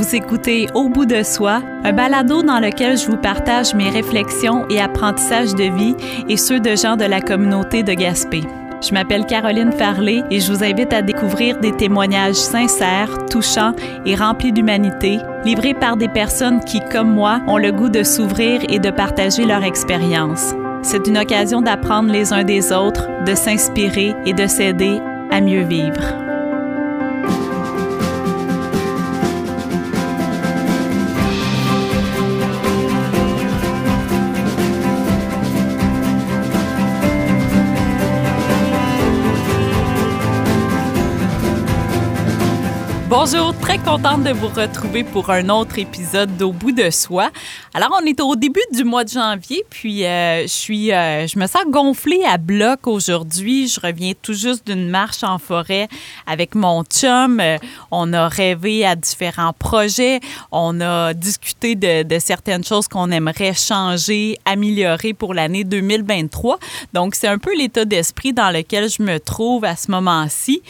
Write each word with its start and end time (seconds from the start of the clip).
Vous 0.00 0.16
écoutez 0.16 0.66
Au 0.74 0.88
bout 0.88 1.04
de 1.04 1.22
soi, 1.22 1.60
un 1.84 1.92
balado 1.92 2.42
dans 2.42 2.58
lequel 2.58 2.96
je 2.96 3.06
vous 3.06 3.18
partage 3.18 3.74
mes 3.74 3.90
réflexions 3.90 4.66
et 4.70 4.80
apprentissages 4.80 5.54
de 5.54 5.64
vie 5.64 5.94
et 6.26 6.38
ceux 6.38 6.58
de 6.58 6.74
gens 6.74 6.96
de 6.96 7.04
la 7.04 7.20
communauté 7.20 7.82
de 7.82 7.92
Gaspé. 7.92 8.40
Je 8.80 8.94
m'appelle 8.94 9.26
Caroline 9.26 9.72
Farley 9.72 10.22
et 10.30 10.40
je 10.40 10.50
vous 10.50 10.64
invite 10.64 10.94
à 10.94 11.02
découvrir 11.02 11.60
des 11.60 11.76
témoignages 11.76 12.36
sincères, 12.36 13.26
touchants 13.26 13.74
et 14.06 14.14
remplis 14.14 14.52
d'humanité, 14.52 15.18
livrés 15.44 15.74
par 15.74 15.98
des 15.98 16.08
personnes 16.08 16.60
qui, 16.64 16.80
comme 16.80 17.12
moi, 17.12 17.42
ont 17.46 17.58
le 17.58 17.70
goût 17.70 17.90
de 17.90 18.02
s'ouvrir 18.02 18.62
et 18.70 18.78
de 18.78 18.90
partager 18.90 19.44
leur 19.44 19.64
expérience. 19.64 20.54
C'est 20.80 21.08
une 21.08 21.18
occasion 21.18 21.60
d'apprendre 21.60 22.10
les 22.10 22.32
uns 22.32 22.44
des 22.44 22.72
autres, 22.72 23.06
de 23.26 23.34
s'inspirer 23.34 24.14
et 24.24 24.32
de 24.32 24.46
s'aider 24.46 24.98
à 25.30 25.42
mieux 25.42 25.64
vivre. 25.64 26.29
Bonjour, 43.10 43.52
très 43.58 43.78
contente 43.78 44.22
de 44.22 44.30
vous 44.30 44.46
retrouver 44.46 45.02
pour 45.02 45.30
un 45.30 45.48
autre 45.48 45.80
épisode 45.80 46.36
d'Au 46.36 46.52
bout 46.52 46.70
de 46.70 46.90
soi. 46.90 47.30
Alors, 47.74 47.90
on 48.00 48.06
est 48.06 48.20
au 48.20 48.36
début 48.36 48.62
du 48.72 48.84
mois 48.84 49.02
de 49.02 49.08
janvier, 49.08 49.64
puis 49.68 50.06
euh, 50.06 50.42
je 50.42 50.46
suis, 50.46 50.92
euh, 50.92 51.26
je 51.26 51.36
me 51.36 51.48
sens 51.48 51.64
gonflée 51.66 52.22
à 52.24 52.38
bloc 52.38 52.86
aujourd'hui. 52.86 53.66
Je 53.66 53.80
reviens 53.80 54.12
tout 54.22 54.32
juste 54.32 54.64
d'une 54.64 54.88
marche 54.88 55.24
en 55.24 55.38
forêt 55.38 55.88
avec 56.24 56.54
mon 56.54 56.84
chum. 56.84 57.40
Euh, 57.40 57.58
on 57.90 58.12
a 58.12 58.28
rêvé 58.28 58.86
à 58.86 58.94
différents 58.94 59.54
projets. 59.54 60.20
On 60.52 60.80
a 60.80 61.12
discuté 61.12 61.74
de, 61.74 62.04
de 62.04 62.18
certaines 62.20 62.62
choses 62.62 62.86
qu'on 62.86 63.10
aimerait 63.10 63.54
changer, 63.54 64.38
améliorer 64.44 65.14
pour 65.14 65.34
l'année 65.34 65.64
2023. 65.64 66.60
Donc, 66.92 67.16
c'est 67.16 67.28
un 67.28 67.38
peu 67.38 67.56
l'état 67.56 67.84
d'esprit 67.84 68.32
dans 68.32 68.50
lequel 68.50 68.88
je 68.88 69.02
me 69.02 69.18
trouve 69.18 69.64
à 69.64 69.74
ce 69.74 69.90
moment-ci. 69.90 70.62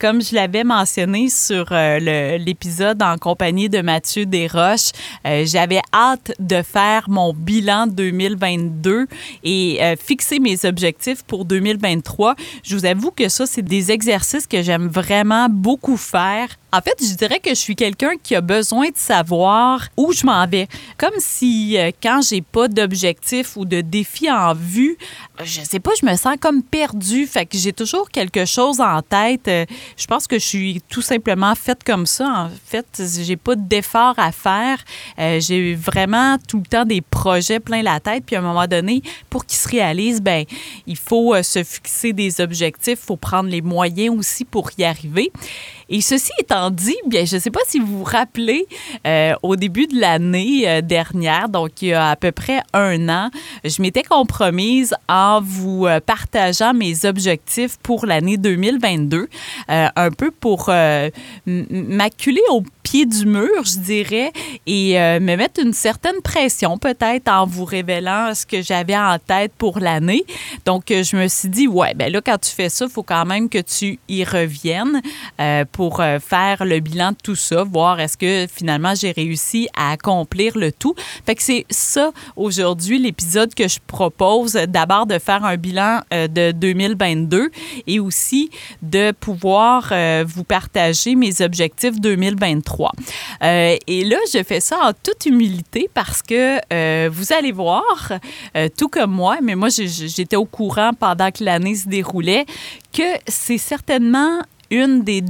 comme 0.00 0.22
je 0.22 0.34
l'avais 0.34 0.64
mentionné 0.64 1.28
sur 1.28 1.65
euh, 1.72 2.38
l'épisode 2.38 3.02
en 3.02 3.18
compagnie 3.18 3.68
de 3.68 3.80
Mathieu 3.80 4.26
Desroches. 4.26 4.92
Euh, 5.26 5.44
j'avais 5.46 5.80
hâte 5.92 6.32
de 6.38 6.62
faire 6.62 7.08
mon 7.08 7.32
bilan 7.32 7.86
2022 7.86 9.06
et 9.44 9.78
euh, 9.82 9.96
fixer 9.96 10.38
mes 10.38 10.64
objectifs 10.64 11.22
pour 11.24 11.44
2023. 11.44 12.34
Je 12.62 12.76
vous 12.76 12.86
avoue 12.86 13.10
que 13.10 13.28
ça, 13.28 13.46
c'est 13.46 13.62
des 13.62 13.92
exercices 13.92 14.46
que 14.46 14.62
j'aime 14.62 14.88
vraiment 14.88 15.48
beaucoup 15.48 15.96
faire 15.96 16.48
en 16.76 16.82
fait, 16.82 16.94
je 17.00 17.14
dirais 17.14 17.40
que 17.40 17.50
je 17.50 17.54
suis 17.54 17.74
quelqu'un 17.74 18.12
qui 18.22 18.34
a 18.34 18.42
besoin 18.42 18.88
de 18.88 18.96
savoir 18.96 19.88
où 19.96 20.12
je 20.12 20.26
m'en 20.26 20.46
vais. 20.46 20.68
Comme 20.98 21.14
si 21.18 21.78
euh, 21.78 21.90
quand 22.02 22.20
j'ai 22.28 22.42
pas 22.42 22.68
d'objectif 22.68 23.56
ou 23.56 23.64
de 23.64 23.80
défi 23.80 24.30
en 24.30 24.52
vue, 24.52 24.98
je 25.42 25.62
sais 25.62 25.80
pas, 25.80 25.92
je 25.98 26.04
me 26.04 26.14
sens 26.16 26.36
comme 26.38 26.62
perdue. 26.62 27.26
Fait 27.26 27.46
que 27.46 27.56
j'ai 27.56 27.72
toujours 27.72 28.10
quelque 28.10 28.44
chose 28.44 28.80
en 28.80 29.00
tête. 29.00 29.48
Euh, 29.48 29.64
je 29.96 30.06
pense 30.06 30.26
que 30.26 30.38
je 30.38 30.44
suis 30.44 30.82
tout 30.90 31.00
simplement 31.00 31.54
faite 31.54 31.82
comme 31.82 32.04
ça. 32.04 32.28
En 32.28 32.50
fait, 32.66 32.86
j'ai 33.24 33.36
pas 33.36 33.54
d'effort 33.54 34.18
à 34.18 34.30
faire. 34.30 34.78
Euh, 35.18 35.40
j'ai 35.40 35.74
vraiment 35.74 36.36
tout 36.46 36.58
le 36.58 36.66
temps 36.66 36.84
des 36.84 37.00
projets 37.00 37.58
plein 37.58 37.80
la 37.80 38.00
tête. 38.00 38.24
Puis 38.26 38.36
à 38.36 38.40
un 38.40 38.42
moment 38.42 38.66
donné, 38.66 39.00
pour 39.30 39.46
qu'ils 39.46 39.58
se 39.58 39.68
réalisent, 39.68 40.20
ben 40.20 40.44
il 40.86 40.98
faut 40.98 41.42
se 41.42 41.64
fixer 41.64 42.12
des 42.12 42.42
objectifs, 42.42 42.98
il 43.02 43.06
faut 43.06 43.16
prendre 43.16 43.48
les 43.48 43.62
moyens 43.62 44.14
aussi 44.14 44.44
pour 44.44 44.70
y 44.76 44.84
arriver. 44.84 45.32
Et 45.88 46.00
ceci 46.00 46.32
étant 46.40 46.70
dit, 46.70 46.96
bien, 47.06 47.24
je 47.24 47.36
ne 47.36 47.40
sais 47.40 47.50
pas 47.50 47.60
si 47.66 47.78
vous 47.78 47.98
vous 47.98 48.04
rappelez, 48.04 48.66
euh, 49.06 49.34
au 49.42 49.54
début 49.54 49.86
de 49.86 50.00
l'année 50.00 50.68
euh, 50.68 50.80
dernière, 50.80 51.48
donc 51.48 51.80
il 51.80 51.88
y 51.88 51.92
a 51.92 52.10
à 52.10 52.16
peu 52.16 52.32
près 52.32 52.60
un 52.72 53.08
an, 53.08 53.30
je 53.64 53.80
m'étais 53.80 54.02
compromise 54.02 54.94
en 55.08 55.40
vous 55.40 55.86
euh, 55.86 56.00
partageant 56.00 56.74
mes 56.74 57.04
objectifs 57.04 57.76
pour 57.82 58.06
l'année 58.06 58.36
2022, 58.36 59.28
un 59.68 60.10
peu 60.10 60.30
pour 60.30 60.70
m'acculer 61.46 62.42
au 62.50 62.62
pied 62.86 63.04
du 63.04 63.26
mur, 63.26 63.64
je 63.64 63.80
dirais, 63.80 64.32
et 64.64 65.00
euh, 65.00 65.18
me 65.18 65.34
mettre 65.34 65.60
une 65.60 65.72
certaine 65.72 66.20
pression 66.22 66.78
peut-être 66.78 67.26
en 67.26 67.44
vous 67.44 67.64
révélant 67.64 68.32
ce 68.32 68.46
que 68.46 68.62
j'avais 68.62 68.96
en 68.96 69.18
tête 69.18 69.52
pour 69.58 69.80
l'année. 69.80 70.24
Donc, 70.64 70.92
euh, 70.92 71.02
je 71.02 71.16
me 71.16 71.26
suis 71.26 71.48
dit, 71.48 71.66
ouais, 71.66 71.94
ben 71.94 72.12
là, 72.12 72.20
quand 72.24 72.38
tu 72.38 72.50
fais 72.52 72.68
ça, 72.68 72.84
il 72.84 72.90
faut 72.90 73.02
quand 73.02 73.26
même 73.26 73.48
que 73.48 73.58
tu 73.58 73.98
y 74.08 74.22
reviennes 74.22 75.02
euh, 75.40 75.64
pour 75.76 76.02
faire 76.20 76.64
le 76.64 76.80
bilan 76.80 77.10
de 77.10 77.16
tout 77.22 77.36
ça, 77.36 77.62
voir 77.62 78.00
est-ce 78.00 78.16
que 78.16 78.46
finalement 78.52 78.94
j'ai 78.94 79.12
réussi 79.12 79.68
à 79.76 79.92
accomplir 79.92 80.56
le 80.56 80.72
tout. 80.72 80.94
Fait 81.26 81.34
que 81.34 81.42
c'est 81.42 81.66
ça 81.68 82.12
aujourd'hui 82.34 82.98
l'épisode 82.98 83.54
que 83.54 83.68
je 83.68 83.78
propose. 83.86 84.54
D'abord 84.54 85.06
de 85.06 85.18
faire 85.18 85.44
un 85.44 85.56
bilan 85.56 86.00
de 86.10 86.52
2022 86.52 87.50
et 87.86 88.00
aussi 88.00 88.50
de 88.80 89.12
pouvoir 89.12 89.92
vous 90.24 90.44
partager 90.44 91.14
mes 91.14 91.42
objectifs 91.42 92.00
2023. 92.00 92.92
Euh, 93.42 93.76
et 93.86 94.04
là, 94.04 94.16
je 94.32 94.42
fais 94.42 94.60
ça 94.60 94.78
en 94.82 94.92
toute 94.92 95.26
humilité 95.26 95.90
parce 95.92 96.22
que 96.22 96.58
euh, 96.72 97.08
vous 97.12 97.32
allez 97.32 97.52
voir, 97.52 98.12
euh, 98.56 98.68
tout 98.76 98.88
comme 98.88 99.12
moi, 99.12 99.38
mais 99.42 99.54
moi, 99.54 99.68
j'étais 99.68 100.36
au 100.36 100.44
courant 100.44 100.92
pendant 100.98 101.30
que 101.30 101.44
l'année 101.44 101.74
se 101.74 101.88
déroulait, 101.88 102.46
que 102.92 103.02
c'est 103.26 103.58
certainement 103.58 104.40
une 104.70 105.02
des 105.02 105.22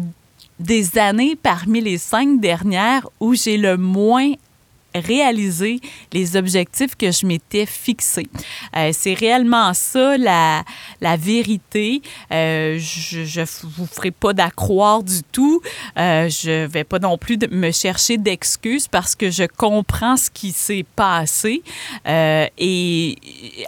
des 0.59 0.99
années 0.99 1.37
parmi 1.37 1.81
les 1.81 1.99
cinq 1.99 2.41
dernières 2.41 3.09
où 3.21 3.35
j'ai 3.35 3.57
le 3.57 3.77
moins 3.77 4.33
réaliser 5.01 5.81
les 6.13 6.37
objectifs 6.37 6.95
que 6.97 7.11
je 7.11 7.27
m'étais 7.27 7.67
fixés. 7.67 8.29
Euh, 8.77 8.91
c'est 8.93 9.15
réellement 9.15 9.75
ça 9.75 10.17
la, 10.17 10.65
la 11.01 11.17
vérité. 11.17 12.03
Euh, 12.33 12.79
je 12.79 13.41
ne 13.41 13.69
vous 13.77 13.87
ferai 13.87 14.11
pas 14.11 14.33
d'accroire 14.33 15.03
du 15.03 15.23
tout. 15.33 15.61
Euh, 15.99 16.29
je 16.29 16.67
vais 16.67 16.85
pas 16.85 16.99
non 16.99 17.19
plus 17.19 17.39
me 17.51 17.71
chercher 17.71 18.17
d'excuses 18.17 18.89
parce 18.89 19.15
que 19.15 19.31
je 19.31 19.45
comprends 19.45 20.17
ce 20.17 20.31
qui 20.31 20.53
s'est 20.53 20.87
passé. 20.97 21.63
Et 22.07 23.17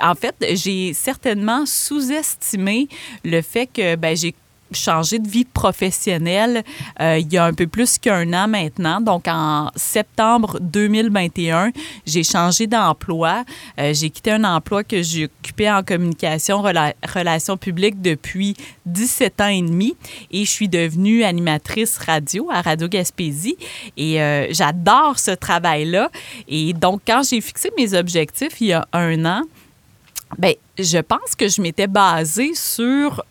en 0.00 0.14
fait, 0.14 0.34
j'ai 0.54 0.92
certainement 0.92 1.66
sous-estimé 1.66 2.88
le 3.24 3.42
fait 3.42 3.66
que 3.66 3.96
ben, 3.96 4.16
j'ai 4.16 4.34
changé 4.72 5.18
de 5.18 5.28
vie 5.28 5.44
professionnelle 5.44 6.62
euh, 7.00 7.18
il 7.18 7.32
y 7.32 7.38
a 7.38 7.44
un 7.44 7.52
peu 7.52 7.66
plus 7.66 7.98
qu'un 7.98 8.32
an 8.32 8.48
maintenant. 8.48 9.00
Donc, 9.00 9.26
en 9.28 9.70
septembre 9.76 10.58
2021, 10.60 11.70
j'ai 12.06 12.22
changé 12.22 12.66
d'emploi. 12.66 13.44
Euh, 13.78 13.92
j'ai 13.94 14.10
quitté 14.10 14.32
un 14.32 14.44
emploi 14.44 14.84
que 14.84 15.02
j'occupais 15.02 15.70
en 15.70 15.82
communication, 15.82 16.62
relations 16.62 17.56
publiques 17.56 18.00
depuis 18.00 18.56
17 18.86 19.40
ans 19.40 19.48
et 19.48 19.62
demi 19.62 19.96
et 20.30 20.44
je 20.44 20.50
suis 20.50 20.68
devenue 20.68 21.24
animatrice 21.24 21.98
radio 21.98 22.48
à 22.52 22.62
Radio 22.62 22.88
Gaspésie 22.88 23.56
et 23.96 24.20
euh, 24.20 24.46
j'adore 24.50 25.18
ce 25.18 25.30
travail-là. 25.30 26.10
Et 26.48 26.72
donc, 26.72 27.02
quand 27.06 27.22
j'ai 27.28 27.40
fixé 27.40 27.70
mes 27.76 27.94
objectifs 27.94 28.60
il 28.60 28.68
y 28.68 28.72
a 28.72 28.86
un 28.92 29.24
an, 29.24 29.42
ben, 30.36 30.54
je 30.78 30.98
pense 30.98 31.34
que 31.36 31.48
je 31.48 31.62
m'étais 31.62 31.86
basée 31.86 32.52
sur 32.54 33.24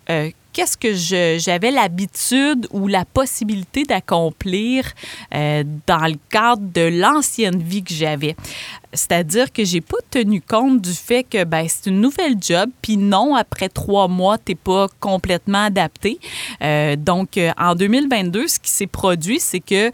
qu'est-ce 0.57 0.75
que 0.75 0.91
j'avais 1.37 1.69
l'habitude 1.69 2.67
ou 2.71 2.87
la 2.87 3.05
possibilité 3.05 3.83
d'accomplir 3.83 4.85
euh, 5.35 5.63
dans 5.85 6.07
le 6.07 6.17
cadre 6.31 6.63
de 6.73 6.81
l'ancienne 6.81 7.61
vie 7.61 7.83
que 7.83 7.93
j'avais? 7.93 8.35
C'est-à-dire 8.91 9.53
que 9.53 9.63
j'ai 9.63 9.81
pas 9.81 9.99
tenu 10.09 10.41
compte 10.41 10.81
du 10.81 10.93
fait 10.93 11.23
que 11.23 11.43
ben, 11.43 11.67
c'est 11.69 11.91
une 11.91 12.01
nouvelle 12.01 12.37
job, 12.41 12.71
puis 12.81 12.97
non, 12.97 13.35
après 13.35 13.69
trois 13.69 14.07
mois, 14.07 14.39
tu 14.39 14.53
n'es 14.53 14.55
pas 14.55 14.87
complètement 14.99 15.65
adapté. 15.65 16.19
Euh, 16.63 16.95
donc, 16.95 17.37
euh, 17.37 17.51
en 17.59 17.75
2022, 17.75 18.47
ce 18.47 18.57
qui 18.57 18.71
s'est 18.71 18.87
produit, 18.87 19.39
c'est 19.39 19.59
que 19.59 19.91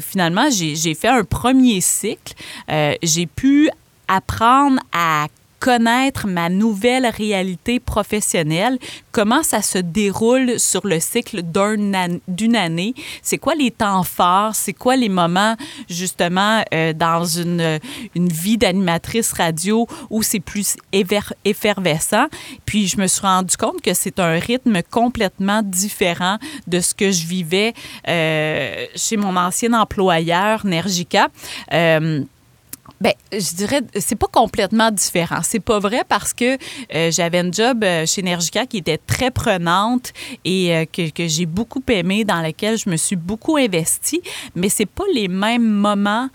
finalement, 0.00 0.48
j'ai 0.50 0.94
fait 0.94 1.08
un 1.08 1.24
premier 1.24 1.80
cycle. 1.80 2.34
j'ai 3.02 3.26
pu 3.26 3.70
apprendre 4.08 4.78
à 4.92 5.28
connaître 5.62 6.26
ma 6.26 6.48
nouvelle 6.48 7.06
réalité 7.06 7.78
professionnelle, 7.78 8.78
comment 9.12 9.44
ça 9.44 9.62
se 9.62 9.78
déroule 9.78 10.58
sur 10.58 10.84
le 10.84 10.98
cycle 10.98 11.42
d'une 11.44 12.56
année, 12.56 12.94
c'est 13.22 13.38
quoi 13.38 13.54
les 13.54 13.70
temps 13.70 14.02
forts, 14.02 14.56
c'est 14.56 14.72
quoi 14.72 14.96
les 14.96 15.08
moments 15.08 15.54
justement 15.88 16.64
euh, 16.74 16.92
dans 16.92 17.24
une, 17.24 17.78
une 18.16 18.28
vie 18.28 18.58
d'animatrice 18.58 19.32
radio 19.32 19.86
où 20.10 20.24
c'est 20.24 20.40
plus 20.40 20.74
effervescent? 21.44 22.26
Puis 22.66 22.88
je 22.88 22.96
me 22.96 23.06
suis 23.06 23.22
rendu 23.22 23.56
compte 23.56 23.80
que 23.82 23.94
c'est 23.94 24.18
un 24.18 24.40
rythme 24.40 24.82
complètement 24.90 25.62
différent 25.62 26.38
de 26.66 26.80
ce 26.80 26.92
que 26.92 27.12
je 27.12 27.24
vivais 27.24 27.72
euh, 28.08 28.86
chez 28.96 29.16
mon 29.16 29.36
ancien 29.36 29.72
employeur, 29.74 30.66
Nergica. 30.66 31.28
Euh, 31.72 32.24
Ben, 33.02 33.14
je 33.32 33.56
dirais, 33.56 33.80
c'est 33.98 34.14
pas 34.14 34.28
complètement 34.28 34.92
différent. 34.92 35.40
C'est 35.42 35.58
pas 35.58 35.80
vrai 35.80 36.02
parce 36.08 36.32
que 36.32 36.56
euh, 36.94 37.10
j'avais 37.10 37.40
un 37.40 37.50
job 37.50 37.82
euh, 37.82 38.06
chez 38.06 38.22
Energica 38.22 38.64
qui 38.64 38.76
était 38.76 38.96
très 38.96 39.32
prenante 39.32 40.12
et 40.44 40.72
euh, 40.72 40.84
que, 40.84 41.10
que 41.10 41.26
j'ai 41.26 41.46
beaucoup 41.46 41.82
aimé, 41.88 42.22
dans 42.22 42.40
lequel 42.40 42.78
je 42.78 42.88
me 42.88 42.96
suis 42.96 43.16
beaucoup 43.16 43.56
investie, 43.56 44.22
mais 44.54 44.68
c'est 44.68 44.86
pas 44.86 45.02
les 45.12 45.26
mêmes 45.26 45.68
moments 45.68 46.28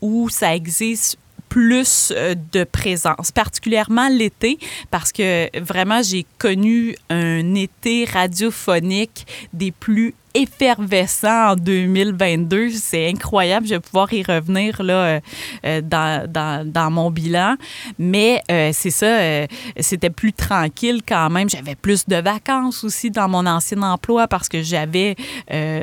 où 0.00 0.30
ça 0.30 0.54
existe 0.54 1.18
plus 1.48 2.12
de 2.52 2.64
présence, 2.64 3.30
particulièrement 3.30 4.08
l'été, 4.08 4.58
parce 4.90 5.12
que 5.12 5.50
vraiment, 5.60 6.00
j'ai 6.02 6.24
connu 6.38 6.96
un 7.10 7.54
été 7.54 8.06
radiophonique 8.06 9.26
des 9.52 9.70
plus 9.70 10.14
effervescent 10.34 11.52
en 11.52 11.56
2022. 11.56 12.70
C'est 12.70 13.08
incroyable. 13.08 13.66
Je 13.66 13.74
vais 13.74 13.80
pouvoir 13.80 14.12
y 14.12 14.22
revenir 14.22 14.82
là, 14.82 14.94
euh, 14.94 15.20
euh, 15.64 15.80
dans, 15.80 16.30
dans, 16.30 16.70
dans, 16.70 16.90
mon 16.90 17.10
bilan. 17.10 17.56
Mais 17.98 18.42
euh, 18.50 18.70
c'est 18.72 18.90
ça, 18.90 19.46
c'était 19.78 20.10
plus 20.10 20.32
tranquille 20.32 21.02
quand 21.06 21.30
même. 21.30 21.48
J'avais 21.48 21.74
plus 21.74 22.06
de 22.06 22.16
vacances 22.16 22.84
aussi 22.84 23.10
dans 23.10 23.28
mon 23.28 23.46
ancien 23.46 23.82
emploi 23.82 24.28
parce 24.28 24.48
que 24.48 24.62
j'avais 24.62 25.16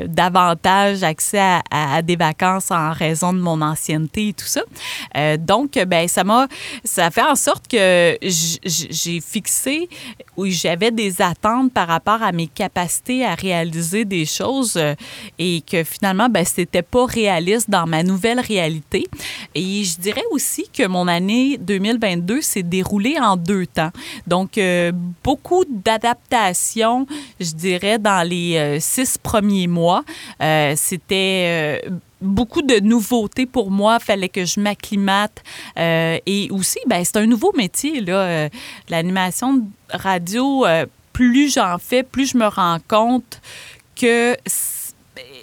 davantage 0.06 1.02
accès 1.02 1.38
à, 1.38 1.62
à, 1.70 2.02
des 2.02 2.16
vacances 2.16 2.70
en 2.70 2.92
raison 2.92 3.32
de 3.32 3.38
mon 3.38 3.60
ancienneté 3.62 4.28
et 4.28 4.32
tout 4.32 4.46
ça. 4.46 4.62
donc, 5.38 5.78
ben 5.86 6.08
ça 6.08 6.24
m'a, 6.24 6.46
ça 6.84 7.10
fait 7.10 7.22
en 7.22 7.34
sorte 7.34 7.68
que 7.68 8.18
j'ai 8.22 9.20
fixé 9.20 9.88
où 10.36 10.46
j'avais 10.46 10.90
des 10.90 11.22
attentes 11.22 11.72
par 11.72 11.88
rapport 11.88 12.22
à 12.22 12.32
mes 12.32 12.46
capacités 12.46 13.24
à 13.24 13.34
réaliser 13.34 14.04
des 14.04 14.24
choses 14.24 14.39
euh, 14.76 14.94
et 15.38 15.62
que 15.62 15.84
finalement, 15.84 16.28
ben, 16.28 16.44
c'était 16.44 16.82
pas 16.82 17.04
réaliste 17.04 17.70
dans 17.70 17.86
ma 17.86 18.02
nouvelle 18.02 18.40
réalité. 18.40 19.06
Et 19.54 19.84
je 19.84 19.98
dirais 19.98 20.22
aussi 20.30 20.68
que 20.72 20.86
mon 20.86 21.08
année 21.08 21.58
2022 21.58 22.40
s'est 22.40 22.62
déroulée 22.62 23.16
en 23.20 23.36
deux 23.36 23.66
temps. 23.66 23.90
Donc, 24.26 24.58
euh, 24.58 24.92
beaucoup 25.22 25.64
d'adaptations, 25.68 27.06
je 27.38 27.52
dirais, 27.52 27.98
dans 27.98 28.26
les 28.26 28.56
euh, 28.56 28.78
six 28.80 29.18
premiers 29.18 29.66
mois. 29.66 30.04
c'était 30.76 31.82
beaucoup 32.20 32.62
de 32.62 32.80
nouveautés 32.80 33.46
pour 33.46 33.70
moi. 33.70 33.98
Fallait 33.98 34.28
que 34.28 34.44
je 34.44 34.60
m'acclimate. 34.60 35.42
et 35.76 36.48
aussi, 36.50 36.78
ben, 36.86 37.02
c'est 37.04 37.16
un 37.16 37.26
nouveau 37.26 37.52
métier, 37.56 38.00
là, 38.00 38.48
l'animation 38.88 39.62
radio. 39.90 40.64
plus 41.12 41.52
j'en 41.54 41.76
fais, 41.78 42.02
plus 42.02 42.32
je 42.32 42.38
me 42.38 42.46
rends 42.46 42.78
compte 42.88 43.40
que 44.00 44.38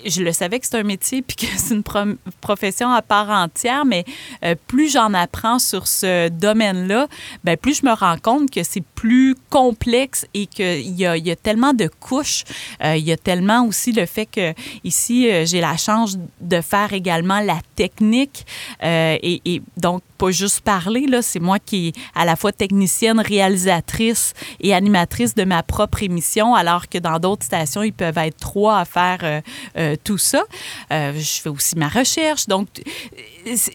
je 0.06 0.22
le 0.22 0.32
savais 0.32 0.60
que 0.60 0.66
c'est 0.66 0.78
un 0.78 0.84
métier 0.84 1.22
puis 1.22 1.36
que 1.36 1.46
c'est 1.58 1.74
une 1.74 2.18
profession 2.42 2.92
à 2.92 3.02
part 3.02 3.30
entière, 3.30 3.86
mais 3.86 4.06
euh, 4.44 4.56
plus 4.68 4.92
j'en 4.92 5.14
apprends 5.14 5.60
sur 5.60 5.88
ce 5.88 6.30
domaine-là, 6.30 7.08
ben 7.44 7.58
plus 7.58 7.80
je 7.80 7.86
me 7.86 7.94
rends 7.94 8.18
compte 8.18 8.52
que 8.52 8.64
c'est 8.64 8.84
plus 8.96 9.36
complexe 9.50 10.26
et 10.34 10.48
qu'il 10.48 10.82
y 10.82 11.08
y 11.08 11.32
a 11.32 11.36
tellement 11.36 11.74
de 11.74 11.90
couches. 12.00 12.44
Euh, 12.84 12.96
il 12.96 13.06
y 13.06 13.12
a 13.12 13.18
tellement 13.18 13.66
aussi 13.66 13.92
le 13.92 14.06
fait 14.06 14.26
que 14.26 14.54
ici, 14.84 15.30
euh, 15.30 15.46
j'ai 15.46 15.62
la 15.62 15.78
chance 15.78 16.18
de 16.42 16.62
faire 16.62 16.94
également 16.94 17.40
la 17.40 17.60
technique 17.76 18.46
et, 18.82 19.42
et, 19.46 19.62
donc 19.78 20.02
pas 20.18 20.32
juste 20.32 20.62
parler, 20.62 21.06
là, 21.06 21.22
c'est 21.22 21.40
moi 21.40 21.60
qui 21.60 21.90
est 21.90 21.96
à 22.16 22.26
la 22.26 22.36
fois 22.36 22.52
technicienne, 22.52 23.20
réalisatrice 23.20 24.34
et 24.60 24.74
animatrice 24.74 25.36
de 25.36 25.44
ma 25.44 25.62
propre 25.62 26.02
émission, 26.02 26.56
alors 26.56 26.90
que 26.90 26.98
dans 26.98 27.20
d'autres 27.20 27.46
stations, 27.46 27.84
ils 27.84 27.94
peuvent 27.94 28.18
être 28.18 28.38
trois 28.38 28.80
à 28.80 28.86
faire 28.86 29.42
euh, 29.88 29.94
euh, 29.94 29.96
tout 30.04 30.18
ça. 30.18 30.44
Euh, 30.92 31.14
je 31.14 31.42
fais 31.42 31.50
aussi 31.50 31.78
ma 31.78 31.88
recherche, 31.88 32.48
donc 32.48 32.68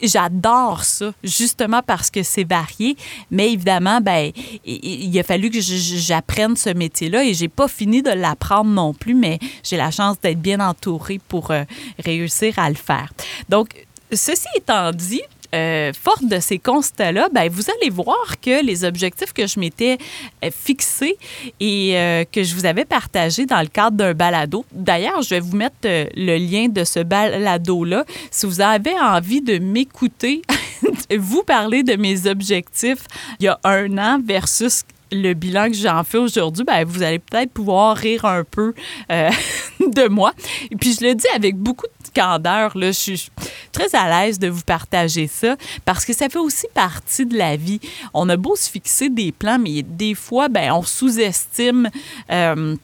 j'adore 0.03 0.85
ça, 0.85 1.13
justement 1.23 1.83
parce 1.87 2.11
que 2.11 2.23
c'est 2.23 2.45
varié, 2.45 2.97
mais 3.31 3.53
évidemment, 3.53 4.01
ben, 4.01 4.33
il, 4.65 5.19
a 5.19 5.23
fallu 5.23 5.51
que 5.51 5.61
j'apprenne 5.61 6.57
ce 6.57 6.71
métier-là 6.71 7.25
et 7.25 7.35
j'ai 7.35 7.49
pas 7.49 7.69
fini 7.69 8.03
de 8.03 8.11
l'apprendre 8.11 8.71
non 8.71 8.95
plus, 8.95 9.15
mais 9.15 9.39
j'ai 9.63 9.77
la 9.77 9.91
chance 9.91 10.21
d'être 10.21 10.41
bien 10.41 10.61
entourée 10.61 11.21
pour 11.29 11.53
réussir 11.99 12.59
à 12.59 12.69
le 12.69 12.77
faire. 12.77 13.13
Donc, 13.49 13.87
ceci 14.13 14.49
étant 14.57 14.93
dit, 14.93 15.23
euh, 15.55 15.93
forte 15.93 16.25
de 16.25 16.41
ces 16.41 16.59
constats-là, 16.59 17.29
ben, 17.33 17.51
vous 17.51 17.65
allez 17.71 17.91
voir 17.91 18.41
que 18.41 18.65
les 18.65 18.85
objectifs 18.85 19.35
que 19.35 19.47
je 19.47 19.61
m'étais 19.61 19.99
euh, 20.43 20.51
fixés 20.51 21.19
et 21.61 21.99
euh, 21.99 22.25
que 22.25 22.43
je 22.43 22.55
vous 22.55 22.65
avais 22.65 22.87
partagés 22.87 23.45
dans 23.45 23.61
le 23.61 23.67
cadre 23.67 23.97
d'un 23.97 24.15
balado, 24.15 24.65
d'ailleurs, 24.73 25.21
je 25.21 25.31
vais 25.31 25.41
vous 25.41 25.57
mettre 25.57 25.77
le 25.83 26.39
lien 26.39 26.69
de 26.69 26.85
ce 26.85 27.01
balado-là. 27.01 28.07
Si 28.31 28.47
vous 28.47 28.63
avez 28.63 28.99
envie 28.99 29.43
de 29.43 29.59
m'écouter, 29.59 30.41
vous 31.19 31.43
parler 31.43 31.83
de 31.83 31.97
mes 31.97 32.27
objectifs 32.27 33.05
il 33.39 33.45
y 33.45 33.49
a 33.49 33.61
un 33.65 33.99
an 33.99 34.21
versus 34.25 34.85
le 35.11 35.35
bilan 35.35 35.69
que 35.69 35.77
j'en 35.77 36.03
fais 36.05 36.17
aujourd'hui, 36.17 36.65
ben, 36.65 36.85
vous 36.87 37.03
allez 37.03 37.19
peut-être 37.19 37.51
pouvoir 37.51 37.95
rire 37.95 38.25
un 38.25 38.45
peu 38.45 38.73
de 39.11 40.09
moi. 40.09 40.33
Et 40.71 40.77
puis, 40.77 40.97
je 40.99 41.05
le 41.05 41.15
dis 41.15 41.29
avec 41.35 41.57
beaucoup 41.57 41.87
de 41.87 42.02
candeur. 42.15 42.77
Là, 42.77 42.89
je 42.89 42.93
suis 42.93 43.31
très 43.73 43.95
à 43.95 44.09
l'aise 44.09 44.39
de 44.39 44.49
vous 44.49 44.63
partager 44.63 45.27
ça 45.27 45.57
parce 45.85 46.05
que 46.05 46.13
ça 46.13 46.29
fait 46.29 46.39
aussi 46.39 46.67
partie 46.75 47.27
de 47.27 47.37
la 47.37 47.57
vie. 47.57 47.81
On 48.15 48.29
a 48.29 48.37
beau 48.37 48.57
se 48.57 48.71
fixer 48.71 49.09
des 49.09 49.33
plans, 49.33 49.59
mais 49.59 49.83
des 49.83 50.15
fois, 50.15 50.49
ben, 50.49 50.73
on 50.73 50.83
sous-estime. 50.83 51.89
Euh, 52.31 52.77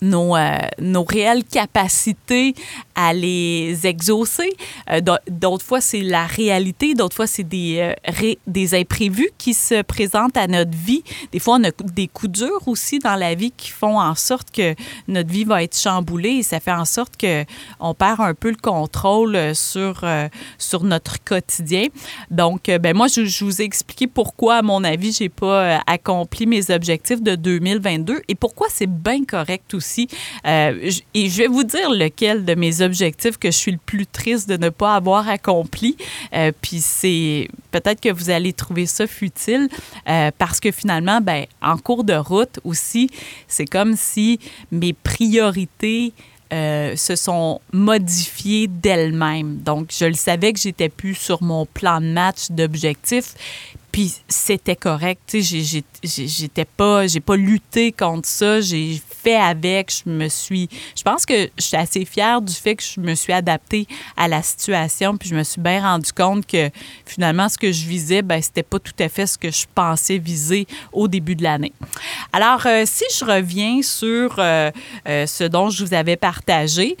nos, 0.00 0.36
euh, 0.36 0.58
nos 0.78 1.04
réelles 1.04 1.44
capacités 1.44 2.54
à 2.94 3.12
les 3.12 3.86
exaucer. 3.86 4.52
Euh, 4.90 5.00
d'autres 5.28 5.64
fois, 5.64 5.80
c'est 5.80 6.00
la 6.00 6.26
réalité. 6.26 6.94
D'autres 6.94 7.16
fois, 7.16 7.26
c'est 7.26 7.42
des, 7.42 7.94
euh, 8.12 8.34
des 8.46 8.74
imprévus 8.74 9.30
qui 9.38 9.54
se 9.54 9.82
présentent 9.82 10.36
à 10.36 10.46
notre 10.46 10.76
vie. 10.76 11.02
Des 11.32 11.38
fois, 11.38 11.58
on 11.60 11.64
a 11.64 11.70
des 11.92 12.08
coups 12.08 12.32
durs 12.32 12.66
aussi 12.66 12.98
dans 12.98 13.16
la 13.16 13.34
vie 13.34 13.52
qui 13.56 13.70
font 13.70 13.98
en 13.98 14.14
sorte 14.14 14.50
que 14.50 14.74
notre 15.08 15.30
vie 15.30 15.44
va 15.44 15.62
être 15.62 15.78
chamboulée 15.78 16.30
et 16.30 16.42
ça 16.42 16.60
fait 16.60 16.72
en 16.72 16.84
sorte 16.84 17.14
qu'on 17.20 17.94
perd 17.94 18.20
un 18.20 18.34
peu 18.34 18.50
le 18.50 18.56
contrôle 18.56 19.54
sur, 19.54 20.04
sur 20.58 20.84
notre 20.84 21.22
quotidien. 21.22 21.86
Donc, 22.30 22.64
ben 22.64 22.96
moi, 22.96 23.08
je, 23.08 23.24
je, 23.24 23.44
vous 23.44 23.60
ai 23.60 23.64
expliqué 23.64 24.06
pourquoi, 24.06 24.56
à 24.56 24.62
mon 24.62 24.84
avis, 24.84 25.12
j'ai 25.12 25.28
pas 25.28 25.82
accompli 25.86 26.46
mes 26.46 26.70
objectifs 26.70 27.22
de 27.22 27.34
2022 27.34 28.22
et 28.28 28.34
pourquoi 28.34 28.68
c'est 28.70 28.86
bien 28.86 29.24
correct 29.24 29.74
aussi 29.74 29.81
euh, 30.46 30.90
et 31.14 31.28
je 31.28 31.38
vais 31.38 31.46
vous 31.46 31.64
dire 31.64 31.90
lequel 31.90 32.44
de 32.44 32.54
mes 32.54 32.80
objectifs 32.80 33.38
que 33.38 33.50
je 33.50 33.56
suis 33.56 33.72
le 33.72 33.78
plus 33.84 34.06
triste 34.06 34.48
de 34.48 34.56
ne 34.56 34.68
pas 34.68 34.94
avoir 34.94 35.28
accompli. 35.28 35.96
Euh, 36.34 36.52
puis 36.60 36.80
c'est 36.80 37.48
peut-être 37.70 38.00
que 38.00 38.12
vous 38.12 38.30
allez 38.30 38.52
trouver 38.52 38.86
ça 38.86 39.06
futile 39.06 39.68
euh, 40.08 40.30
parce 40.38 40.60
que 40.60 40.70
finalement, 40.70 41.20
ben, 41.20 41.46
en 41.60 41.76
cours 41.76 42.04
de 42.04 42.14
route 42.14 42.60
aussi, 42.64 43.10
c'est 43.48 43.66
comme 43.66 43.96
si 43.96 44.38
mes 44.70 44.92
priorités 44.92 46.12
se 46.54 47.16
sont 47.16 47.62
modifiées 47.72 48.66
d'elles-mêmes. 48.66 49.60
Donc, 49.62 49.88
je 49.90 50.04
le 50.04 50.12
savais 50.12 50.52
que 50.52 50.60
j'étais 50.60 50.90
plus 50.90 51.14
sur 51.14 51.42
mon 51.42 51.64
plan 51.64 51.98
de 51.98 52.12
match 52.12 52.50
d'objectifs. 52.50 53.32
Puis 53.92 54.14
c'était 54.26 54.74
correct. 54.74 55.36
J'étais 56.02 56.64
pas, 56.64 57.06
j'ai 57.06 57.20
pas 57.20 57.36
lutté 57.36 57.92
contre 57.92 58.26
ça. 58.26 58.60
J'ai 58.62 59.00
fait 59.06 59.36
avec. 59.36 59.92
Je 59.92 60.10
me 60.10 60.28
suis. 60.28 60.68
Je 60.96 61.02
pense 61.02 61.26
que 61.26 61.50
je 61.58 61.62
suis 61.62 61.76
assez 61.76 62.06
fière 62.06 62.40
du 62.40 62.54
fait 62.54 62.74
que 62.76 62.82
je 62.82 63.00
me 63.00 63.14
suis 63.14 63.34
adaptée 63.34 63.86
à 64.16 64.28
la 64.28 64.42
situation. 64.42 65.16
Puis 65.18 65.28
je 65.28 65.34
me 65.34 65.42
suis 65.42 65.60
bien 65.60 65.82
rendu 65.82 66.10
compte 66.12 66.46
que 66.46 66.70
finalement, 67.04 67.50
ce 67.50 67.58
que 67.58 67.70
je 67.70 67.86
visais, 67.86 68.22
ben 68.22 68.40
c'était 68.40 68.62
pas 68.62 68.78
tout 68.78 68.94
à 68.98 69.10
fait 69.10 69.26
ce 69.26 69.36
que 69.36 69.50
je 69.50 69.66
pensais 69.74 70.16
viser 70.16 70.66
au 70.92 71.06
début 71.06 71.36
de 71.36 71.42
l'année. 71.42 71.72
Alors, 72.32 72.64
euh, 72.66 72.84
si 72.86 73.04
je 73.14 73.24
reviens 73.24 73.82
sur 73.82 74.36
euh, 74.38 74.70
euh, 75.06 75.26
ce 75.26 75.44
dont 75.44 75.68
je 75.68 75.84
vous 75.84 75.94
avais 75.94 76.16
partagé, 76.16 76.96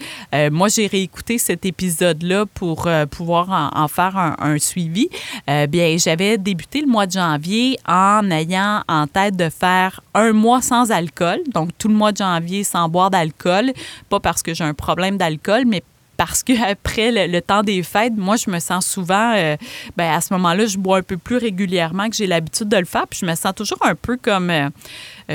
moi, 0.50 0.68
j'ai 0.68 0.86
réécouté 0.86 1.38
cet 1.38 1.64
épisode-là 1.64 2.46
pour 2.46 2.88
pouvoir 3.10 3.70
en, 3.74 3.88
faire 3.88 4.16
un, 4.16 4.36
un 4.38 4.58
suivi. 4.58 5.08
bien, 5.46 5.96
j'avais 5.98 6.38
débuté 6.38 6.81
le 6.82 6.86
mois 6.86 7.06
de 7.06 7.12
janvier 7.12 7.78
en 7.86 8.30
ayant 8.30 8.82
en 8.88 9.06
tête 9.06 9.36
de 9.36 9.48
faire 9.48 10.00
un 10.14 10.32
mois 10.32 10.60
sans 10.60 10.90
alcool, 10.90 11.38
donc 11.52 11.70
tout 11.78 11.88
le 11.88 11.94
mois 11.94 12.12
de 12.12 12.18
janvier 12.18 12.64
sans 12.64 12.88
boire 12.88 13.10
d'alcool, 13.10 13.72
pas 14.08 14.20
parce 14.20 14.42
que 14.42 14.54
j'ai 14.54 14.64
un 14.64 14.74
problème 14.74 15.16
d'alcool, 15.16 15.64
mais 15.66 15.82
parce 16.16 16.42
qu'après 16.42 17.10
le, 17.26 17.32
le, 17.32 17.40
temps 17.40 17.62
des 17.62 17.82
fêtes, 17.82 18.14
moi, 18.16 18.36
je 18.36 18.50
me 18.50 18.58
sens 18.58 18.86
souvent, 18.86 19.32
euh, 19.34 19.56
ben, 19.96 20.12
à 20.12 20.20
ce 20.20 20.32
moment-là, 20.34 20.66
je 20.66 20.78
bois 20.78 20.98
un 20.98 21.02
peu 21.02 21.16
plus 21.16 21.36
régulièrement 21.36 22.08
que 22.08 22.16
j'ai 22.16 22.26
l'habitude 22.26 22.68
de 22.68 22.76
le 22.76 22.84
faire, 22.84 23.06
puis 23.08 23.20
je 23.22 23.26
me 23.26 23.34
sens 23.34 23.54
toujours 23.54 23.78
un 23.82 23.94
peu 23.94 24.16
comme... 24.16 24.50
Euh, 24.50 24.68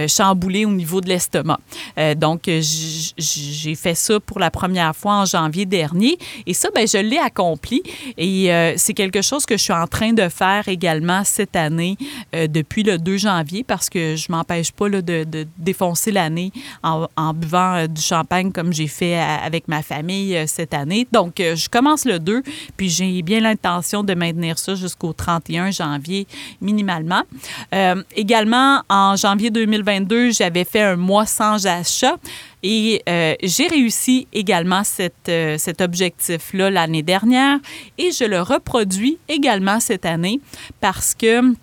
chamboulé 0.08 0.66
au 0.66 0.72
niveau 0.72 1.02
de 1.02 1.10
l'estomac. 1.10 1.60
donc, 2.18 2.44
j'ai 2.48 3.76
fait 3.76 3.96
ça 3.96 4.20
pour 4.20 4.40
la 4.40 4.52
première 4.52 4.96
fois 4.96 5.14
en 5.16 5.26
janvier 5.26 5.66
dernier. 5.66 6.18
Et 6.46 6.54
ça, 6.54 6.70
ben, 6.74 6.88
je 6.88 6.98
l'ai 6.98 7.18
accompli. 7.18 7.82
Et 8.18 8.50
c'est 8.78 8.94
quelque 8.94 9.22
chose 9.22 9.46
que 9.46 9.58
je 9.58 9.64
suis 9.64 9.74
en 9.74 9.88
train 9.88 10.14
de 10.14 10.28
faire 10.30 10.68
également 10.68 11.24
cette 11.24 11.56
année 11.56 11.98
depuis 12.34 12.84
le 12.84 12.98
2 12.98 13.18
janvier 13.18 13.64
parce 13.64 13.90
que 13.90 14.16
je 14.16 14.32
m'empêche 14.32 14.72
pas 14.72 14.90
là, 14.90 15.02
de, 15.02 15.24
de, 15.24 15.48
défoncer 15.58 16.12
l'année 16.12 16.52
en, 16.84 17.34
buvant 17.34 17.88
du 17.88 18.02
champagne 18.02 18.52
comme 18.52 18.74
j'ai 18.74 18.88
fait 18.88 19.18
avec 19.18 19.68
ma 19.68 19.82
famille 19.82 20.38
cette 20.48 20.74
année. 20.74 21.08
Donc, 21.12 21.36
je 21.38 21.70
commence 21.70 22.06
le 22.06 22.20
2, 22.20 22.44
puis 22.76 22.90
j'ai 22.90 23.22
bien 23.22 23.40
l'intention 23.40 24.04
de 24.04 24.14
maintenir 24.14 24.58
ça 24.60 24.76
jusqu'au 24.76 25.14
31 25.14 25.72
janvier 25.72 26.28
minimalement. 26.62 27.24
Euh, 27.74 28.04
également, 28.16 28.82
en 28.90 29.16
janvier 29.16 29.50
2022, 29.88 30.32
j'avais 30.32 30.64
fait 30.64 30.82
un 30.82 30.96
mois 30.96 31.26
sans 31.26 31.66
achat. 31.66 32.18
Et 32.64 33.02
euh, 33.08 33.36
j'ai 33.42 33.68
réussi 33.68 34.28
également 34.34 34.84
cette, 34.84 35.30
euh, 35.30 35.58
cet 35.58 35.82
objectif-là 35.82 36.70
l'année 36.70 37.04
dernière 37.04 37.60
et 37.98 38.12
je 38.12 38.26
le 38.26 38.42
reproduis 38.42 39.20
également 39.30 39.80
cette 39.80 40.06
année 40.06 40.40
parce 40.82 41.14
que 41.14 41.54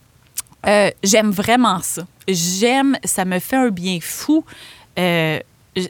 j'aime 1.03 1.31
vraiment 1.31 1.81
ça. 1.83 2.07
J'aime, 2.27 2.97
ça 3.05 3.27
me 3.27 3.39
fait 3.39 3.57
un 3.57 3.69
bien 3.69 3.99
fou 4.01 4.45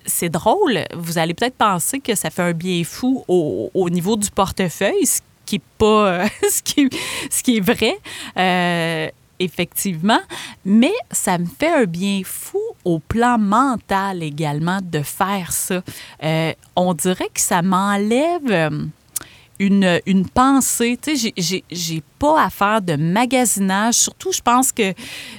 c'est 0.06 0.28
drôle. 0.28 0.84
Vous 0.94 1.18
allez 1.18 1.34
peut-être 1.34 1.56
penser 1.56 2.00
que 2.00 2.14
ça 2.14 2.30
fait 2.30 2.42
un 2.42 2.52
bien 2.52 2.82
fou 2.84 3.24
au, 3.28 3.90
niveau 3.90 4.16
du 4.16 4.30
portefeuille, 4.30 5.06
ce 5.06 5.20
qui 5.46 5.56
est 5.56 5.62
pas 5.78 6.26
ce, 6.50 6.62
qui, 6.62 6.88
ce 7.30 7.42
qui 7.42 7.58
est 7.58 7.60
vrai. 7.60 7.98
Euh, 8.36 9.08
effectivement, 9.38 10.20
mais 10.64 10.94
ça 11.10 11.38
me 11.38 11.46
fait 11.46 11.72
un 11.72 11.84
bien 11.84 12.22
fou 12.24 12.60
au 12.84 12.98
plan 12.98 13.38
mental 13.38 14.22
également 14.22 14.80
de 14.82 15.00
faire 15.00 15.52
ça. 15.52 15.82
Euh, 16.22 16.52
on 16.76 16.94
dirait 16.94 17.28
que 17.32 17.40
ça 17.40 17.62
m'enlève 17.62 18.50
euh, 18.50 18.70
une, 19.66 20.28
pensée. 20.28 20.98
Tu 21.00 21.16
sais, 21.16 21.62
j'ai 21.70 22.02
pas 22.18 22.44
à 22.44 22.50
faire 22.50 22.80
de 22.82 22.96
magasinage. 22.96 23.94
Surtout, 23.94 24.32
je 24.32 24.40
pense 24.40 24.72
que 24.72 24.94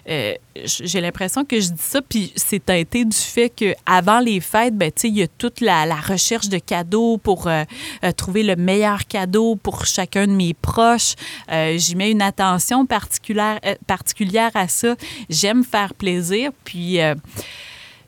euh, 0.10 0.34
j'ai 0.64 1.02
l'impression 1.02 1.44
que 1.44 1.60
je 1.60 1.70
dis 1.70 1.82
ça, 1.82 2.02
puis 2.02 2.32
c'est 2.36 2.64
teinté 2.64 3.06
du 3.06 3.18
fait 3.18 3.50
qu'avant 3.50 4.20
les 4.20 4.40
fêtes, 4.40 4.76
ben, 4.76 4.92
tu 4.92 5.02
sais, 5.02 5.08
il 5.10 5.18
y 5.18 5.24
a 5.24 5.28
toute 5.28 5.62
la, 5.62 5.86
la, 5.86 5.96
recherche 5.96 6.50
de 6.50 6.58
cadeaux 6.58 7.18
pour 7.18 7.48
euh, 7.48 7.64
euh, 8.04 8.12
trouver 8.12 8.44
le 8.44 8.56
meilleur 8.56 9.06
cadeau 9.08 9.56
pour 9.56 9.86
chacun 9.86 10.28
de 10.28 10.34
mes 10.34 10.54
proches. 10.54 11.16
J'y 11.50 11.96
mets 11.96 12.12
une 12.12 12.22
attention 12.22 12.86
particulière, 12.86 13.60
particulière 13.88 14.52
à 14.54 14.68
ça. 14.68 14.96
J'aime 15.30 15.64
faire 15.64 15.94
plaisir, 15.94 16.52
puis 16.64 17.00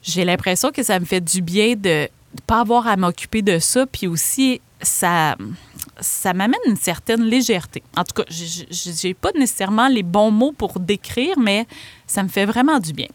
j'ai 0.01 0.25
l'impression 0.25 0.71
que 0.71 0.83
ça 0.83 0.99
me 0.99 1.05
fait 1.05 1.21
du 1.21 1.41
bien 1.41 1.75
de 1.75 2.07
ne 2.07 2.41
pas 2.45 2.61
avoir 2.61 2.87
à 2.87 2.97
m'occuper 2.97 3.41
de 3.41 3.59
ça, 3.59 3.85
puis 3.85 4.07
aussi 4.07 4.61
ça 4.81 5.35
ça 5.99 6.33
m'amène 6.33 6.59
une 6.65 6.75
certaine 6.75 7.23
légèreté. 7.23 7.83
En 7.95 8.03
tout 8.03 8.21
cas, 8.21 8.29
je 8.29 9.07
n'ai 9.07 9.13
pas 9.13 9.31
nécessairement 9.35 9.87
les 9.87 10.03
bons 10.03 10.31
mots 10.31 10.51
pour 10.51 10.79
décrire, 10.79 11.37
mais 11.39 11.65
ça 12.05 12.23
me 12.23 12.29
fait 12.29 12.45
vraiment 12.45 12.79
du 12.79 12.93
bien. 12.93 13.07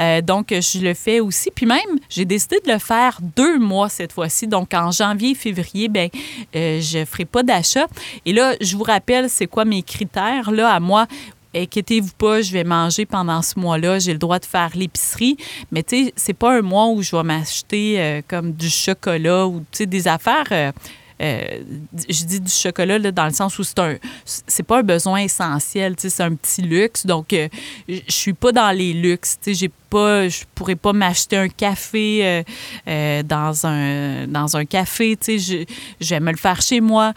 Euh, 0.00 0.20
donc, 0.20 0.48
je 0.50 0.78
le 0.80 0.94
fais 0.94 1.20
aussi. 1.20 1.50
Puis 1.50 1.66
même, 1.66 1.78
j'ai 2.08 2.24
décidé 2.24 2.60
de 2.64 2.72
le 2.72 2.78
faire 2.78 3.18
deux 3.36 3.58
mois 3.58 3.88
cette 3.88 4.12
fois-ci. 4.12 4.46
Donc, 4.46 4.72
en 4.74 4.90
janvier, 4.90 5.34
février, 5.34 5.88
ben, 5.88 6.08
euh, 6.56 6.80
je 6.80 7.04
ferai 7.04 7.24
pas 7.24 7.42
d'achat. 7.42 7.86
Et 8.24 8.32
là, 8.32 8.54
je 8.60 8.76
vous 8.76 8.84
rappelle, 8.84 9.28
c'est 9.28 9.46
quoi 9.46 9.64
mes 9.64 9.82
critères, 9.82 10.50
là, 10.50 10.72
à 10.72 10.80
moi 10.80 11.06
inquiétez-vous 11.54 12.12
pas, 12.18 12.42
je 12.42 12.52
vais 12.52 12.64
manger 12.64 13.06
pendant 13.06 13.42
ce 13.42 13.58
mois-là, 13.58 13.98
j'ai 13.98 14.12
le 14.12 14.18
droit 14.18 14.38
de 14.38 14.44
faire 14.44 14.70
l'épicerie. 14.74 15.36
Mais 15.72 15.82
tu 15.82 16.06
sais, 16.06 16.12
c'est 16.16 16.34
pas 16.34 16.58
un 16.58 16.62
mois 16.62 16.88
où 16.88 17.02
je 17.02 17.14
vais 17.14 17.22
m'acheter 17.22 18.00
euh, 18.00 18.22
comme 18.26 18.52
du 18.52 18.68
chocolat 18.68 19.46
ou 19.46 19.64
des 19.78 20.08
affaires. 20.08 20.48
Euh, 20.52 20.72
je 21.20 22.24
dis 22.24 22.40
du 22.40 22.50
chocolat 22.50 22.98
là, 22.98 23.10
dans 23.12 23.26
le 23.26 23.32
sens 23.32 23.58
où 23.58 23.64
c'est 23.64 23.78
un 23.78 23.96
c'est 24.24 24.62
pas 24.62 24.78
un 24.78 24.82
besoin 24.82 25.20
essentiel, 25.20 25.94
c'est 25.98 26.22
un 26.22 26.34
petit 26.34 26.62
luxe. 26.62 27.06
Donc, 27.06 27.32
euh, 27.32 27.48
je 27.88 28.00
suis 28.08 28.32
pas 28.32 28.52
dans 28.52 28.70
les 28.70 28.92
luxes. 28.92 29.38
J'ai 29.46 29.70
pas, 29.90 30.28
je 30.28 30.44
pourrais 30.54 30.76
pas 30.76 30.92
m'acheter 30.92 31.36
un 31.36 31.48
café 31.48 32.44
euh, 32.86 33.22
dans 33.22 33.66
un 33.66 34.26
dans 34.26 34.56
un 34.56 34.64
café. 34.64 35.16
Je, 35.26 35.64
vais 36.00 36.20
me 36.20 36.30
le 36.30 36.36
faire 36.36 36.60
chez 36.60 36.80
moi 36.80 37.12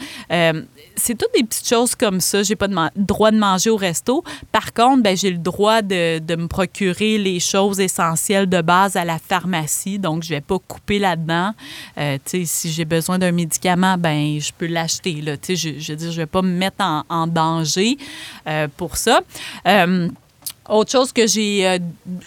c'est 0.96 1.18
toutes 1.18 1.34
des 1.36 1.44
petites 1.44 1.68
choses 1.68 1.96
comme 1.96 2.22
ça. 2.22 2.44
J'ai 2.44 2.56
pas 2.56 2.68
le 2.68 2.76
droit 2.96 3.32
de 3.32 3.38
manger 3.38 3.70
au 3.70 3.76
resto. 3.76 4.24
Par 4.52 4.74
contre, 4.74 5.04
ben, 5.04 5.18
j'ai 5.18 5.32
le 5.32 5.38
droit 5.38 5.82
de, 5.82 6.20
de, 6.20 6.36
me 6.36 6.48
procurer 6.48 7.18
les 7.18 7.40
choses 7.40 7.80
essentielles 7.80 8.48
de 8.48 8.62
base 8.62 8.96
à 8.96 9.06
la 9.06 9.18
pharmacie. 9.18 10.00
Donc, 10.00 10.24
je 10.24 10.30
vais 10.30 10.42
pas 10.42 10.58
couper 10.60 11.00
là-dedans. 11.00 11.54
Euh, 11.98 12.18
si 12.26 12.72
j'ai 12.72 12.86
besoin 12.86 13.20
d'un 13.20 13.32
médicament, 13.32 13.91
ben 13.98 14.40
je 14.40 14.52
peux 14.58 14.68
l'acheter. 14.68 15.22
Je, 15.50 15.56
je 15.80 15.92
veux 15.92 15.98
dire, 15.98 16.12
je 16.12 16.18
vais 16.18 16.26
pas 16.26 16.42
me 16.42 16.52
mettre 16.52 16.84
en, 16.84 17.04
en 17.10 17.28
danger 17.28 17.98
euh, 18.48 18.68
pour 18.76 18.98
ça. 18.98 19.22
Euh, 19.68 20.10
autre 20.70 20.92
chose 20.92 21.12
que 21.12 21.26
j'ai 21.26 21.68
euh, 21.68 21.80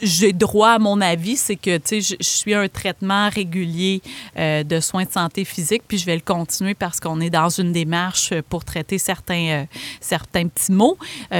j'ai 0.02 0.32
droit 0.32 0.70
à 0.70 0.78
mon 0.78 1.00
avis, 1.00 1.36
c'est 1.36 1.54
que 1.54 1.78
je, 1.88 2.16
suis 2.20 2.52
un 2.54 2.68
traitement 2.68 3.28
régulier 3.28 4.02
euh, 4.36 4.64
de 4.64 4.80
soins 4.80 5.04
de 5.04 5.12
santé 5.12 5.44
physique, 5.44 5.82
puis 5.86 5.98
je 5.98 6.06
vais 6.06 6.16
le 6.16 6.20
continuer 6.20 6.74
parce 6.74 6.98
qu'on 6.98 7.20
est 7.20 7.30
dans 7.30 7.48
une 7.48 7.72
démarche 7.72 8.34
pour 8.48 8.64
traiter 8.64 8.98
certains 8.98 9.48
euh, 9.48 9.64
certains 10.00 10.48
petits 10.48 10.72
mots. 10.72 10.98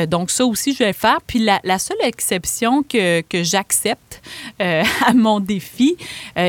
donc 0.09 0.31
ça 0.31 0.47
aussi, 0.47 0.73
je 0.73 0.79
vais 0.79 0.89
le 0.89 0.93
faire. 0.93 1.19
Puis 1.27 1.41
la, 1.41 1.61
la 1.65 1.79
seule 1.79 1.99
exception 2.03 2.83
que, 2.83 3.23
que 3.23 3.43
j'accepte 3.43 4.23
à 4.61 5.13
mon 5.15 5.41
défi, 5.41 5.97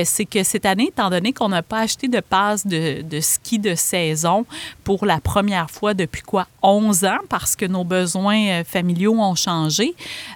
c'est 0.04 0.25
que 0.25 0.44
cette 0.44 0.66
année, 0.66 0.88
étant 0.88 1.10
donné 1.10 1.34
qu'on 1.34 1.50
n'a 1.50 1.64
pas 1.64 1.80
acheté 1.80 2.08
de 2.08 2.20
passe 2.20 2.66
de, 2.68 3.02
de 3.02 3.20
ski 3.20 3.60
de 3.60 3.75
saison 3.75 4.46
pour 4.84 5.06
la 5.06 5.20
première 5.20 5.70
fois 5.70 5.94
depuis 5.94 6.22
quoi 6.22 6.48
11 6.62 7.06
ans, 7.06 7.20
parce 7.30 7.56
que 7.56 7.66
nos 7.66 7.84
besoins 7.84 8.64
familiaux 8.64 9.16
ont 9.20 9.36
changé. 9.36 9.96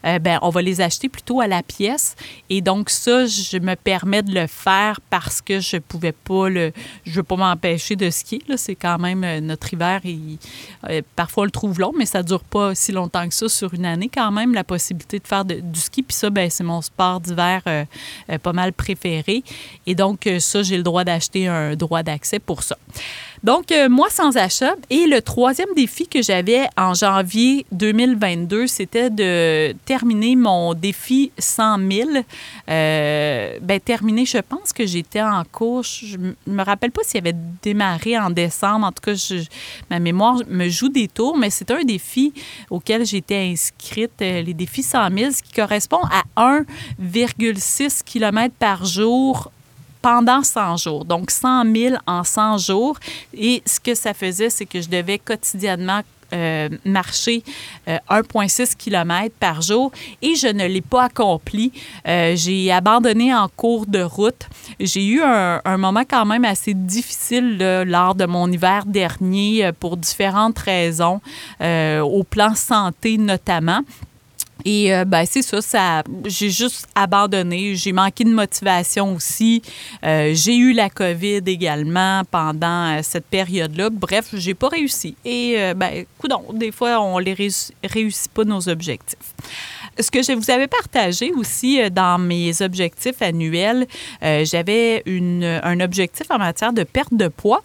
Euh, 0.09 0.19
ben, 0.19 0.39
on 0.41 0.49
va 0.49 0.61
les 0.61 0.81
acheter 0.81 1.09
plutôt 1.09 1.41
à 1.41 1.47
la 1.47 1.63
pièce. 1.63 2.15
Et 2.49 2.61
donc, 2.61 2.89
ça, 2.89 3.25
je 3.25 3.57
me 3.57 3.75
permets 3.75 4.23
de 4.23 4.33
le 4.33 4.47
faire 4.47 4.99
parce 5.09 5.41
que 5.41 5.59
je 5.59 5.77
pouvais 5.77 6.11
pas 6.11 6.49
le. 6.49 6.71
Je 7.05 7.13
veux 7.13 7.23
pas 7.23 7.35
m'empêcher 7.35 7.95
de 7.95 8.09
skier. 8.09 8.41
C'est 8.55 8.75
quand 8.75 8.97
même 8.97 9.23
euh, 9.23 9.39
notre 9.39 9.73
hiver. 9.73 10.01
Euh, 10.89 11.01
parfois, 11.15 11.43
on 11.43 11.45
le 11.45 11.51
trouve 11.51 11.79
long, 11.79 11.93
mais 11.97 12.05
ça 12.05 12.23
dure 12.23 12.43
pas 12.43 12.75
si 12.75 12.91
longtemps 12.91 13.27
que 13.27 13.33
ça 13.33 13.47
sur 13.49 13.73
une 13.73 13.85
année, 13.85 14.09
quand 14.13 14.31
même, 14.31 14.53
la 14.53 14.63
possibilité 14.63 15.19
de 15.19 15.27
faire 15.27 15.45
du 15.45 15.79
ski. 15.79 16.03
Puis 16.03 16.15
ça, 16.15 16.29
ben, 16.29 16.49
c'est 16.49 16.63
mon 16.63 16.81
sport 16.81 17.19
d'hiver 17.19 17.61
pas 18.43 18.53
mal 18.53 18.73
préféré. 18.73 19.43
Et 19.85 19.95
donc, 19.95 20.29
ça, 20.39 20.63
j'ai 20.63 20.77
le 20.77 20.83
droit 20.83 21.03
d'acheter 21.03 21.47
un 21.47 21.75
droit 21.75 22.03
d'accès 22.03 22.39
pour 22.39 22.63
ça. 22.63 22.77
Donc, 23.43 23.71
euh, 23.71 23.87
moi 23.89 24.09
sans 24.09 24.35
achat. 24.37 24.75
Et 24.89 25.05
le 25.05 25.21
troisième 25.21 25.69
défi 25.75 26.07
que 26.07 26.21
j'avais 26.21 26.67
en 26.77 26.93
janvier 26.93 27.65
2022, 27.71 28.67
c'était 28.67 29.09
de 29.09 29.73
terminer 29.85 30.35
mon 30.35 30.73
défi 30.73 31.31
100 31.37 31.77
000. 31.91 32.09
Euh, 32.69 33.57
ben, 33.61 33.79
terminé, 33.79 34.25
je 34.25 34.39
pense 34.39 34.73
que 34.73 34.85
j'étais 34.85 35.21
en 35.21 35.43
cours. 35.49 35.83
Je 35.83 36.17
me 36.17 36.63
rappelle 36.63 36.91
pas 36.91 37.01
s'il 37.03 37.19
avait 37.19 37.35
démarré 37.61 38.17
en 38.19 38.29
décembre. 38.29 38.87
En 38.87 38.91
tout 38.91 39.03
cas, 39.03 39.13
ma 39.89 39.99
mémoire 39.99 40.39
me 40.49 40.67
joue 40.67 40.89
des 40.89 41.07
tours, 41.07 41.37
mais 41.37 41.49
c'est 41.49 41.71
un 41.71 41.83
défi 41.83 42.33
auquel 42.69 43.05
j'étais 43.05 43.49
inscrite, 43.51 44.21
euh, 44.21 44.41
les 44.41 44.53
défis 44.53 44.83
100 44.83 45.17
000, 45.17 45.31
ce 45.31 45.41
qui 45.41 45.53
correspond 45.53 46.01
à 46.11 46.23
1,6 46.35 48.03
km 48.03 48.53
par 48.59 48.83
jour 48.85 49.51
pendant 50.01 50.43
100 50.43 50.77
jours. 50.77 51.05
Donc, 51.05 51.31
100 51.31 51.73
000 51.75 51.95
en 52.07 52.23
100 52.23 52.57
jours. 52.57 52.97
Et 53.33 53.61
ce 53.65 53.79
que 53.79 53.95
ça 53.95 54.13
faisait, 54.13 54.49
c'est 54.49 54.65
que 54.65 54.81
je 54.81 54.89
devais 54.89 55.19
quotidiennement 55.19 56.01
euh, 56.31 56.69
marcher 56.85 57.41
1,6 57.87 58.61
euh, 58.61 58.65
km 58.77 59.33
par 59.39 59.63
jour 59.63 59.91
et 60.21 60.35
je 60.35 60.45
ne 60.45 60.67
l'ai 60.67 60.81
pas 60.81 61.05
accompli. 61.05 61.71
Euh, 62.07 62.35
j'ai 62.35 62.71
abandonné 62.71 63.33
en 63.33 63.47
cours 63.47 63.87
de 63.87 64.03
route. 64.03 64.47
J'ai 64.79 65.07
eu 65.07 65.23
un, 65.23 65.77
moment 65.77 66.03
quand 66.07 66.27
même 66.27 66.45
assez 66.45 66.75
difficile 66.75 67.57
lors 67.87 68.13
de 68.13 68.25
mon 68.25 68.51
hiver 68.51 68.85
dernier 68.85 69.71
pour 69.79 69.97
différentes 69.97 70.59
raisons, 70.59 71.19
au 71.61 72.23
plan 72.23 72.53
santé 72.53 73.17
notamment. 73.17 73.81
Et 74.65 74.93
euh, 74.93 75.05
ben, 75.05 75.25
c'est 75.25 75.41
ça, 75.41 76.03
j'ai 76.25 76.49
juste 76.49 76.87
abandonné. 76.95 77.75
J'ai 77.75 77.91
manqué 77.91 78.23
de 78.23 78.33
motivation 78.33 79.15
aussi. 79.15 79.61
Euh, 80.03 80.31
j'ai 80.33 80.55
eu 80.55 80.73
la 80.73 80.89
COVID 80.89 81.41
également 81.45 82.23
pendant 82.29 82.97
euh, 82.97 82.99
cette 83.01 83.25
période-là. 83.25 83.89
Bref, 83.89 84.29
j'ai 84.33 84.53
pas 84.53 84.69
réussi. 84.69 85.15
Et, 85.23 85.57
ben, 85.75 86.05
coudon, 86.17 86.43
des 86.53 86.71
fois, 86.71 87.01
on 87.01 87.17
les 87.19 87.33
réussit, 87.33 87.75
réussit 87.83 88.31
pas 88.31 88.43
nos 88.43 88.67
objectifs. 88.67 89.17
ce 89.99 90.11
que 90.11 90.23
je 90.23 90.31
vous 90.33 90.49
avais 90.49 90.67
partagé 90.67 91.31
aussi 91.33 91.81
euh, 91.81 91.89
dans 91.89 92.17
mes 92.17 92.61
objectifs 92.61 93.21
annuels, 93.21 93.87
euh, 94.23 94.45
j'avais 94.45 95.03
un 95.63 95.79
objectif 95.79 96.27
en 96.29 96.37
matière 96.37 96.73
de 96.73 96.83
perte 96.83 97.13
de 97.13 97.27
poids 97.27 97.61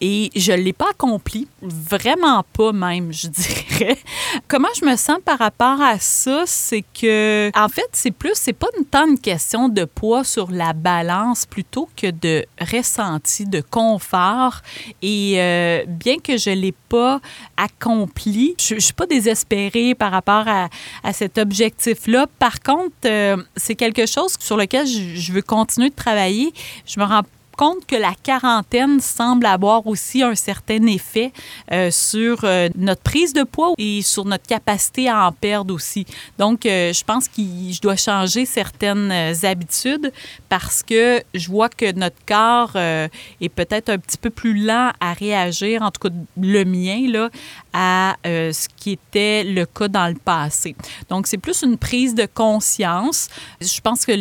et 0.00 0.30
je 0.36 0.52
ne 0.52 0.58
l'ai 0.58 0.72
pas 0.72 0.90
accompli, 0.90 1.48
vraiment 1.62 2.44
pas 2.52 2.72
même, 2.72 3.12
je 3.12 3.28
dirais. 3.28 3.98
Comment 4.46 4.68
je 4.78 4.84
me 4.84 4.96
sens 4.96 5.18
par 5.24 5.38
rapport 5.38 5.80
à 5.80 5.98
ça, 5.98 6.44
c'est 6.46 6.82
que, 6.82 7.50
en 7.56 7.68
fait, 7.68 7.88
c'est 7.92 8.10
plus, 8.10 8.34
c'est 8.34 8.52
pas 8.52 8.68
tant 8.90 9.06
une 9.08 9.18
question 9.18 9.68
de 9.68 9.84
poids 9.84 10.24
sur 10.24 10.50
la 10.50 10.72
balance 10.72 11.46
plutôt 11.46 11.88
que 11.96 12.10
de 12.10 12.44
ressenti, 12.60 13.44
de 13.44 13.60
confort. 13.60 14.60
Et 15.02 15.34
euh, 15.36 15.84
bien 15.86 16.18
que 16.18 16.36
je 16.36 16.50
ne 16.50 16.56
l'ai 16.56 16.74
pas 16.88 17.20
accompli, 17.56 18.54
je 18.60 18.76
ne 18.76 18.80
suis 18.80 18.94
pas 18.94 19.06
désespérée 19.06 19.94
par 19.94 20.12
rapport 20.12 20.46
à, 20.46 20.68
à 21.02 21.12
cet 21.12 21.38
objectif-là. 21.38 22.26
Par 22.38 22.60
contre, 22.60 22.94
euh, 23.04 23.36
c'est 23.56 23.74
quelque 23.74 24.06
chose 24.06 24.36
sur 24.38 24.56
lequel 24.56 24.86
je, 24.86 25.16
je 25.16 25.32
veux 25.32 25.42
continuer 25.42 25.90
de 25.90 25.94
travailler. 25.94 26.52
Je 26.86 27.00
me 27.00 27.04
rends 27.04 27.22
compte 27.58 27.84
que 27.86 27.96
la 27.96 28.14
quarantaine 28.14 29.00
semble 29.00 29.44
avoir 29.44 29.88
aussi 29.88 30.22
un 30.22 30.36
certain 30.36 30.86
effet 30.86 31.32
euh, 31.72 31.90
sur 31.90 32.44
euh, 32.44 32.68
notre 32.76 33.02
prise 33.02 33.32
de 33.32 33.42
poids 33.42 33.72
et 33.78 34.00
sur 34.00 34.24
notre 34.24 34.46
capacité 34.46 35.08
à 35.08 35.26
en 35.26 35.32
perdre 35.32 35.74
aussi. 35.74 36.06
Donc, 36.38 36.64
euh, 36.64 36.92
je 36.92 37.02
pense 37.02 37.26
que 37.26 37.42
je 37.42 37.80
dois 37.80 37.96
changer 37.96 38.46
certaines 38.46 39.12
habitudes 39.42 40.12
parce 40.48 40.84
que 40.84 41.20
je 41.34 41.48
vois 41.48 41.68
que 41.68 41.90
notre 41.92 42.24
corps 42.24 42.76
est 42.76 43.48
peut-être 43.48 43.88
un 43.88 43.98
petit 43.98 44.18
peu 44.18 44.30
plus 44.30 44.54
lent 44.64 44.92
à 45.00 45.12
réagir, 45.12 45.82
en 45.82 45.90
tout 45.90 46.08
cas 46.08 46.14
le 46.40 46.64
mien, 46.64 47.10
là, 47.10 47.28
à 47.72 48.16
ce 48.24 48.68
qui 48.76 48.92
était 48.92 49.42
le 49.42 49.66
cas 49.66 49.88
dans 49.88 50.06
le 50.06 50.14
passé. 50.14 50.76
Donc, 51.08 51.26
c'est 51.26 51.38
plus 51.38 51.62
une 51.62 51.76
prise 51.76 52.14
de 52.14 52.26
conscience. 52.26 53.28
Je 53.60 53.80
pense 53.80 54.06
que 54.06 54.12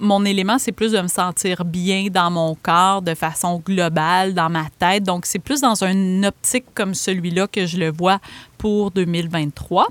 mon 0.00 0.24
élément, 0.24 0.58
c'est 0.58 0.72
plus 0.72 0.92
de 0.92 1.00
me 1.00 1.08
sentir 1.08 1.64
bien 1.64 2.08
dans 2.10 2.30
mon 2.30 2.56
corps 2.56 2.79
de 3.02 3.14
façon 3.14 3.62
globale 3.64 4.34
dans 4.34 4.50
ma 4.50 4.66
tête. 4.78 5.04
Donc, 5.04 5.26
c'est 5.26 5.38
plus 5.38 5.60
dans 5.60 5.84
une 5.84 6.26
optique 6.26 6.66
comme 6.74 6.94
celui-là 6.94 7.46
que 7.46 7.66
je 7.66 7.78
le 7.78 7.90
vois 7.90 8.18
pour 8.60 8.90
2023. 8.90 9.88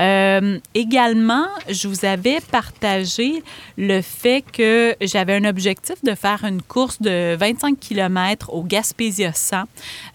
Euh, 0.00 0.58
également, 0.74 1.46
je 1.68 1.86
vous 1.86 2.04
avais 2.04 2.40
partagé 2.40 3.44
le 3.78 4.02
fait 4.02 4.42
que 4.52 4.96
j'avais 5.00 5.36
un 5.36 5.44
objectif 5.44 6.02
de 6.02 6.16
faire 6.16 6.44
une 6.44 6.60
course 6.60 7.00
de 7.00 7.36
25 7.36 7.78
km 7.78 8.52
au 8.52 8.64
Gaspésia 8.64 9.32
100 9.32 9.62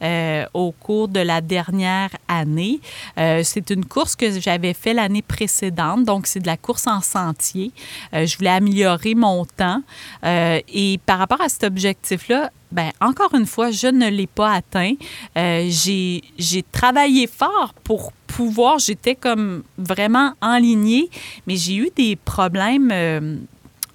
euh, 0.02 0.46
au 0.54 0.74
cours 0.74 1.08
de 1.08 1.22
la 1.22 1.40
dernière 1.40 2.10
année. 2.28 2.82
Euh, 3.18 3.44
c'est 3.46 3.70
une 3.70 3.86
course 3.86 4.18
que 4.18 4.42
j'avais 4.42 4.74
fait 4.74 4.94
l'année 4.94 5.22
précédente, 5.22 6.04
donc 6.04 6.28
c'est 6.28 6.42
de 6.42 6.48
la 6.48 6.58
course 6.58 6.88
en 6.88 7.00
sentier. 7.00 7.72
je 8.12 8.36
voulais 8.36 8.50
améliorer 8.50 9.16
mon 9.16 9.46
temps 9.46 9.82
et 10.24 11.00
par 11.06 11.20
rapport 11.20 11.40
à 11.40 11.48
cet 11.48 11.64
objectif-là, 11.64 12.52
ben, 12.72 12.92
encore 13.00 13.34
une 13.34 13.46
fois, 13.46 13.72
je 13.72 13.88
ne 13.88 14.10
l'ai 14.10 14.28
pas 14.28 14.54
atteint. 14.54 14.94
Euh, 15.38 15.68
j'ai 15.70 16.64
travaillé 16.72 17.28
fort 17.28 17.74
pour 17.84 18.12
pouvoir, 18.28 18.80
j'étais 18.80 19.16
comme 19.16 19.64
vraiment 19.78 20.34
enlignée, 20.42 21.10
mais 21.48 21.56
j'ai 21.56 21.76
eu 21.76 21.90
des 21.96 22.16
problèmes 22.16 22.90
euh, 22.92 23.38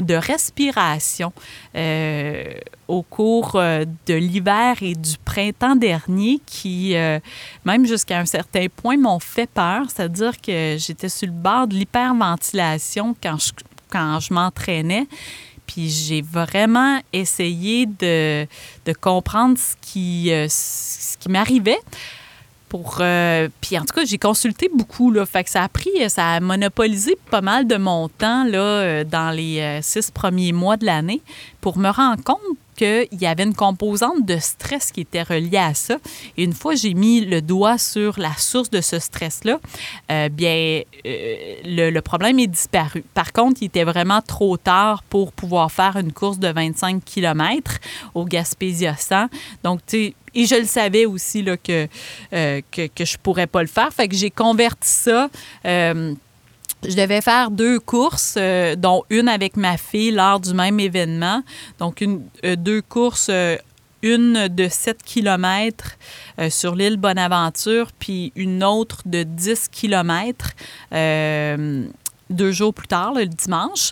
de 0.01 0.15
respiration 0.15 1.33
euh, 1.77 2.45
au 2.89 3.03
cours 3.03 3.53
de 3.53 4.15
l'hiver 4.15 4.77
et 4.81 4.95
du 4.95 5.17
printemps 5.25 5.77
dernier 5.77 6.41
qui, 6.47 6.95
même 7.65 7.87
jusqu'à 7.87 8.19
un 8.19 8.25
certain 8.25 8.67
point, 8.75 8.97
m'ont 8.97 9.21
fait 9.21 9.49
peur. 9.49 9.87
C'est-à-dire 9.89 10.41
que 10.41 10.77
j'étais 10.79 11.11
sur 11.11 11.27
le 11.29 11.35
bord 11.35 11.69
de 11.69 11.75
l'hyperventilation 11.75 13.15
quand 13.23 13.39
je, 13.39 13.53
quand 13.91 14.21
je 14.21 14.33
m'entraînais. 14.33 15.07
Puis 15.73 15.89
j'ai 15.89 16.21
vraiment 16.21 17.01
essayé 17.13 17.87
de, 17.87 18.45
de 18.87 18.93
comprendre 18.93 19.57
ce 19.57 19.77
qui, 19.81 20.33
euh, 20.33 20.47
ce 20.49 21.17
qui 21.17 21.29
m'arrivait. 21.29 21.79
Pour, 22.69 22.99
euh, 23.01 23.49
puis 23.61 23.79
en 23.79 23.85
tout 23.85 23.95
cas, 23.95 24.05
j'ai 24.05 24.19
consulté 24.19 24.69
beaucoup. 24.73 25.13
Là, 25.13 25.27
fait 25.27 25.45
que 25.45 25.51
ça 25.51 25.63
a 25.63 25.69
pris, 25.69 25.91
ça 26.09 26.27
a 26.27 26.41
monopolisé 26.41 27.17
pas 27.31 27.41
mal 27.41 27.69
de 27.69 27.77
mon 27.77 28.09
temps 28.09 28.45
là, 28.45 28.59
euh, 28.59 29.05
dans 29.05 29.31
les 29.31 29.79
six 29.83 30.11
premiers 30.11 30.53
mois 30.53 30.77
de 30.77 30.87
l'année 30.87 31.21
pour 31.61 31.79
me 31.79 31.91
rendre 31.91 32.23
compte 32.23 32.39
qu'il 32.77 33.21
y 33.21 33.27
avait 33.27 33.43
une 33.43 33.55
composante 33.55 34.25
de 34.25 34.39
stress 34.39 34.91
qui 34.91 35.03
était 35.03 35.23
reliée 35.23 35.59
à 35.59 35.75
ça. 35.75 35.97
Et 36.37 36.45
une 36.45 36.55
fois 36.55 36.75
j'ai 36.75 36.95
mis 36.95 37.21
le 37.21 37.43
doigt 37.43 37.79
sur 37.79 38.19
la 38.19 38.33
source 38.37 38.71
de 38.71 38.81
ce 38.81 38.99
stress-là, 38.99 39.61
euh, 40.11 40.29
bien, 40.29 40.83
euh, 41.07 41.55
le, 41.65 42.01
problème 42.01 42.39
est 42.39 42.47
disparu. 42.47 43.05
Par 43.13 43.33
contre, 43.33 43.63
il 43.63 43.67
était 43.67 43.85
vraiment 43.85 44.23
trop 44.23 44.57
tard 44.57 45.03
pour 45.11 45.33
pouvoir 45.33 45.71
faire 45.71 45.97
une 45.97 46.13
course 46.13 46.39
de 46.39 46.49
25 46.49 47.05
km 47.05 47.79
au 48.15 48.25
Gaspésia 48.25 48.97
100. 48.97 49.27
Donc, 49.63 49.81
tu 49.87 50.15
et 50.33 50.47
je 50.47 50.55
le 50.55 50.65
savais 50.65 51.07
aussi 51.07 51.43
là, 51.43 51.57
que, 51.57 51.89
euh, 52.33 52.61
que, 52.71 52.87
que 52.87 53.05
je 53.05 53.19
pourrais 53.19 53.49
pas 53.49 53.63
le 53.63 53.69
faire. 53.69 53.93
Fait 53.93 54.07
que 54.07 54.15
j'ai 54.15 54.31
converti 54.31 54.89
ça 54.89 55.29
je 56.89 56.97
devais 56.97 57.21
faire 57.21 57.51
deux 57.51 57.79
courses, 57.79 58.35
euh, 58.39 58.75
dont 58.77 59.05
une 59.11 59.29
avec 59.29 59.57
ma 59.57 59.77
fille 59.77 60.11
lors 60.11 60.41
du 60.41 60.55
même 60.55 60.81
événement. 60.81 61.43
Donc, 61.79 62.01
une, 62.01 62.23
euh, 62.45 62.57
deux 62.57 62.83
courses, 62.83 63.29
euh, 63.31 63.57
une 64.03 64.49
de 64.49 64.67
7 64.67 65.03
km 65.03 65.99
sur 66.49 66.75
l'île 66.75 66.97
Bonaventure, 66.97 67.89
puis 67.99 68.33
une 68.35 68.65
autre 68.65 69.03
de 69.05 69.25
10 69.25 69.69
km 69.69 70.55
deux 72.31 72.53
jours 72.53 72.73
plus 72.73 72.87
tard, 72.87 73.13
le 73.13 73.27
dimanche. 73.27 73.91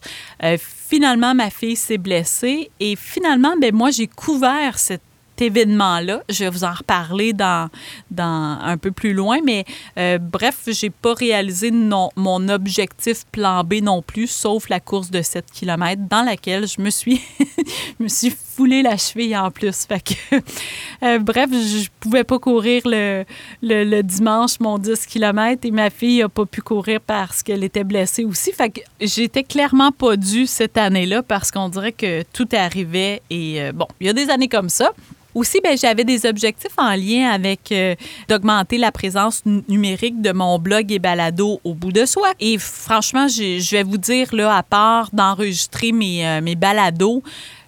finalement, 0.56 1.34
ma 1.34 1.50
fille 1.50 1.76
s'est 1.76 1.98
blessée 1.98 2.70
et 2.80 2.96
finalement, 2.96 3.54
ben, 3.60 3.74
moi, 3.74 3.90
j'ai 3.90 4.06
couvert 4.06 4.78
cette 4.78 5.02
événement-là. 5.42 6.22
Je 6.28 6.44
vais 6.44 6.50
vous 6.50 6.64
en 6.64 6.72
reparler 6.72 7.32
dans, 7.32 7.68
dans 8.10 8.58
un 8.62 8.76
peu 8.76 8.90
plus 8.90 9.12
loin, 9.12 9.38
mais 9.44 9.64
euh, 9.98 10.18
bref, 10.18 10.68
j'ai 10.68 10.90
pas 10.90 11.14
réalisé 11.14 11.70
mon 11.70 12.48
objectif 12.48 13.24
plan 13.32 13.64
B 13.64 13.74
non 13.82 14.02
plus, 14.02 14.26
sauf 14.26 14.68
la 14.68 14.80
course 14.80 15.10
de 15.10 15.22
7 15.22 15.46
km 15.52 16.02
dans 16.08 16.22
laquelle 16.22 16.66
je 16.66 16.80
me 16.80 16.90
suis, 16.90 17.20
me 18.00 18.08
suis 18.08 18.30
foulé 18.30 18.82
la 18.82 18.96
cheville 18.96 19.36
en 19.36 19.50
plus. 19.50 19.86
Fait 19.86 20.02
que, 20.02 20.36
euh, 21.04 21.18
bref, 21.18 21.50
je 21.50 21.88
pouvais 22.00 22.24
pas 22.24 22.38
courir 22.38 22.82
le, 22.84 23.24
le, 23.62 24.02
dimanche 24.02 24.58
mon 24.60 24.78
10 24.78 25.06
km 25.06 25.64
et 25.64 25.70
ma 25.70 25.90
fille 25.90 26.22
a 26.22 26.28
pas 26.28 26.46
pu 26.46 26.60
courir 26.60 27.00
parce 27.00 27.42
qu'elle 27.42 27.64
était 27.64 27.84
blessée 27.84 28.24
aussi. 28.24 28.52
Fait 28.52 28.70
que 28.70 28.80
j'étais 29.00 29.44
clairement 29.44 29.92
pas 29.92 30.16
due 30.16 30.46
cette 30.46 30.76
année-là 30.76 31.22
parce 31.22 31.50
qu'on 31.50 31.68
dirait 31.68 31.92
que 31.92 32.22
tout 32.32 32.48
arrivait 32.52 33.22
et 33.30 33.62
euh, 33.62 33.72
bon, 33.72 33.86
il 34.00 34.06
y 34.06 34.10
a 34.10 34.12
des 34.12 34.30
années 34.30 34.48
comme 34.48 34.68
ça. 34.68 34.92
Aussi, 35.38 35.60
ben, 35.62 35.78
j'avais 35.78 36.02
des 36.02 36.26
objectifs 36.26 36.76
en 36.76 36.96
lien 36.96 37.30
avec 37.30 37.70
euh, 37.70 37.94
d'augmenter 38.28 38.76
la 38.76 38.90
présence 38.90 39.44
numérique 39.46 40.20
de 40.20 40.32
mon 40.32 40.58
blog 40.58 40.90
et 40.90 40.98
balado 40.98 41.60
au 41.62 41.74
bout 41.74 41.92
de 41.92 42.04
soi. 42.06 42.32
Et 42.40 42.58
franchement, 42.58 43.28
je 43.28 43.70
vais 43.70 43.84
vous 43.84 43.98
dire, 43.98 44.34
là, 44.34 44.56
à 44.56 44.64
part 44.64 45.10
d'enregistrer 45.12 45.92
mes, 45.92 46.26
euh, 46.26 46.40
mes 46.40 46.56
balados, 46.56 47.22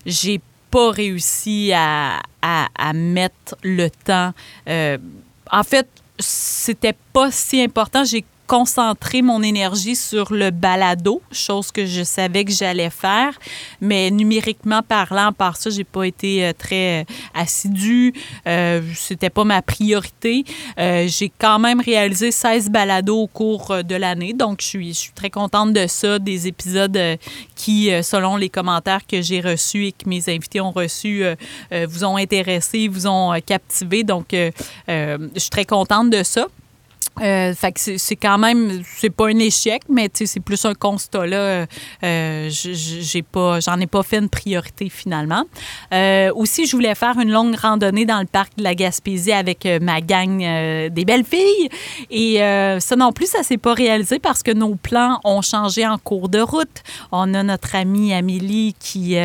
j'ai 0.05 0.41
pas 0.73 0.91
réussi 0.91 1.71
à, 1.73 2.19
à, 2.43 2.93
mettre 2.93 3.55
le 3.63 3.89
temps. 3.89 4.33
Euh, 4.69 4.99
en 5.53 5.63
fait, 5.63 5.87
c'était 6.19 6.97
pas 7.13 7.31
si 7.31 7.63
important. 7.63 8.03
J'ai 8.03 8.25
concentrer 8.51 9.23
mon 9.23 9.45
énergie 9.45 9.95
sur 9.95 10.33
le 10.33 10.51
balado, 10.51 11.23
chose 11.31 11.71
que 11.71 11.87
je 11.87 12.03
savais 12.03 12.45
que 12.45 12.51
j'allais 12.51 12.91
faire, 12.91 13.39
mais 13.81 14.11
numériquement 14.11 14.83
parlant, 14.83 15.31
par 15.33 15.57
ça, 15.57 15.71
j'ai 15.71 15.85
pas 15.85 16.03
été 16.03 16.45
euh, 16.45 16.53
très 16.53 17.03
euh, 17.03 17.05
assidue, 17.33 18.13
euh, 18.49 18.83
c'était 18.97 19.31
pas 19.31 19.45
ma 19.45 19.63
priorité. 19.63 20.43
Euh, 20.81 21.07
j'ai 21.07 21.31
quand 21.39 21.61
même 21.61 21.81
réalisé 21.81 22.33
16 22.33 22.71
balados 22.71 23.23
au 23.23 23.29
cours 23.29 23.85
de 23.85 23.95
l'année, 23.95 24.33
donc 24.33 24.63
je 24.63 24.67
suis, 24.67 25.13
très 25.15 25.31
contente 25.31 25.73
de 25.73 25.87
ça, 25.87 26.19
des 26.19 26.49
épisodes 26.49 26.99
qui, 27.55 27.91
selon 28.03 28.37
les 28.37 28.49
commentaires 28.49 29.07
que 29.07 29.23
j'ai 29.23 29.41
reçus 29.41 29.87
et 29.87 29.93
que 29.93 30.09
mes 30.09 30.29
invités 30.29 30.61
ont 30.61 30.73
reçus, 30.73 31.23
vous 31.71 32.05
ont 32.05 32.17
intéressé, 32.17 32.89
vous 32.89 33.07
ont 33.07 33.39
captivé, 33.47 34.03
donc 34.03 34.29
je 34.33 35.19
suis 35.37 35.51
très 35.51 35.65
contente 35.65 36.11
de 36.11 36.25
ça. 36.25 36.49
Euh, 37.21 37.55
fait 37.55 37.73
que 37.73 37.99
c'est 37.99 38.17
quand 38.17 38.39
même, 38.39 38.83
c'est 38.97 39.11
pas 39.11 39.29
un 39.29 39.39
échec, 39.39 39.83
mais 39.89 40.11
c'est 40.13 40.41
plus 40.41 40.65
un 40.65 40.75
constat 40.75 41.27
là. 41.27 41.67
Euh, 42.03 42.49
j'ai 42.51 43.23
pas, 43.23 43.61
j'en 43.61 43.79
ai 43.79 43.87
pas 43.87 44.03
fait 44.03 44.19
une 44.19 44.29
priorité 44.29 44.89
finalement. 44.89 45.45
Euh, 45.93 46.33
aussi, 46.35 46.67
je 46.67 46.77
voulais 46.77 46.95
faire 46.95 47.19
une 47.19 47.31
longue 47.31 47.55
randonnée 47.57 48.07
dans 48.07 48.21
le 48.21 48.27
parc 48.27 48.57
de 48.57 48.63
la 48.63 48.75
Gaspésie 48.75 49.33
avec 49.33 49.67
euh, 49.67 49.79
ma 49.81 50.01
gang 50.01 50.39
des 50.41 51.05
belles 51.05 51.25
filles. 51.25 51.69
Et 52.11 52.39
ça 52.81 52.97
non 52.97 53.13
plus, 53.13 53.27
ça 53.27 53.43
s'est 53.43 53.59
pas 53.59 53.75
réalisé 53.75 54.19
parce 54.19 54.43
que 54.43 54.51
nos 54.51 54.75
plans 54.75 55.21
ont 55.25 55.43
changé 55.43 55.87
en 55.87 55.99
cours 55.99 56.29
de 56.29 56.41
route. 56.41 56.83
On 57.13 57.35
a 57.35 57.43
notre 57.43 57.75
amie 57.75 58.13
Amélie 58.15 58.75
qui, 58.79 59.17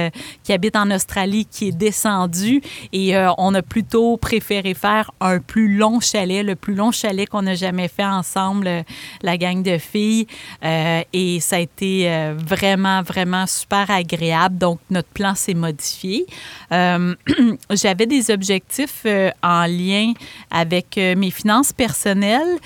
qui 0.43 0.53
habite 0.53 0.75
en 0.75 0.91
Australie 0.91 1.45
qui 1.45 1.69
est 1.69 1.77
descendue 1.77 2.61
et 2.91 3.15
on 3.37 3.53
a 3.53 3.61
plutôt 3.61 4.17
préféré 4.17 4.73
faire 4.73 5.11
un 5.21 5.39
plus 5.39 5.75
long 5.75 5.99
chalet, 5.99 6.45
le 6.45 6.55
plus 6.55 6.75
long 6.75 6.91
chalet 6.91 7.27
qu'on 7.27 7.47
a 7.47 7.55
jamais 7.55 7.74
jamais 7.75 7.87
fait 7.87 8.05
ensemble, 8.05 8.85
la 9.21 9.37
gang 9.37 9.61
de 9.61 9.77
filles. 9.77 10.27
et 10.63 11.39
ça 11.41 11.57
a 11.57 11.59
été 11.59 12.33
vraiment, 12.37 13.01
vraiment 13.01 13.45
super 13.47 13.89
agréable. 13.91 14.57
Donc, 14.57 14.79
notre 14.89 15.09
plan 15.09 15.35
s'est 15.35 15.53
modifié. 15.53 16.25
J'avais 16.71 18.05
des 18.05 18.31
objectifs 18.31 19.05
en 19.43 19.65
lien 19.65 20.13
avec 20.51 20.95
mes 20.97 21.31
finances 21.31 21.73
personnelles. 21.73 22.57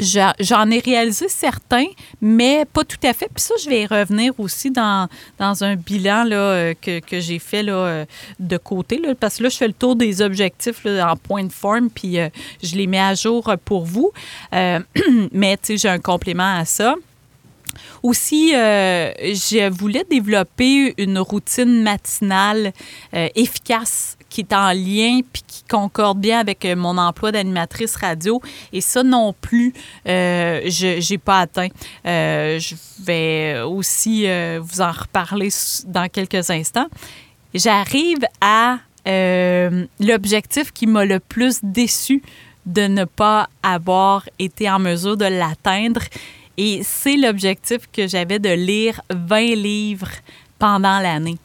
J'en 0.00 0.70
ai 0.70 0.78
réalisé 0.78 1.28
certains, 1.28 1.86
mais 2.20 2.64
pas 2.64 2.84
tout 2.84 2.98
à 3.02 3.12
fait. 3.12 3.28
Puis 3.32 3.42
ça, 3.42 3.54
je 3.62 3.68
vais 3.68 3.82
y 3.82 3.86
revenir 3.86 4.32
aussi 4.38 4.70
dans, 4.70 5.08
dans 5.38 5.64
un 5.64 5.76
bilan 5.76 6.24
là, 6.24 6.36
euh, 6.36 6.74
que, 6.80 7.00
que 7.00 7.20
j'ai 7.20 7.38
fait 7.38 7.62
là, 7.62 7.72
euh, 7.72 8.04
de 8.38 8.56
côté. 8.56 8.98
Là, 8.98 9.14
parce 9.14 9.38
que 9.38 9.44
là, 9.44 9.48
je 9.48 9.56
fais 9.56 9.66
le 9.66 9.74
tour 9.74 9.96
des 9.96 10.22
objectifs 10.22 10.86
en 10.86 11.16
point 11.16 11.44
de 11.44 11.52
forme, 11.52 11.90
puis 11.90 12.18
euh, 12.18 12.28
je 12.62 12.76
les 12.76 12.86
mets 12.86 13.00
à 13.00 13.14
jour 13.14 13.52
pour 13.64 13.84
vous. 13.84 14.12
mais 14.52 15.56
tu 15.56 15.62
sais, 15.62 15.76
j'ai 15.76 15.88
un 15.88 15.98
complément 15.98 16.56
à 16.58 16.64
ça. 16.64 16.94
Aussi, 18.02 18.50
je 18.52 19.70
voulais 19.70 20.04
développer 20.10 20.94
une 20.98 21.18
routine 21.18 21.82
matinale 21.82 22.72
efficace 23.12 24.16
qui 24.30 24.40
est 24.40 24.52
en 24.54 24.72
lien 24.72 25.20
puis 25.30 25.42
qui 25.46 25.64
concorde 25.64 26.18
bien 26.18 26.38
avec 26.38 26.64
euh, 26.64 26.74
mon 26.74 26.96
emploi 26.96 27.32
d'animatrice 27.32 27.96
radio. 27.96 28.40
Et 28.72 28.80
ça 28.80 29.02
non 29.02 29.34
plus, 29.38 29.74
je 30.06 31.10
n'ai 31.10 31.18
pas 31.18 31.40
atteint. 31.40 31.68
je 32.04 32.74
vais 33.02 33.60
aussi 33.60 34.26
vous 34.60 34.80
en 34.80 34.92
reparler 34.92 35.48
dans 35.86 36.08
quelques 36.08 36.48
instants. 36.50 36.88
J'arrive 37.52 38.20
à 38.40 38.78
l'objectif 40.00 40.72
qui 40.72 40.86
m'a 40.86 41.04
le 41.04 41.20
plus 41.20 41.58
déçu 41.62 42.22
de 42.66 42.82
ne 42.82 43.04
pas 43.04 43.48
avoir 43.62 44.28
été 44.38 44.70
en 44.70 44.78
mesure 44.78 45.16
de 45.16 45.24
l'atteindre. 45.24 46.02
Et 46.56 46.82
c'est 46.82 47.16
l'objectif 47.16 47.88
que 47.92 48.06
j'avais 48.06 48.38
de 48.38 48.50
lire 48.50 49.00
20 49.10 49.54
livres 49.54 50.10
pendant 50.58 50.98
l'année. 51.00 51.38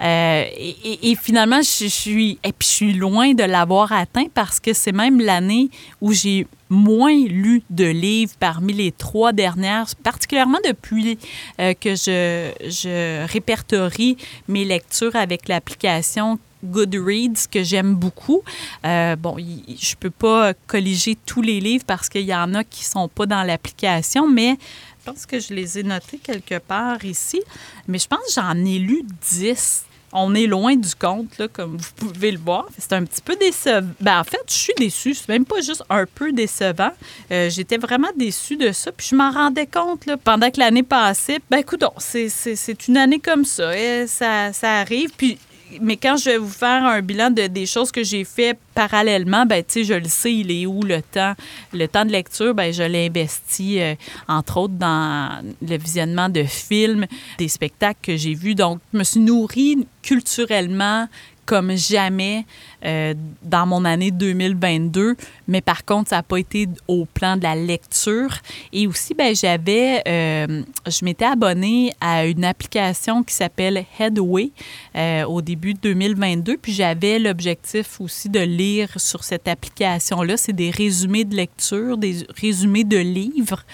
Euh, 0.00 0.44
et, 0.54 1.16
finalement, 1.20 1.60
je, 1.62 1.86
suis, 1.86 2.38
et 2.44 2.52
puis 2.52 2.68
je 2.68 2.74
suis 2.74 2.92
loin 2.92 3.34
de 3.34 3.44
l'avoir 3.44 3.92
atteint 3.92 4.26
parce 4.32 4.60
que 4.60 4.72
c'est 4.72 4.92
même 4.92 5.20
l'année 5.20 5.70
où 6.00 6.12
j'ai 6.12 6.46
moins 6.70 7.16
lu 7.26 7.62
de 7.70 7.86
livres 7.86 8.34
parmi 8.38 8.72
les 8.72 8.92
trois 8.92 9.32
dernières, 9.32 9.86
particulièrement 10.02 10.58
depuis 10.66 11.18
euh, 11.60 11.72
que 11.74 11.90
je, 11.90 12.50
je 12.64 13.26
répertorie 13.26 14.16
mes 14.48 14.64
lectures 14.64 15.16
avec 15.16 15.48
l'application 15.48 16.38
Goodreads 16.64 17.46
que 17.50 17.62
j'aime 17.62 17.94
beaucoup. 17.94 18.42
Euh, 18.84 19.16
bon, 19.16 19.36
je 19.38 19.94
peux 19.96 20.10
pas 20.10 20.54
colliger 20.66 21.16
tous 21.26 21.42
les 21.42 21.60
livres 21.60 21.84
parce 21.86 22.08
qu'il 22.08 22.22
y 22.22 22.34
en 22.34 22.54
a 22.54 22.64
qui 22.64 22.84
sont 22.84 23.08
pas 23.08 23.26
dans 23.26 23.42
l'application, 23.42 24.28
mais 24.28 24.56
je 25.00 25.12
pense 25.12 25.26
que 25.26 25.40
je 25.40 25.54
les 25.54 25.78
ai 25.78 25.82
notés 25.82 26.18
quelque 26.18 26.58
part 26.58 27.04
ici. 27.04 27.40
Mais 27.86 27.98
je 27.98 28.06
pense 28.06 28.20
que 28.26 28.40
j'en 28.40 28.54
ai 28.64 28.78
lu 28.78 29.02
10. 29.30 29.84
On 30.12 30.34
est 30.34 30.46
loin 30.46 30.74
du 30.74 30.94
compte, 30.94 31.36
là, 31.38 31.48
comme 31.48 31.76
vous 31.76 31.92
pouvez 31.96 32.30
le 32.30 32.38
voir. 32.38 32.66
C'est 32.78 32.94
un 32.94 33.04
petit 33.04 33.20
peu 33.20 33.36
décevant. 33.36 33.88
Ben, 34.00 34.20
en 34.20 34.24
fait, 34.24 34.40
je 34.48 34.54
suis 34.54 34.72
déçue. 34.78 35.14
C'est 35.14 35.28
même 35.28 35.44
pas 35.44 35.60
juste 35.60 35.82
un 35.90 36.06
peu 36.06 36.32
décevant. 36.32 36.92
Euh, 37.30 37.50
j'étais 37.50 37.76
vraiment 37.76 38.08
déçue 38.16 38.56
de 38.56 38.72
ça. 38.72 38.90
Puis 38.90 39.08
je 39.10 39.16
m'en 39.16 39.30
rendais 39.30 39.66
compte 39.66 40.06
là, 40.06 40.16
pendant 40.16 40.50
que 40.50 40.58
l'année 40.60 40.82
passait. 40.82 41.40
Ben, 41.50 41.58
écoute, 41.58 41.84
c'est 41.98 42.88
une 42.88 42.96
année 42.96 43.18
comme 43.18 43.44
ça. 43.44 43.72
Ça, 44.06 44.52
ça 44.54 44.76
arrive. 44.76 45.10
Puis 45.16 45.38
mais 45.80 45.96
quand 45.96 46.16
je 46.16 46.30
vais 46.30 46.38
vous 46.38 46.48
faire 46.48 46.84
un 46.84 47.00
bilan 47.02 47.30
de, 47.30 47.46
des 47.46 47.66
choses 47.66 47.92
que 47.92 48.02
j'ai 48.02 48.24
fait 48.24 48.58
parallèlement, 48.74 49.46
ben, 49.46 49.62
tu 49.62 49.72
sais, 49.72 49.84
je 49.84 49.94
le 49.94 50.08
sais, 50.08 50.34
il 50.34 50.50
est 50.50 50.66
où 50.66 50.82
le 50.82 51.02
temps. 51.02 51.34
Le 51.72 51.86
temps 51.86 52.04
de 52.04 52.12
lecture, 52.12 52.54
ben, 52.54 52.72
je 52.72 52.82
l'ai 52.82 53.06
investi, 53.06 53.80
euh, 53.80 53.94
entre 54.28 54.58
autres, 54.58 54.74
dans 54.74 55.44
le 55.60 55.76
visionnement 55.76 56.28
de 56.28 56.44
films, 56.44 57.06
des 57.38 57.48
spectacles 57.48 58.00
que 58.02 58.16
j'ai 58.16 58.34
vus. 58.34 58.54
Donc, 58.54 58.80
je 58.92 58.98
me 58.98 59.04
suis 59.04 59.20
nourrie 59.20 59.86
culturellement 60.02 61.08
comme 61.48 61.74
jamais 61.78 62.44
euh, 62.84 63.14
dans 63.42 63.64
mon 63.64 63.86
année 63.86 64.10
2022, 64.10 65.16
mais 65.48 65.62
par 65.62 65.86
contre, 65.86 66.10
ça 66.10 66.16
n'a 66.16 66.22
pas 66.22 66.36
été 66.36 66.68
au 66.86 67.06
plan 67.06 67.38
de 67.38 67.42
la 67.42 67.56
lecture. 67.56 68.36
Et 68.70 68.86
aussi, 68.86 69.14
ben, 69.14 69.34
j'avais, 69.34 70.02
euh, 70.06 70.62
je 70.86 71.04
m'étais 71.06 71.24
abonnée 71.24 71.94
à 72.02 72.26
une 72.26 72.44
application 72.44 73.22
qui 73.22 73.32
s'appelle 73.32 73.82
Headway 73.98 74.50
euh, 74.94 75.24
au 75.24 75.40
début 75.40 75.72
de 75.72 75.80
2022, 75.80 76.58
puis 76.58 76.74
j'avais 76.74 77.18
l'objectif 77.18 77.98
aussi 77.98 78.28
de 78.28 78.40
lire 78.40 78.90
sur 78.96 79.24
cette 79.24 79.48
application-là. 79.48 80.36
C'est 80.36 80.52
des 80.52 80.70
résumés 80.70 81.24
de 81.24 81.34
lecture, 81.34 81.96
des 81.96 82.26
résumés 82.38 82.84
de 82.84 82.98
livres. 82.98 83.64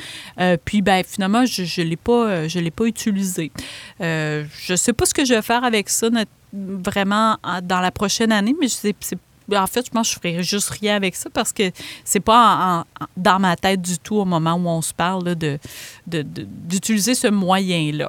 puis, 0.65 0.81
ben, 0.81 1.03
finalement, 1.05 1.45
je 1.45 1.63
ne 1.81 1.87
l'ai 1.89 1.97
pas, 1.97 2.47
l'ai 2.47 2.71
pas 2.71 2.85
utilisé. 2.85 3.51
je 3.99 4.45
ne 4.71 4.77
sais 4.77 4.93
pas 4.93 5.07
ce 5.07 5.13
que 5.13 5.25
je 5.25 5.35
vais 5.35 5.43
faire 5.43 5.65
avec 5.65 5.89
ça, 5.89 6.09
vraiment 6.55 7.37
dans 7.63 7.81
la 7.81 7.91
prochaine 7.91 8.33
année, 8.33 8.55
mais 8.59 8.69
sais, 8.69 8.95
en 9.53 9.67
fait, 9.67 9.87
je 9.87 9.91
pense 9.91 10.15
que 10.15 10.15
je 10.15 10.43
juste 10.43 10.71
rien 10.71 10.97
avec 10.97 11.15
ça 11.17 11.29
parce 11.31 11.53
que 11.53 11.71
c'est 12.05 12.21
pas 12.21 12.87
dans 13.17 13.39
ma 13.39 13.57
tête 13.57 13.83
du 13.83 13.99
tout 13.99 14.17
au 14.17 14.25
moment 14.25 14.55
où 14.55 14.69
on 14.69 14.83
se 14.83 14.95
parle 14.95 15.35
de, 15.35 15.59
d'utiliser 16.07 17.15
ce 17.15 17.29
moyen-là. 17.29 18.09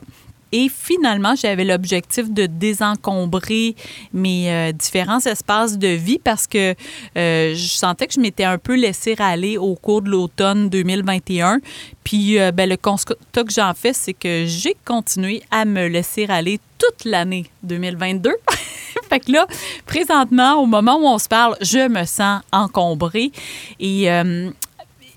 Et 0.57 0.69
finalement, 0.69 1.35
j'avais 1.35 1.65
l'objectif 1.65 2.31
de 2.31 2.45
désencombrer 2.45 3.75
mes 4.13 4.49
euh, 4.49 4.71
différents 4.71 5.19
espaces 5.19 5.77
de 5.77 5.89
vie 5.89 6.17
parce 6.17 6.47
que 6.47 6.75
euh, 7.17 7.53
je 7.53 7.67
sentais 7.67 8.07
que 8.07 8.13
je 8.13 8.21
m'étais 8.21 8.45
un 8.45 8.57
peu 8.57 8.75
laissé 8.75 9.15
aller 9.19 9.57
au 9.57 9.75
cours 9.75 10.01
de 10.01 10.09
l'automne 10.09 10.69
2021. 10.69 11.59
Puis 12.05 12.39
euh, 12.39 12.53
ben, 12.53 12.69
le 12.69 12.77
constat 12.77 13.15
que 13.33 13.51
j'en 13.51 13.73
fais, 13.73 13.91
c'est 13.91 14.13
que 14.13 14.45
j'ai 14.47 14.77
continué 14.85 15.43
à 15.51 15.65
me 15.65 15.89
laisser 15.89 16.25
aller 16.29 16.61
toute 16.77 17.03
l'année 17.03 17.47
2022. 17.63 18.31
fait 19.09 19.19
que 19.19 19.33
là, 19.33 19.47
présentement, 19.85 20.53
au 20.53 20.67
moment 20.67 20.95
où 20.95 21.05
on 21.05 21.17
se 21.17 21.27
parle, 21.27 21.57
je 21.59 21.89
me 21.89 22.05
sens 22.05 22.41
encombrée. 22.53 23.33
Et 23.81 24.09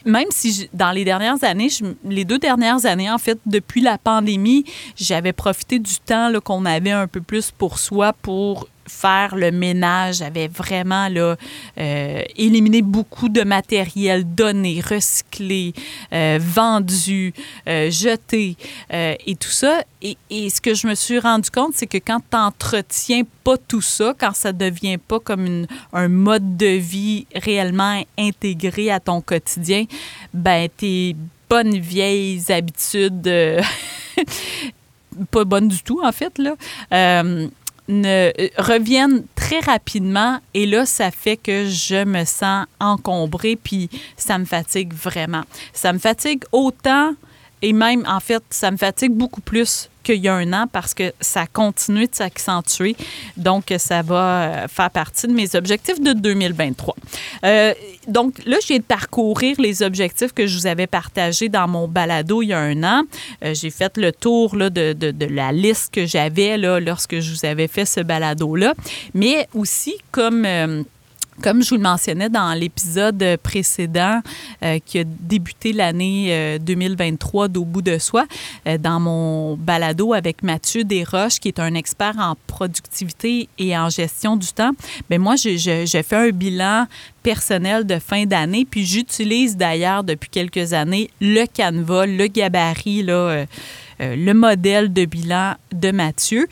même 0.04 0.28
si 0.30 0.68
dans 0.72 0.90
les 0.90 1.04
dernières 1.04 1.42
années, 1.44 1.68
les 2.04 2.24
deux 2.24 2.38
dernières 2.38 2.87
années, 2.87 3.11
en 3.11 3.18
fait, 3.18 3.38
depuis 3.46 3.80
la 3.80 3.98
pandémie, 3.98 4.64
j'avais 4.96 5.32
profité 5.32 5.78
du 5.78 5.96
temps 5.96 6.32
qu'on 6.44 6.64
avait 6.64 6.90
un 6.90 7.06
peu 7.06 7.20
plus 7.20 7.50
pour 7.50 7.78
soi 7.78 8.12
pour 8.12 8.68
faire 8.88 9.37
le 9.37 9.51
ménage. 9.51 10.16
J'avais 10.16 10.48
vraiment 10.48 11.09
là, 11.09 11.37
euh, 11.79 12.22
éliminé 12.37 12.83
beaucoup 12.83 13.29
de 13.29 13.42
matériel 13.42 14.24
donné, 14.35 14.81
recyclé, 14.81 15.74
euh, 16.12 16.38
vendu, 16.40 17.33
euh, 17.68 17.90
jeté 17.90 18.57
et 18.90 19.37
tout 19.37 19.51
ça. 19.51 19.83
Et, 20.03 20.16
ce 20.31 20.61
que 20.61 20.74
je 20.74 20.87
me 20.87 20.94
suis 20.94 21.18
rendu 21.18 21.51
compte, 21.51 21.72
c'est 21.74 21.87
que 21.87 21.98
quand 21.98 22.20
tu 22.20 22.37
n'entretiens 22.37 23.22
pas 23.44 23.57
tout 23.57 23.81
ça, 23.81 24.14
quand 24.18 24.35
ça 24.35 24.53
ne 24.53 24.59
devient 24.59 24.98
pas 24.98 25.20
comme 25.20 25.44
une, 25.44 25.66
un 25.92 26.09
mode 26.09 26.57
de 26.57 26.66
vie 26.66 27.27
réellement 27.35 28.03
intégré 28.18 28.90
à 28.90 29.01
ton 29.01 29.20
quotidien, 29.20 29.85
ben 30.33 30.68
tes 30.77 31.16
bonnes 31.48 31.79
vieilles 31.79 32.42
habitudes 32.51 33.29
pas 35.31 35.44
bonnes 35.44 35.68
du 35.68 35.83
tout, 35.83 36.01
en 36.03 36.12
fait, 36.12 36.38
là, 36.38 36.55
ne, 37.88 38.31
euh, 38.38 38.48
reviennent 38.59 39.24
très 39.35 39.61
rapidement 39.61 40.38
et 40.55 40.66
là, 40.66 40.87
ça 40.87 41.11
fait 41.11 41.37
que 41.37 41.66
je 41.66 42.05
me 42.05 42.24
sens 42.24 42.66
encombrée 42.81 43.57
puis 43.57 43.88
ça 44.16 44.38
me 44.38 44.44
fatigue 44.44 44.92
vraiment. 44.92 45.42
Ça 45.72 45.92
me 45.92 45.98
fatigue 45.98 46.44
autant 46.53 47.14
et 47.62 47.73
même, 47.73 48.05
en 48.07 48.21
fait, 48.21 48.42
ça 48.51 48.71
me 48.71 48.77
fatigue 48.77 49.12
beaucoup 49.12 49.40
plus 49.40 49.88
qu'il 50.03 50.16
y 50.16 50.29
a 50.29 50.35
un 50.35 50.53
an 50.53 50.66
parce 50.73 50.94
que 50.94 51.12
ça 51.21 51.47
continue 51.47 52.07
de 52.07 52.14
s'accentuer. 52.14 52.97
Donc, 53.37 53.75
ça 53.79 54.03
va 54.03 54.42
euh, 54.64 54.68
faire 54.68 54.90
partie 54.90 55.27
de 55.27 55.33
mes 55.33 55.55
objectifs 55.55 56.01
de 56.01 56.12
2023. 56.12 56.97
Euh, 57.44 57.75
donc, 58.07 58.42
là, 58.47 58.57
j'ai 58.66 58.79
de 58.79 58.85
parcourir 58.85 59.57
les 59.59 59.83
objectifs 59.83 60.33
que 60.33 60.47
je 60.47 60.57
vous 60.57 60.66
avais 60.66 60.87
partagés 60.87 61.49
dans 61.49 61.68
mon 61.68 61.88
balado 61.88 62.42
il 62.42 62.49
y 62.49 62.53
a 62.53 62.59
un 62.59 62.83
an. 62.85 63.03
Euh, 63.44 63.53
j'ai 63.55 63.71
fait 63.71 63.97
le 63.99 64.12
tour 64.12 64.57
là, 64.57 64.71
de, 64.71 64.92
de, 64.92 65.11
de, 65.11 65.27
la 65.27 65.53
liste 65.53 65.92
que 65.92 66.07
j'avais 66.07 66.57
lorsque 66.57 67.21
je 67.21 67.33
vous 67.33 67.44
avais 67.44 67.68
fait 67.68 67.85
ce 67.85 68.01
balado-là. 68.01 68.75
Mais 69.14 69.47
aussi, 69.53 69.97
comme 70.11 70.47
comme 71.42 71.62
je 71.62 71.70
vous 71.70 71.77
le 71.77 71.83
mentionnais 71.83 72.29
dans 72.29 72.53
l'épisode 72.55 73.38
précédent 73.42 74.20
euh, 74.62 74.79
qui 74.85 74.98
a 74.98 75.05
débuté 75.05 75.72
l'année 75.72 76.59
2023 76.61 77.44
euh, 77.44 77.48
d'Au 77.48 77.64
bout 77.64 77.83
de 77.83 77.98
soi, 77.98 78.27
euh, 78.66 78.79
dans 78.79 79.01
mon 79.01 79.57
balado 79.57 80.12
avec 80.12 80.42
Mathieu 80.42 80.85
Desroches, 80.85 81.38
qui 81.38 81.48
est 81.48 81.61
un 81.61 81.74
expert 81.74 82.14
en 82.18 82.37
productivité 82.46 83.48
et 83.59 83.77
en 83.77 83.88
gestion 83.88 84.37
du 84.37 84.48
temps, 84.48 84.72
bien 85.09 85.18
moi, 85.18 85.37
j'ai 85.37 86.03
fait 86.03 86.16
un 86.16 86.31
bilan 86.31 86.87
personnel 87.22 87.87
de 87.87 87.98
fin 87.98 88.24
d'année, 88.24 88.66
puis 88.68 88.85
j'utilise 88.85 89.57
d'ailleurs 89.57 90.05
depuis 90.05 90.31
quelques 90.31 90.72
années 90.72 91.11
le 91.20 91.44
Canva, 91.46 92.07
le 92.07 92.27
gabarit, 92.27 93.03
le 93.03 94.33
modèle 94.33 94.92
de 94.92 95.05
bilan 95.05 95.55
de 95.72 95.90
Mathieu, 95.90 96.48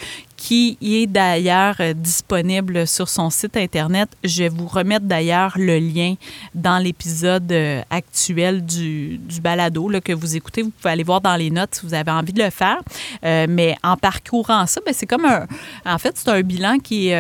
qui 0.46 0.78
est 0.80 1.08
d'ailleurs 1.08 1.74
disponible 1.96 2.86
sur 2.86 3.08
son 3.08 3.30
site 3.30 3.56
Internet. 3.56 4.08
Je 4.22 4.44
vais 4.44 4.48
vous 4.48 4.68
remettre 4.68 5.04
d'ailleurs 5.04 5.54
le 5.56 5.80
lien 5.80 6.14
dans 6.54 6.78
l'épisode 6.78 7.52
actuel 7.90 8.64
du, 8.64 9.18
du 9.18 9.40
balado 9.40 9.88
là, 9.88 10.00
que 10.00 10.12
vous 10.12 10.36
écoutez. 10.36 10.62
Vous 10.62 10.70
pouvez 10.70 10.92
aller 10.92 11.02
voir 11.02 11.20
dans 11.20 11.34
les 11.34 11.50
notes 11.50 11.74
si 11.74 11.84
vous 11.84 11.94
avez 11.94 12.12
envie 12.12 12.32
de 12.32 12.44
le 12.44 12.50
faire. 12.50 12.78
mais 13.24 13.74
en 13.82 13.96
parcourant 13.96 14.66
ça, 14.66 14.80
ben, 14.86 14.94
c'est 14.94 15.06
comme 15.06 15.24
un... 15.24 15.48
En 15.84 15.98
fait, 15.98 16.16
c'est 16.16 16.28
un 16.28 16.40
bilan 16.42 16.78
qui, 16.78 17.10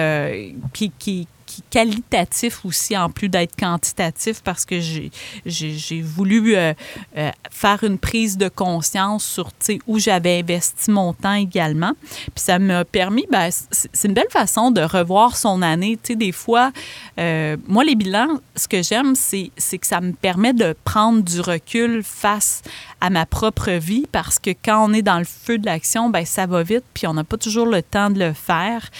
qui, 0.72 0.92
qui, 0.96 1.26
qualitatif 1.70 2.64
aussi, 2.64 2.96
en 2.96 3.10
plus 3.10 3.28
d'être 3.28 3.56
quantitatif, 3.56 4.42
parce 4.42 4.64
que 4.64 4.80
j'ai 4.80 6.00
voulu 6.00 6.56
euh, 6.56 6.72
euh, 7.16 7.30
faire 7.50 7.82
une 7.84 7.98
prise 7.98 8.36
de 8.36 8.48
conscience 8.48 9.24
sur 9.24 9.50
où 9.86 9.98
j'avais 9.98 10.40
investi 10.40 10.90
mon 10.90 11.12
temps 11.12 11.34
également. 11.34 11.92
Puis 12.02 12.44
ça 12.44 12.58
m'a 12.58 12.84
permis, 12.84 13.26
ben, 13.30 13.50
c'est 13.70 14.08
une 14.08 14.14
belle 14.14 14.30
façon 14.30 14.70
de 14.70 14.80
revoir 14.80 15.36
son 15.36 15.62
année. 15.62 15.98
Tu 16.02 16.12
sais, 16.12 16.16
des 16.16 16.32
fois, 16.32 16.72
euh, 17.18 17.56
moi, 17.66 17.84
les 17.84 17.94
bilans, 17.94 18.40
ce 18.54 18.68
que 18.68 18.82
j'aime, 18.82 19.14
c'est 19.14 19.50
que 19.78 19.86
ça 19.86 20.00
me 20.00 20.12
permet 20.12 20.52
de 20.52 20.74
prendre 20.84 21.22
du 21.22 21.40
recul 21.40 22.02
face 22.02 22.62
à 23.00 23.10
ma 23.10 23.26
propre 23.26 23.70
vie 23.72 24.06
parce 24.10 24.38
que 24.38 24.50
quand 24.50 24.88
on 24.88 24.92
est 24.92 25.02
dans 25.02 25.18
le 25.18 25.24
feu 25.24 25.58
de 25.58 25.66
l'action, 25.66 26.08
ben 26.08 26.24
ça 26.24 26.46
va 26.46 26.62
vite 26.62 26.84
puis 26.94 27.06
on 27.06 27.14
n'a 27.14 27.24
pas 27.24 27.36
toujours 27.36 27.66
le 27.66 27.82
temps 27.82 28.10
de 28.10 28.18
le 28.18 28.32
faire. 28.32 28.90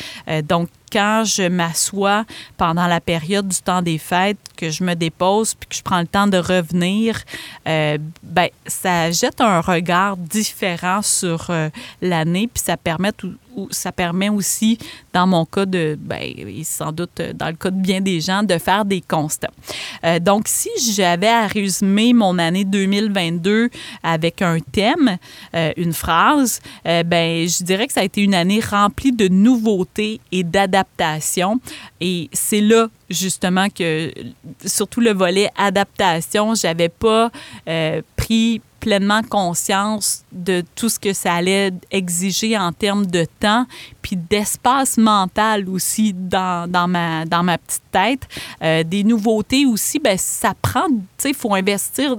donc 0.45 0.69
quand 0.97 1.25
je 1.27 1.47
m'assois 1.47 2.25
pendant 2.57 2.87
la 2.87 3.03
période 3.03 3.47
du 3.47 3.61
temps 3.61 3.83
des 3.83 3.99
fêtes, 3.99 4.39
que 4.57 4.71
je 4.71 4.83
me 4.83 4.95
dépose 4.95 5.55
puis 5.55 5.69
que 5.69 5.77
je 5.77 5.83
prends 5.83 6.01
le 6.01 6.07
temps 6.07 6.27
de 6.27 6.39
revenir, 6.39 7.21
euh, 7.69 7.99
ben, 8.23 8.49
ça 8.67 9.11
jette 9.11 9.43
un 9.43 9.61
regard 9.61 10.17
différent 10.17 11.03
sur 11.03 11.51
euh, 11.51 11.69
l'année 12.01 12.49
puis 12.49 12.63
ça 12.65 12.79
permet 12.79 13.13
tout, 13.13 13.35
ça 13.71 13.93
permet 13.93 14.29
aussi, 14.29 14.79
dans 15.13 15.27
mon 15.27 15.45
cas, 15.45 15.67
de, 15.67 15.97
ben, 15.99 16.23
sans 16.65 16.93
doute 16.93 17.21
dans 17.35 17.49
le 17.49 17.55
cas 17.55 17.71
de 17.71 17.81
bien 17.81 18.01
des 18.01 18.21
gens, 18.21 18.43
de 18.43 18.59
faire 18.59 18.85
des 18.85 19.01
constats. 19.01 19.51
Euh, 20.05 20.19
donc, 20.19 20.45
si 20.47 20.71
j'avais 20.95 21.29
à 21.29 21.47
résumer 21.47 22.13
mon 22.13 22.39
année 22.39 22.65
2022 22.65 23.71
avec 24.03 24.43
un 24.43 24.59
thème, 24.61 25.19
euh, 25.55 25.73
une 25.77 25.93
phrase, 25.93 26.61
euh, 26.87 27.03
ben, 27.03 27.49
je 27.49 27.65
dirais 27.65 27.87
que 27.87 27.93
ça 27.93 28.01
a 28.01 28.05
été 28.05 28.23
une 28.23 28.35
année 28.35 28.61
remplie 28.61 29.13
de 29.13 29.29
nouveautés 29.29 30.21
et 30.33 30.45
d'adaptation. 30.45 31.61
Et 32.01 32.29
c'est 32.33 32.61
là 32.61 32.89
justement 33.09 33.69
que 33.69 34.13
surtout 34.65 35.01
le 35.01 35.13
volet 35.13 35.49
adaptation, 35.57 36.55
j'avais 36.55 36.89
pas 36.89 37.31
pleinement 38.87 39.23
conscience 39.23 40.23
de 40.31 40.63
tout 40.77 40.89
ce 40.89 41.01
que 41.01 41.13
ça 41.13 41.35
allait 41.35 41.73
exiger 41.91 42.57
en 42.57 42.71
termes 42.71 43.07
de 43.07 43.27
temps, 43.41 43.67
puis 44.01 44.15
d'espace 44.15 44.97
mental 44.97 45.69
aussi 45.69 46.13
dans, 46.15 46.71
dans, 46.71 46.87
ma, 46.87 47.25
dans 47.25 47.43
ma 47.43 47.59
petite 47.59 47.83
tête. 47.91 48.29
Euh, 48.63 48.85
des 48.85 49.03
nouveautés 49.03 49.67
aussi, 49.67 49.99
ben 49.99 50.17
ça 50.17 50.53
prend, 50.63 50.87
tu 50.89 50.95
sais, 51.19 51.31
il 51.31 51.35
faut 51.35 51.53
investir, 51.55 52.17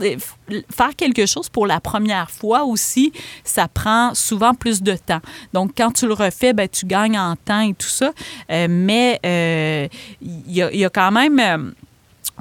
faire 0.70 0.94
quelque 0.98 1.26
chose 1.26 1.48
pour 1.48 1.68
la 1.68 1.80
première 1.80 2.30
fois 2.30 2.66
aussi, 2.66 3.14
ça 3.46 3.70
prend 3.70 4.14
souvent 4.14 4.54
plus 4.54 4.82
de 4.82 4.98
temps. 4.98 5.22
Donc, 5.54 5.72
quand 5.78 5.92
tu 5.92 6.06
le 6.06 6.14
refais, 6.14 6.52
ben 6.52 6.68
tu 6.68 6.86
gagnes 6.86 7.18
en 7.18 7.38
temps 7.38 7.62
et 7.62 7.76
tout 7.76 7.88
ça. 7.88 8.12
Euh, 8.52 8.68
mais 8.70 9.22
euh, 9.26 9.88
il 10.22 10.52
y, 10.52 10.84
a 10.84 10.90
quand 10.90 11.12
même 11.12 11.74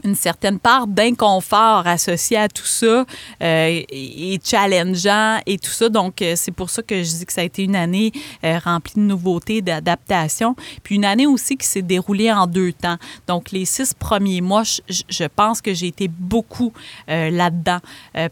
une 0.04 0.14
certaine 0.14 0.58
part 0.58 0.86
d'inconfort 0.86 1.86
associé 1.86 2.36
à 2.36 2.48
tout 2.48 2.64
ça 2.64 3.04
euh, 3.42 3.82
et 3.88 4.38
challengeant 4.44 5.38
et 5.46 5.58
tout 5.58 5.70
ça. 5.70 5.88
Donc, 5.88 6.22
euh, 6.22 6.34
c'est 6.36 6.52
pour 6.52 6.70
ça 6.70 6.82
que 6.82 7.02
je 7.02 7.10
dis 7.10 7.26
que 7.26 7.32
ça 7.32 7.40
a 7.40 7.44
été 7.44 7.64
une 7.64 7.76
année 7.76 8.12
euh, 8.44 8.58
remplie 8.58 8.94
de 8.96 9.00
nouveautés, 9.00 9.62
d'adaptation. 9.62 10.54
Puis 10.82 10.96
une 10.96 11.04
année 11.04 11.26
aussi 11.26 11.56
qui 11.56 11.66
s'est 11.66 11.82
déroulée 11.82 12.30
en 12.30 12.46
deux 12.46 12.72
temps. 12.72 12.96
Donc, 13.26 13.50
les 13.52 13.64
six 13.64 13.94
premiers 13.94 14.40
mois, 14.40 14.62
je, 14.64 15.02
je 15.08 15.24
pense 15.24 15.60
que 15.60 15.74
j'ai 15.74 15.88
été 15.88 16.08
beaucoup 16.08 16.72
là-dedans, 17.08 17.78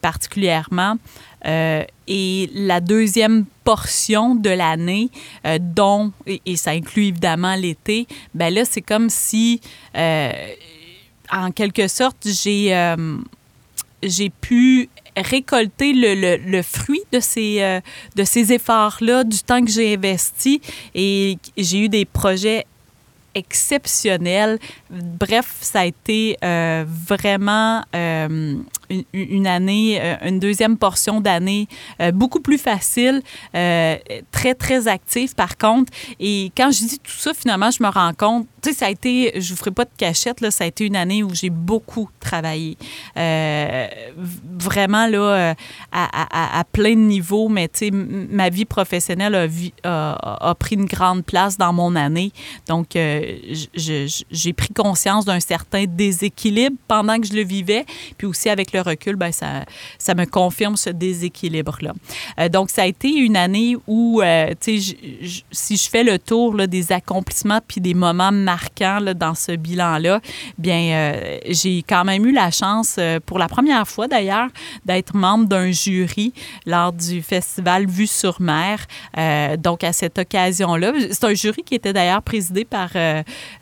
particulièrement. 0.00 0.96
et 1.44 2.50
la 2.55 2.81
deuxième 2.81 3.44
portion 3.64 4.35
de 4.35 4.50
l'année, 4.50 5.11
dont, 5.61 6.12
et, 6.27 6.57
ça 6.57 6.70
inclut 6.72 7.07
évidemment 7.07 7.55
l'été, 7.55 8.07
ben 8.35 8.53
là, 8.53 8.64
c'est 8.64 8.83
comme 8.83 9.11
si 9.11 9.61
en 11.32 11.50
quelque 11.50 11.88
sorte, 11.88 12.26
j'ai 12.26 12.74
euh, 12.74 13.18
j'ai 14.02 14.30
pu 14.30 14.88
récolter 15.16 15.92
le, 15.92 16.37
le, 16.37 16.62
fruit 16.62 17.02
de 17.12 17.20
ces, 17.20 17.62
euh, 17.62 17.80
de 18.16 18.24
ces 18.24 18.52
efforts-là, 18.52 19.24
du 19.24 19.38
temps 19.38 19.64
que 19.64 19.70
j'ai 19.70 19.94
investi. 19.94 20.60
Et 20.94 21.38
j'ai 21.56 21.84
eu 21.84 21.88
des 21.88 22.04
projets 22.04 22.66
exceptionnels. 23.34 24.58
Bref, 24.90 25.56
ça 25.60 25.80
a 25.80 25.84
été 25.87 26.37
euh, 26.44 26.84
vraiment 26.87 27.82
une, 29.12 29.46
année, 29.46 30.00
une 30.22 30.38
deuxième 30.38 30.76
portion 30.76 31.20
d'année 31.20 31.68
beaucoup 32.12 32.40
plus 32.40 32.58
facile, 32.58 33.22
très, 33.52 34.54
très 34.58 34.88
active 34.88 35.34
par 35.34 35.56
contre. 35.56 35.92
Et 36.20 36.52
quand 36.56 36.70
je 36.70 36.78
dis 36.80 36.98
tout 36.98 37.12
ça, 37.12 37.32
finalement, 37.34 37.70
je 37.70 37.82
me 37.82 37.88
rends 37.88 38.12
compte 38.14 38.46
tu 38.64 38.70
sais, 38.70 38.78
ça 38.78 38.86
a 38.86 38.90
été, 38.90 39.32
je 39.40 39.50
vous 39.50 39.58
ferai 39.58 39.72
pas 39.72 39.84
de 39.84 39.90
cachette, 39.94 40.50
ça 40.50 40.64
a 40.64 40.66
été 40.66 40.86
une 40.86 40.96
année 40.96 41.22
où 41.22 41.34
j'ai 41.34 41.50
beaucoup 41.50 42.08
travaillé. 42.18 42.78
Euh, 43.18 43.86
vraiment, 44.58 45.06
là, 45.06 45.18
euh, 45.18 45.54
à, 45.92 46.64
plein 46.72 46.94
de 46.94 47.00
niveaux, 47.00 47.50
mais 47.50 47.68
tu 47.68 47.78
sais, 47.78 47.90
ma 47.90 48.48
vie 48.48 48.64
professionnelle 48.64 49.34
a, 49.82 50.54
pris 50.58 50.76
une 50.76 50.86
grande 50.86 51.26
place 51.26 51.58
dans 51.58 51.74
mon 51.74 51.94
année. 51.94 52.32
Donc, 52.66 52.96
euh, 52.96 53.36
j'ai 53.74 54.52
pris 54.54 54.72
conscience 54.72 55.26
d'un 55.26 55.40
certain 55.40 55.84
déséquilibre 55.86 56.76
pendant 56.88 57.20
que 57.20 57.26
je 57.26 57.34
le 57.34 57.44
vivais. 57.44 57.84
Puis 58.16 58.26
aussi, 58.26 58.48
avec 58.48 58.72
le 58.74 58.82
recul, 58.82 59.16
ben, 59.16 59.32
ça, 59.32 59.64
ça 59.98 60.14
me 60.14 60.26
confirme 60.26 60.76
ce 60.76 60.90
déséquilibre-là. 60.90 62.48
donc, 62.48 62.70
ça 62.70 62.82
a 62.82 62.87
été 62.87 63.08
une 63.08 63.37
année 63.37 63.76
où, 63.87 64.22
tu 64.60 64.80
sais, 64.80 64.96
si 65.50 65.76
je 65.76 65.88
fais 65.88 66.04
le 66.04 66.18
tour 66.18 66.54
des 66.66 66.92
accomplissements 66.92 67.60
puis 67.66 67.80
des 67.80 67.94
moments 67.94 68.32
marquant 68.32 69.00
dans 69.16 69.34
ce 69.34 69.52
bilan-là, 69.52 70.20
bien, 70.58 70.80
euh, 70.92 71.38
j'ai 71.48 71.82
quand 71.82 72.04
même 72.04 72.24
eu 72.26 72.32
la 72.32 72.50
chance, 72.50 72.96
euh, 72.98 73.20
pour 73.24 73.38
la 73.38 73.48
première 73.48 73.87
fois 73.87 74.08
d'ailleurs, 74.08 74.48
d'être 74.84 75.14
membre 75.14 75.46
d'un 75.46 75.70
jury 75.70 76.32
lors 76.66 76.92
du 76.92 77.22
festival 77.22 77.87
Vue 77.87 78.06
sur 78.06 78.40
mer. 78.40 78.87
Euh, 79.18 79.56
donc, 79.56 79.84
à 79.84 79.92
cette 79.92 80.18
occasion-là, 80.18 80.92
c'est 81.10 81.24
un 81.24 81.34
jury 81.34 81.62
qui 81.62 81.74
était 81.74 81.92
d'ailleurs 81.92 82.22
présidé 82.22 82.64
par 82.64 82.90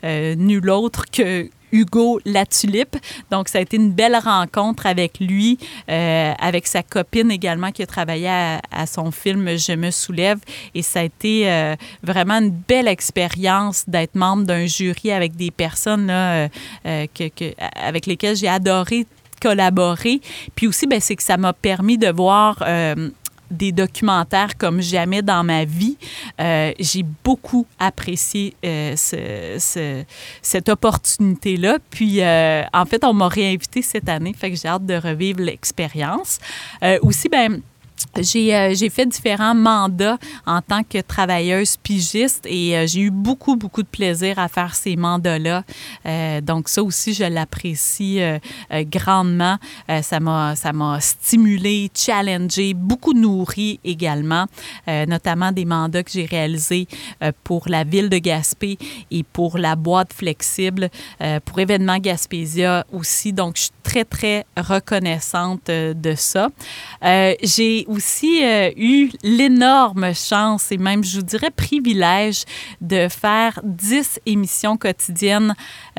nul 0.03 0.69
autre 0.69 1.05
que 1.11 1.49
Hugo 1.73 2.21
Latulipe. 2.23 2.95
Donc, 3.31 3.49
ça 3.49 3.57
a 3.57 3.61
été 3.61 3.75
une 3.75 3.91
belle 3.91 4.15
rencontre 4.15 4.85
avec 4.85 5.19
lui, 5.19 5.57
euh, 5.89 6.31
avec 6.39 6.67
sa 6.67 6.83
copine 6.83 7.31
également 7.31 7.71
qui 7.71 7.83
a 7.83 7.87
travaillé 7.87 8.29
à, 8.29 8.85
son 8.85 9.11
film 9.11 9.57
Je 9.57 9.73
me 9.73 9.91
soulève. 9.91 10.39
Et 10.75 10.81
ça 10.81 11.01
a 11.01 11.03
été 11.03 11.51
euh, 11.51 11.75
vraiment 12.03 12.35
une 12.35 12.51
belle 12.51 12.87
expérience 12.87 13.83
d'être 13.87 14.15
membre 14.15 14.43
d'un 14.43 14.65
jury 14.67 15.11
avec 15.11 15.35
des 15.35 15.51
personnes 15.51 16.09
euh, 16.09 16.47
avec 16.83 18.05
lesquelles 18.05 18.35
j'ai 18.35 18.47
adoré 18.47 19.05
collaborer. 19.41 20.21
Puis 20.55 20.67
aussi, 20.67 20.87
ben, 20.87 21.01
c'est 21.01 21.17
que 21.17 21.23
ça 21.23 21.35
m'a 21.35 21.51
permis 21.51 21.97
de 21.97 22.07
voir 22.07 22.63
des 23.53 23.71
documentaires 23.71 24.57
comme 24.57 24.81
jamais 24.81 25.21
dans 25.21 25.43
ma 25.43 25.65
vie. 25.65 25.97
Euh, 26.41 26.71
j'ai 26.79 27.03
beaucoup 27.23 27.65
apprécié 27.79 28.55
euh, 28.65 28.95
ce, 28.95 30.03
cette 30.41 30.69
opportunité-là. 30.69 31.77
Puis, 31.89 32.21
euh, 32.21 32.63
en 32.73 32.85
fait, 32.85 33.03
on 33.03 33.13
m'a 33.13 33.27
réinvité 33.27 33.81
cette 33.81 34.09
année, 34.09 34.33
fait 34.33 34.51
que 34.51 34.57
j'ai 34.57 34.67
hâte 34.67 34.85
de 34.85 34.95
revivre 34.95 35.41
l'expérience. 35.41 36.39
aussi, 37.01 37.29
ben 37.29 37.61
euh, 38.17 38.73
j'ai 38.75 38.89
fait 38.89 39.05
différents 39.05 39.55
mandats 39.55 40.17
en 40.45 40.61
tant 40.61 40.83
que 40.83 40.99
travailleuse 41.01 41.77
pigiste 41.77 42.45
et 42.45 42.77
euh, 42.77 42.87
j'ai 42.87 43.01
eu 43.01 43.11
beaucoup, 43.11 43.55
beaucoup 43.55 43.81
de 43.81 43.87
plaisir 43.87 44.37
à 44.39 44.47
faire 44.47 44.75
ces 44.75 44.95
mandats-là. 44.95 45.63
Euh, 46.05 46.41
donc, 46.41 46.69
ça 46.69 46.83
aussi, 46.83 47.13
je 47.13 47.23
l'apprécie 47.23 48.19
grandement. 48.71 49.57
ça 50.01 50.19
m'a 50.19 50.99
stimulé, 50.99 51.89
challengé, 51.95 52.73
beaucoup 52.73 53.13
nourri 53.13 53.79
également, 53.83 54.45
notamment 54.87 55.51
des 55.51 55.65
mandats 55.65 56.03
que 56.03 56.11
j'ai 56.11 56.25
réalisés 56.25 56.87
pour 57.43 57.67
la 57.67 57.83
ville 57.83 58.09
de 58.09 58.17
Gaspé 58.17 58.77
et 59.11 59.23
pour 59.23 59.57
la 59.57 59.75
boîte 59.75 60.13
flexible, 60.13 60.89
pour 61.45 61.59
événements 61.59 61.99
Gaspésia 61.99 62.85
aussi. 62.91 63.33
Donc, 63.33 63.57
je 63.57 63.61
suis 63.63 63.71
très, 63.83 64.05
très 64.05 64.45
reconnaissante 64.57 65.67
de 65.67 66.15
ça. 66.15 66.49
j'ai 67.01 67.82
aussi 67.87 68.41
eu 68.77 69.11
l'énorme 69.23 70.13
chance 70.13 70.71
et 70.71 70.77
même, 70.77 71.03
je 71.03 71.17
vous 71.17 71.25
dirais, 71.25 71.51
privilège 71.51 72.43
de 72.81 73.07
faire 73.09 73.59
10 73.63 74.19
émissions 74.25 74.77
quotidiennes 74.77 75.55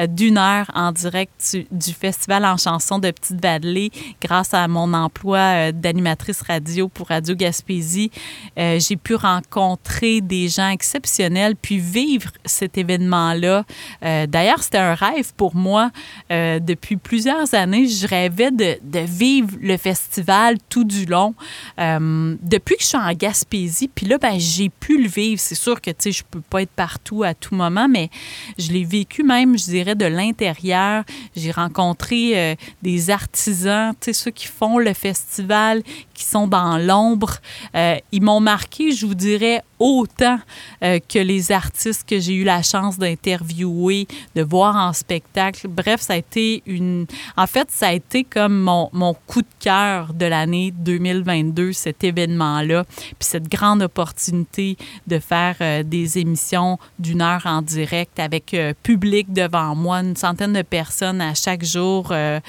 d'une 0.09 0.39
heure 0.39 0.71
en 0.75 0.93
direct 0.93 1.57
du, 1.71 1.93
Festival 1.93 2.45
en 2.45 2.57
chanson 2.57 2.99
de 2.99 3.11
Petite 3.11 3.41
Vallée 3.41 3.91
grâce 4.21 4.53
à 4.53 4.67
mon 4.69 4.93
emploi 4.95 5.73
d'animatrice 5.73 6.43
radio 6.43 6.89
pour 6.89 7.09
Radio 7.09 7.35
Gaspésie. 7.35 8.11
j'ai 8.57 8.97
pu 8.97 9.15
rencontrer 9.15 10.21
des 10.21 10.49
gens 10.49 10.69
exceptionnels 10.69 11.57
puis 11.57 11.79
vivre 11.79 12.31
cet 12.45 12.77
événement-là. 12.79 13.65
D'ailleurs, 14.03 14.63
c'était 14.63 14.79
un 14.79 14.95
rêve 14.95 15.33
pour 15.37 15.55
moi 15.55 15.91
depuis 16.31 16.97
plusieurs 16.97 17.55
années. 17.55 17.87
Je 17.87 18.07
rêvais 18.07 18.51
de 18.51 18.99
vivre 19.01 19.57
le 19.61 19.77
festival 19.77 20.57
tout 20.69 20.85
du 20.85 21.07
long. 21.07 21.35
Euh, 21.79 22.37
depuis 22.41 22.77
que 22.77 22.83
je 22.83 22.89
suis 22.89 22.99
en 22.99 23.13
Gaspésie, 23.13 23.89
puis 23.93 24.07
là, 24.07 24.19
ben, 24.19 24.39
j'ai 24.39 24.69
pu 24.69 25.03
le 25.03 25.09
vivre. 25.09 25.41
C'est 25.41 25.55
sûr 25.55 25.81
que, 25.81 25.91
tu 25.91 25.97
sais, 25.99 26.13
je 26.13 26.23
peux 26.29 26.41
pas 26.41 26.63
être 26.63 26.71
partout 26.71 27.25
à 27.25 27.35
tout 27.35 27.55
moment, 27.55 27.89
mais 27.89 28.11
je 28.59 28.73
l'ai 28.73 28.85
vécu 28.85 29.23
même, 29.23 29.59
je 29.59 29.65
dirais, 29.65 29.95
de 29.95 30.05
l'intérieur. 30.05 31.05
J'ai 31.35 31.51
rencontré 31.51 32.39
euh, 32.39 32.55
des 32.83 33.11
artisans, 33.11 33.93
tu 34.01 34.07
sais, 34.07 34.13
ceux 34.13 34.31
qui 34.31 34.47
font 34.47 34.79
le 34.79 34.93
festival, 34.93 35.83
qui 36.15 36.25
sont 36.25 36.47
dans 36.47 36.79
l'ombre. 36.79 37.37
Euh, 37.75 37.97
ils 38.13 38.23
m'ont 38.23 38.41
marqué, 38.41 38.93
je 38.93 39.07
vous 39.07 39.15
dirais, 39.15 39.63
autant 39.81 40.39
que 40.81 41.19
les 41.19 41.53
artistes 41.53 42.09
que 42.09 42.19
j'ai 42.21 42.35
eu 42.35 42.45
la 42.45 42.63
chance 42.63 42.97
d'interviewer, 42.97 44.07
de 44.35 44.43
voir 44.43 44.77
en 44.77 44.93
spectacle. 44.93 45.69
Bref, 45.69 46.01
ça 46.01 46.15
a 46.15 46.17
été 46.17 46.63
une... 46.65 47.07
En 47.37 47.47
fait, 47.47 47.71
ça 47.71 47.89
a 47.89 47.93
été 47.93 48.25
comme 48.25 48.59
mon, 48.59 48.89
mon 48.93 49.15
coup 49.15 49.43
de 49.43 49.49
cœur 49.61 50.15
de 50.15 50.27
l'année 50.27 50.71
2022, 50.71 51.64
cet 51.73 52.05
événement-là, 52.05 52.85
puis 52.85 53.15
cette 53.21 53.49
grande 53.49 53.83
opportunité 53.83 54.77
de 55.07 55.19
faire 55.19 55.57
euh, 55.61 55.83
des 55.83 56.19
émissions 56.19 56.79
d'une 56.99 57.23
heure 57.23 57.43
en 57.45 57.63
direct 57.63 58.19
avec 58.19 58.55
euh, 58.55 58.73
public 58.83 59.33
devant 59.33 59.75
moi, 59.75 59.99
une 59.99 60.17
centaine 60.17 60.53
de 60.53 60.63
personnes 60.63 61.21
à 61.21 61.35
chaque 61.35 61.65
jour, 61.65 62.09
euh, 62.11 62.41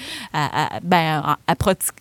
ben, 0.82 1.36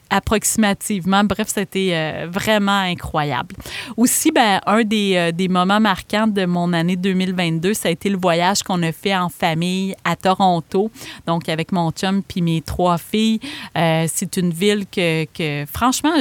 approximativement. 0.09 1.23
Bref, 1.23 1.47
c'était 1.47 2.25
vraiment 2.27 2.79
incroyable. 2.79 3.55
Aussi, 3.97 4.31
ben, 4.31 4.61
un 4.65 4.83
des, 4.83 5.47
moments 5.49 5.79
marquants 5.79 6.27
de 6.27 6.45
mon 6.45 6.73
année 6.73 6.95
2022, 6.95 7.73
ça 7.73 7.89
a 7.89 7.91
été 7.91 8.09
le 8.09 8.17
voyage 8.17 8.63
qu'on 8.63 8.81
a 8.83 8.91
fait 8.91 9.15
en 9.15 9.29
famille 9.29 9.95
à 10.03 10.15
Toronto, 10.15 10.91
donc 11.27 11.49
avec 11.49 11.71
mon 11.71 11.91
chum 11.91 12.21
puis 12.23 12.41
mes 12.41 12.61
trois 12.61 12.97
filles. 12.97 13.39
c'est 13.75 14.37
une 14.37 14.51
ville 14.51 14.85
que, 14.87 15.25
que 15.25 15.65
franchement, 15.71 16.13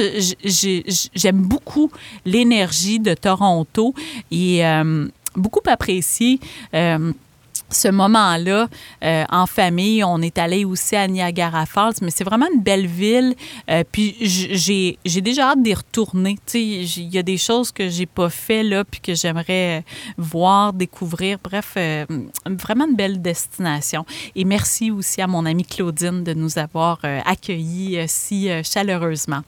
j'aime 1.13 1.41
beaucoup 1.41 1.91
l'énergie 2.25 2.99
de 2.99 3.13
Toronto 3.13 3.93
et 4.31 4.65
euh, 4.65 5.07
beaucoup 5.35 5.61
apprécié. 5.67 6.39
Euh, 6.73 7.11
ce 7.69 7.87
moment-là 7.87 8.67
euh, 9.03 9.23
en 9.29 9.45
famille. 9.45 10.03
On 10.03 10.21
est 10.21 10.37
allé 10.37 10.65
aussi 10.65 10.95
à 10.95 11.07
Niagara 11.07 11.65
Falls, 11.65 11.95
mais 12.01 12.11
c'est 12.11 12.23
vraiment 12.23 12.47
une 12.53 12.61
belle 12.61 12.87
ville. 12.87 13.35
Euh, 13.69 13.83
puis 13.91 14.15
j'ai, 14.19 15.21
déjà 15.21 15.51
hâte 15.51 15.61
d'y 15.61 15.73
retourner. 15.73 16.37
Il 16.53 17.13
y 17.13 17.17
a 17.17 17.23
des 17.23 17.37
choses 17.37 17.71
que 17.71 17.89
j'ai 17.89 18.05
pas 18.05 18.29
fait 18.29 18.63
là, 18.63 18.83
puis 18.83 18.99
que 19.01 19.13
j'aimerais 19.15 19.83
voir, 20.17 20.73
découvrir. 20.73 21.37
Bref, 21.43 21.73
euh, 21.77 22.05
vraiment 22.45 22.85
une 22.87 22.95
belle 22.95 23.21
destination. 23.21 24.05
Et 24.35 24.45
merci 24.45 24.91
aussi 24.91 25.21
à 25.21 25.27
mon 25.27 25.45
amie 25.45 25.65
Claudine 25.65 26.23
de 26.23 26.33
nous 26.33 26.57
avoir 26.57 26.99
accueillis 27.25 27.99
si 28.07 28.49
chaleureusement. 28.63 29.41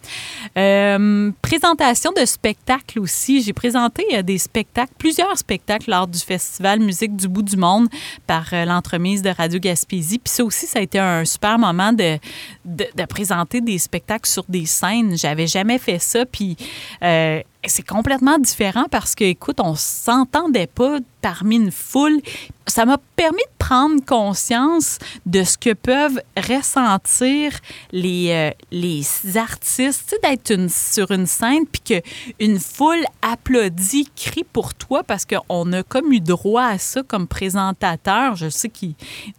présentation 1.41 2.12
de 2.13 2.25
spectacles 2.25 2.99
aussi. 2.99 3.41
J'ai 3.41 3.53
présenté 3.53 4.23
des 4.23 4.38
spectacles, 4.38 4.93
plusieurs 4.97 5.38
spectacles 5.38 5.91
lors 5.91 6.08
du 6.08 6.19
festival 6.19 6.80
Musique 6.80 7.15
du 7.15 7.27
bout 7.27 7.43
du 7.43 7.58
monde 7.58 7.88
par 8.25 8.45
euh, 8.53 8.65
l'entremise 8.65 9.21
de 9.21 9.29
Radio 9.29 9.59
Gaspésie. 9.59 10.19
Puis 10.19 10.33
ça 10.33 10.43
aussi, 10.43 10.65
ça 10.67 10.79
a 10.79 10.81
été 10.81 10.99
un 10.99 11.25
super 11.25 11.57
moment 11.59 11.93
de, 11.93 12.17
de, 12.65 13.05
présenter 13.05 13.61
des 13.61 13.77
spectacles 13.77 14.29
sur 14.29 14.45
des 14.49 14.65
scènes. 14.65 15.17
J'avais 15.17 15.47
jamais 15.47 15.79
fait 15.79 15.99
ça. 15.99 16.25
Puis 16.25 16.57
euh, 17.03 17.41
c'est 17.65 17.85
complètement 17.85 18.37
différent 18.39 18.85
parce 18.89 19.15
que, 19.15 19.23
écoute, 19.23 19.59
on 19.59 19.75
s'entendait 19.75 20.67
pas 20.67 20.97
parmi 21.21 21.57
une 21.57 21.71
foule. 21.71 22.19
Ça 22.65 22.85
m'a 22.85 22.97
permis 23.15 23.43
de 23.43 23.56
prendre 23.67 23.99
conscience 24.06 24.97
de 25.25 25.43
ce 25.43 25.58
que 25.58 25.73
peuvent 25.73 26.21
ressentir 26.38 27.51
les, 27.91 28.30
euh, 28.30 28.51
les 28.71 29.06
artistes, 29.36 30.15
d'être 30.23 30.69
sur 30.69 31.12
une 31.12 31.27
scène 31.27 31.65
puis 31.69 32.01
qu'une 32.39 32.62
foule 32.62 33.03
applaudit, 33.21 34.08
crie 34.15 34.45
pour 34.45 34.73
toi 34.73 35.03
parce 35.03 35.25
qu'on 35.25 35.73
a 35.73 35.84
comme 35.84 36.13
eu 36.13 36.21
droit 36.21 36.63
à 36.63 36.77
ça 36.77 37.03
comme 37.03 37.27
présentateur. 37.27 38.38
Je 38.38 38.47
sais 38.47 38.69
que 38.69 38.86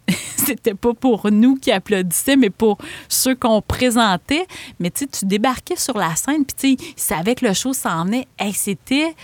c'était 0.37 0.75
pas 0.75 0.93
pour 0.93 1.31
nous 1.31 1.55
qui 1.55 1.71
applaudissaient, 1.71 2.37
mais 2.37 2.51
pour 2.51 2.77
ceux 3.07 3.33
qu'on 3.33 3.63
présentait. 3.63 4.45
Mais 4.79 4.91
tu 4.91 5.07
débarquais 5.23 5.75
sur 5.75 5.97
la 5.97 6.15
scène 6.15 6.45
puis 6.45 6.77
tu 6.77 6.85
savais 6.97 7.33
que 7.33 7.47
le 7.47 7.53
show 7.55 7.73
s'en 7.73 8.05
venait. 8.05 8.27
c'était 8.53 9.15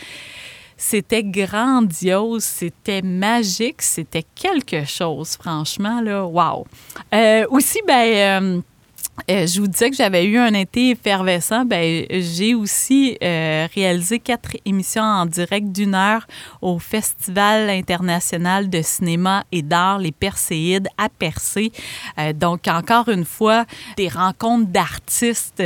c'était 0.77 1.23
grandiose, 1.23 2.43
c'était 2.43 3.01
magique, 3.01 3.81
c'était 3.81 4.25
quelque 4.35 4.85
chose, 4.85 5.37
franchement, 5.37 6.01
là, 6.01 6.25
wow. 6.25 6.65
Euh, 7.13 7.45
aussi, 7.49 7.79
ben, 7.87 8.61
euh, 9.31 9.47
je 9.47 9.61
vous 9.61 9.67
disais 9.67 9.89
que 9.89 9.95
j'avais 9.95 10.25
eu 10.25 10.37
un 10.37 10.53
été 10.53 10.91
effervescent. 10.91 11.65
Ben, 11.65 12.05
j'ai 12.09 12.53
aussi 12.53 13.17
euh, 13.23 13.67
réalisé 13.73 14.19
quatre 14.19 14.51
émissions 14.65 15.01
en 15.01 15.25
direct 15.25 15.71
d'une 15.71 15.95
heure 15.95 16.27
au 16.61 16.79
Festival 16.79 17.69
international 17.69 18.69
de 18.69 18.81
cinéma 18.81 19.43
et 19.51 19.61
d'art, 19.61 19.99
les 19.99 20.11
Perséides, 20.11 20.89
à 20.97 21.09
Percé. 21.09 21.71
Euh, 22.19 22.33
donc, 22.33 22.67
encore 22.67 23.09
une 23.09 23.25
fois, 23.25 23.65
des 23.97 24.09
rencontres 24.09 24.69
d'artistes, 24.69 25.63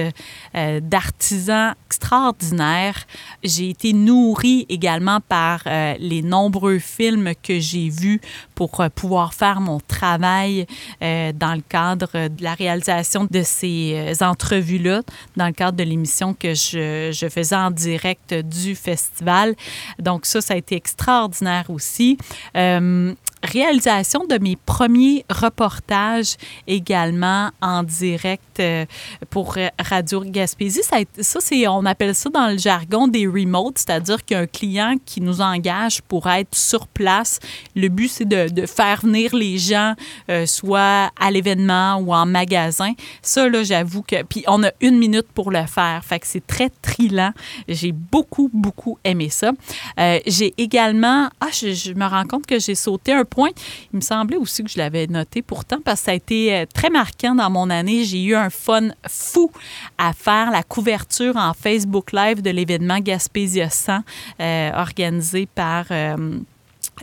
d'artisans 0.53 1.73
extraordinaires. 1.87 3.05
J'ai 3.43 3.71
été 3.71 3.93
nourrie 3.93 4.65
également 4.69 5.19
par 5.19 5.63
les 5.99 6.21
nombreux 6.21 6.79
films 6.79 7.33
que 7.41 7.59
j'ai 7.59 7.89
vus 7.89 8.21
pour 8.59 8.83
pouvoir 8.93 9.33
faire 9.33 9.61
mon 9.61 9.79
travail 9.79 10.65
dans 11.01 11.55
le 11.55 11.61
cadre 11.61 12.27
de 12.27 12.43
la 12.43 12.53
réalisation 12.53 13.25
de 13.29 13.41
ces 13.41 13.93
euh, 13.95 14.25
entrevues-là 14.25 15.01
dans 15.35 15.47
le 15.47 15.53
cadre 15.53 15.77
de 15.77 15.83
l'émission 15.83 16.33
que 16.33 16.53
je, 16.53 17.27
faisais 17.31 17.55
en 17.55 17.71
direct 17.71 18.33
du 18.33 18.75
festival. 18.75 19.55
Donc 19.99 20.25
ça, 20.25 20.41
ça 20.41 20.55
a 20.55 20.57
été 20.57 20.75
extraordinaire 20.75 21.69
aussi. 21.69 22.17
Euh, 22.57 23.13
réalisation 23.43 24.25
de 24.25 24.37
mes 24.37 24.55
premiers 24.55 25.25
reportages 25.29 26.35
également 26.67 27.51
en 27.61 27.83
direct 27.83 28.59
euh, 28.59 28.85
pour 29.29 29.55
Radio 29.79 30.21
Gaspésie. 30.25 30.83
Ça, 30.83 30.97
ça 31.19 31.39
c'est, 31.41 31.67
on 31.67 31.85
appelle 31.85 32.15
ça 32.15 32.29
dans 32.29 32.47
le 32.47 32.57
jargon 32.57 33.07
des 33.07 33.27
remotes, 33.27 33.77
c'est-à-dire 33.77 34.23
qu'il 34.25 34.37
y 34.37 34.79
a 34.79 34.87
un 34.87 34.97
client 34.97 34.97
qui 35.05 35.21
nous 35.21 35.41
engage 35.41 36.01
pour 36.01 36.27
être 36.27 36.55
sur 36.55 36.87
place. 36.87 37.39
Le 37.75 37.87
but, 37.87 38.09
c'est 38.09 38.27
de, 38.27 38.49
de 38.49 38.65
faire 38.65 39.01
venir 39.01 39.35
les 39.35 39.57
gens, 39.57 39.93
euh, 40.29 40.45
soit 40.45 41.11
à 41.19 41.31
l'événement 41.31 41.97
ou 41.97 42.13
en 42.13 42.25
magasin. 42.25 42.93
Ça, 43.21 43.47
là, 43.47 43.63
j'avoue 43.63 44.01
que... 44.01 44.23
Puis 44.23 44.43
on 44.47 44.63
a 44.63 44.71
une 44.81 44.97
minute 44.97 45.27
pour 45.33 45.51
le 45.51 45.65
faire. 45.65 46.03
Fait 46.03 46.19
que 46.19 46.27
c'est 46.27 46.45
très 46.45 46.69
trillant. 46.81 47.31
J'ai 47.67 47.91
beaucoup, 47.91 48.49
beaucoup 48.53 48.97
aimé 49.03 49.29
ça. 49.29 49.51
Euh, 49.99 50.19
j'ai 50.25 50.53
également... 50.57 51.29
Ah, 51.39 51.49
je, 51.51 51.73
je 51.73 51.93
me 51.93 52.05
rends 52.05 52.25
compte 52.25 52.45
que 52.45 52.59
j'ai 52.59 52.75
sauté 52.75 53.13
un 53.13 53.25
Il 53.37 53.97
me 53.97 54.01
semblait 54.01 54.37
aussi 54.37 54.63
que 54.63 54.69
je 54.69 54.77
l'avais 54.77 55.07
noté 55.07 55.41
pourtant 55.41 55.79
parce 55.83 56.01
que 56.01 56.05
ça 56.05 56.11
a 56.11 56.15
été 56.15 56.53
euh, 56.53 56.65
très 56.73 56.89
marquant 56.89 57.35
dans 57.35 57.49
mon 57.49 57.69
année. 57.69 58.03
J'ai 58.03 58.23
eu 58.23 58.35
un 58.35 58.49
fun 58.49 58.89
fou 59.07 59.51
à 59.97 60.13
faire 60.13 60.51
la 60.51 60.63
couverture 60.63 61.35
en 61.37 61.53
Facebook 61.53 62.11
Live 62.11 62.41
de 62.41 62.49
l'événement 62.49 62.99
Gaspésia 62.99 63.69
100 63.69 63.99
euh, 64.39 64.71
organisé 64.73 65.47
par... 65.47 65.85
Euh, 65.91 66.39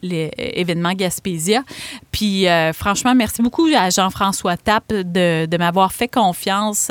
l'événement 0.02 0.92
Gaspésia. 0.92 1.62
Puis 2.12 2.48
euh, 2.48 2.72
franchement, 2.72 3.14
merci 3.14 3.42
beaucoup 3.42 3.66
à 3.76 3.90
Jean-François 3.90 4.56
Tapp 4.56 4.92
de, 4.92 5.56
m'avoir 5.56 5.92
fait 5.92 6.09
confiance 6.09 6.90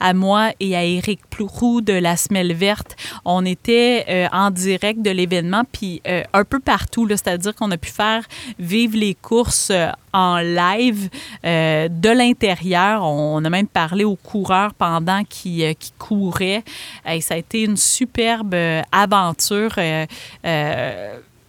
à, 0.00 0.14
moi 0.14 0.50
et 0.60 0.76
à 0.76 0.84
Éric 0.84 1.20
Plourou 1.30 1.80
de 1.80 1.92
la 1.92 2.16
Semelle 2.16 2.54
Verte. 2.54 2.96
On 3.24 3.44
était 3.44 4.04
euh, 4.08 4.28
en 4.32 4.50
direct 4.50 5.02
de 5.02 5.10
l'événement, 5.10 5.62
puis 5.70 6.00
euh, 6.06 6.22
un 6.32 6.44
peu 6.44 6.60
partout, 6.60 7.06
c'est-à-dire 7.08 7.54
qu'on 7.54 7.70
a 7.70 7.76
pu 7.76 7.90
faire 7.90 8.24
vivre 8.58 8.96
les 8.96 9.14
courses 9.14 9.72
en 10.12 10.38
live 10.38 11.08
de 11.42 12.16
l'intérieur. 12.16 13.04
On 13.04 13.42
a 13.44 13.50
même 13.50 13.66
parlé 13.66 14.04
aux 14.04 14.16
coureurs 14.16 14.74
pendant 14.74 15.24
qu'ils 15.24 15.74
qui 15.76 15.92
couraient. 15.98 16.64
Et 17.08 17.20
ça 17.20 17.34
a 17.34 17.36
été 17.38 17.62
une 17.62 17.78
superbe 17.78 18.54
aventure 18.90 19.78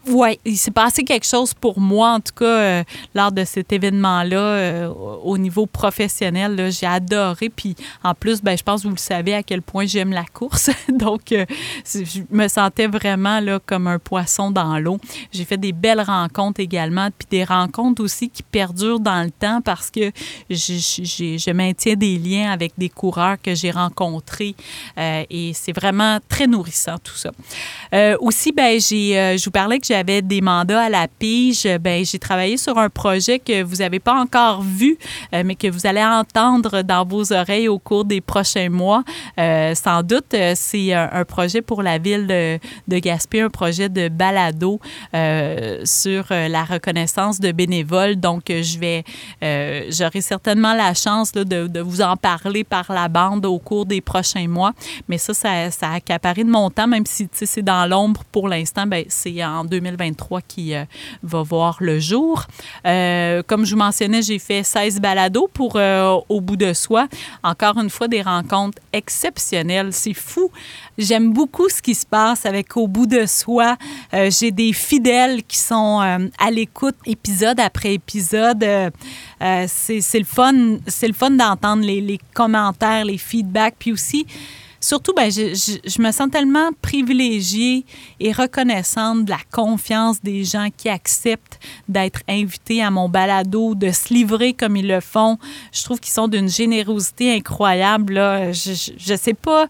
Oui, 0.06 0.38
il 0.44 0.58
s'est 0.58 0.72
passé 0.72 1.04
quelque 1.06 1.26
chose 1.26 1.54
pour 1.54 1.80
moi, 1.80 2.16
en 2.16 2.20
tout 2.20 2.34
cas, 2.36 2.46
euh, 2.46 2.84
lors 3.16 3.32
de 3.32 3.46
cet 3.46 3.72
événement-là, 3.72 4.38
euh, 4.38 4.88
au 4.88 5.38
niveau 5.38 5.66
professionnel. 5.66 6.70
J'ai 6.72 6.86
adoré. 6.86 7.50
Puis 7.50 7.76
en 8.04 8.14
plus, 8.14 8.42
ben, 8.42 8.58
je 8.58 8.64
pense 8.64 8.82
que 8.82 8.88
vous 8.88 8.96
le 8.96 9.00
savez 9.00 9.34
à 9.34 9.44
quel 9.44 9.62
point 9.62 9.86
j'aime 9.86 10.12
la 10.12 10.26
course. 10.26 10.70
Donc, 10.90 11.32
euh, 11.32 11.46
je 11.86 12.22
me 12.32 12.50
sentais 12.50 12.88
vraiment 12.88 13.40
là, 13.40 13.62
comme 13.66 13.88
un 13.88 13.98
poisson 13.98 14.52
dans 14.52 14.78
l'eau. 14.78 14.98
J'ai 15.32 15.46
fait 15.46 15.58
des 15.58 15.72
belles 15.72 16.02
rencontres 16.02 16.60
également, 16.60 17.08
puis 17.18 17.28
des 17.32 17.46
rencontres 17.46 18.04
aussi 18.04 18.30
qui 18.30 18.44
perdurent 18.44 19.00
dans 19.00 19.24
le 19.24 19.32
temps 19.32 19.62
parce 19.62 19.90
que 19.90 20.12
je 20.50 21.52
maintiens 21.52 21.96
des 21.96 22.18
liens 22.18 22.52
avec 22.52 22.74
des 22.78 22.90
coureurs 22.90 23.38
que 23.42 23.56
j'ai 23.56 23.72
rencontrés. 23.72 24.56
et 24.98 25.52
c'est 25.54 25.74
vraiment 25.74 26.20
très 26.28 26.48
nourrissant, 26.48 26.98
tout 27.02 27.16
ça. 27.16 27.32
aussi, 28.20 28.52
ben, 28.52 28.80
j'ai, 28.82 29.38
je 29.38 29.46
vous 29.46 29.52
parlais 29.52 29.80
que 29.80 29.93
j'avais 29.94 30.24
des 30.24 30.42
mandats 30.42 30.86
à 30.86 30.90
la 30.90 31.08
pige, 31.08 31.68
ben 31.80 32.04
j'ai 32.04 32.18
travaillé 32.18 32.58
sur 32.58 32.80
un 32.80 32.90
projet 32.90 33.38
que 33.38 33.62
vous 33.62 33.76
n'avez 33.76 34.00
pas 34.00 34.16
encore 34.20 34.64
vu, 34.64 34.98
euh, 35.36 35.44
mais 35.46 35.54
que 35.54 35.68
vous 35.68 35.86
allez 35.86 36.04
entendre 36.04 36.82
dans 36.82 37.06
vos 37.06 37.32
oreilles 37.32 37.68
au 37.68 37.78
cours 37.78 38.04
des 38.04 38.20
prochains 38.20 38.70
mois. 38.70 39.04
Euh, 39.38 39.76
sans 39.76 40.02
doute, 40.02 40.34
euh, 40.34 40.54
c'est 40.56 40.94
un, 40.94 41.24
projet 41.26 41.62
pour 41.62 41.84
la 41.84 42.00
ville 42.00 42.26
de, 42.26 42.58
de 42.88 42.98
Gaspé, 42.98 43.42
un 43.42 43.50
projet 43.50 43.88
de 43.88 44.10
balado 44.10 44.80
sur 45.84 46.26
la 46.30 46.64
reconnaissance 46.64 47.40
de 47.40 47.52
bénévoles. 47.52 48.16
Donc, 48.16 48.46
je 48.48 48.80
vais, 48.80 49.04
j'aurai 49.92 50.22
certainement 50.22 50.74
la 50.74 50.96
chance 50.96 51.32
de, 51.32 51.44
de, 51.44 51.80
vous 51.80 52.02
en 52.02 52.18
parler 52.18 52.64
par 52.64 52.92
la 52.92 53.08
bande 53.10 53.46
au 53.46 53.60
cours 53.60 53.86
des 53.86 54.02
prochains 54.02 54.48
mois. 54.48 54.74
Mais 55.08 55.20
ça, 55.20 55.34
ça, 55.34 55.70
ça 55.70 55.90
a 55.90 55.94
accaparé 55.96 56.44
de 56.44 56.50
mon 56.50 56.70
temps, 56.72 56.88
même 56.88 57.06
si 57.06 57.30
c'est 57.32 57.62
dans 57.62 57.86
l'ombre 57.86 58.24
pour 58.32 58.48
l'instant, 58.48 58.86
ben, 58.86 59.06
c'est 59.08 59.44
en 59.44 59.64
2023 59.84 60.42
qui 60.42 60.76
euh, 60.76 60.86
va 61.22 61.44
voir 61.44 61.78
le 61.80 62.00
jour. 62.00 62.46
Euh, 62.86 63.44
comme 63.46 63.66
je 63.66 63.74
vous 63.74 63.80
mentionnais, 63.80 64.22
j'ai 64.22 64.40
fait 64.40 64.64
16 64.64 65.00
balados 65.00 65.50
pour 65.54 65.74
euh, 65.76 66.18
Au 66.30 66.42
bout 66.42 66.56
de 66.56 66.74
soi. 66.74 67.08
Encore 67.44 67.78
une 67.78 67.90
fois, 67.90 68.08
des 68.08 68.22
rencontres 68.22 68.80
exceptionnelles. 68.92 69.94
C'est 69.94 70.14
fou. 70.14 70.52
J'aime 70.98 71.34
beaucoup 71.34 71.70
ce 71.70 71.82
qui 71.82 71.96
se 71.96 72.06
passe 72.06 72.46
avec 72.46 72.76
Au 72.78 72.88
bout 72.88 73.06
de 73.06 73.26
soi. 73.26 73.78
j'ai 74.12 74.52
des 74.52 74.74
fidèles 74.74 75.44
qui 75.44 75.58
sont 75.58 76.00
à 76.38 76.52
l'écoute 76.52 76.96
épisode 77.06 77.60
après 77.60 77.94
épisode. 77.94 78.64
c'est 79.68 80.20
le 80.20 80.26
fun, 80.26 80.78
c'est 80.88 81.08
le 81.08 81.14
fun 81.14 81.32
d'entendre 81.32 81.84
les, 81.84 82.02
les, 82.02 82.20
commentaires, 82.34 83.06
les 83.06 83.18
feedbacks, 83.18 83.76
puis 83.80 83.92
aussi 83.92 84.26
surtout, 84.84 85.14
ben, 85.14 85.32
je, 85.32 85.56
je, 85.56 86.02
me 86.02 86.12
sens 86.12 86.30
tellement 86.30 86.72
privilégiée 86.82 87.86
et 88.20 88.34
reconnaissante 88.34 89.26
de 89.26 89.30
la 89.30 89.40
confiance 89.52 90.22
des 90.22 90.44
gens 90.44 90.68
qui 90.76 90.90
acceptent 90.90 91.60
d'être 91.88 92.20
invités 92.28 92.84
à 92.84 92.92
mon 92.92 93.08
balado, 93.08 93.76
de 93.76 93.92
se 93.92 94.14
livrer 94.14 94.54
comme 94.54 94.76
ils 94.76 94.88
le 94.88 95.00
font. 95.00 95.38
Je 95.72 95.84
trouve 95.84 96.00
qu'ils 96.02 96.12
sont 96.12 96.28
d'une 96.28 96.50
générosité 96.50 97.34
incroyable. 97.34 98.14
Là. 98.14 98.52
Je 98.52 99.14
ne 99.14 99.18
sais 99.18 99.34
pas, 99.34 99.68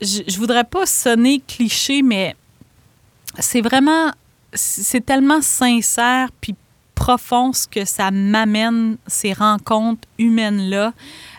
je, 0.00 0.22
je 0.26 0.38
voudrais 0.38 0.64
pas 0.64 0.86
sonner 0.86 1.40
cliché, 1.46 2.02
mais 2.02 2.34
c'est 3.38 3.60
vraiment, 3.60 4.10
c'est 4.52 5.06
tellement 5.06 5.40
sincère 5.40 6.30
puis 6.40 6.56
profond 6.96 7.52
ce 7.52 7.68
que 7.68 7.84
ça 7.84 8.10
m'amène, 8.10 8.96
ces 9.06 9.32
rencontres 9.32 10.08
humaines-là. 10.18 10.92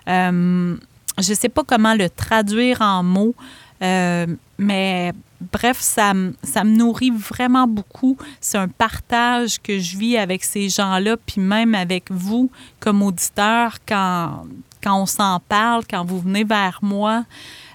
Euh, 0.07 0.77
je 1.17 1.29
ne 1.29 1.35
sais 1.35 1.49
pas 1.49 1.63
comment 1.63 1.93
le 1.93 2.09
traduire 2.09 2.81
en 2.81 3.03
mots, 3.03 3.35
euh, 3.81 4.25
mais 4.57 5.13
bref, 5.41 5.77
ça, 5.79 6.13
ça 6.43 6.63
me 6.63 6.75
nourrit 6.75 7.11
vraiment 7.11 7.67
beaucoup. 7.67 8.17
C'est 8.39 8.57
un 8.57 8.67
partage 8.67 9.61
que 9.61 9.79
je 9.79 9.97
vis 9.97 10.17
avec 10.17 10.43
ces 10.43 10.69
gens-là, 10.69 11.17
puis 11.17 11.41
même 11.41 11.75
avec 11.75 12.11
vous 12.11 12.49
comme 12.79 13.03
auditeur, 13.03 13.77
quand, 13.87 14.45
quand 14.83 15.01
on 15.01 15.05
s'en 15.05 15.39
parle, 15.39 15.83
quand 15.89 16.05
vous 16.05 16.19
venez 16.19 16.43
vers 16.43 16.79
moi. 16.81 17.25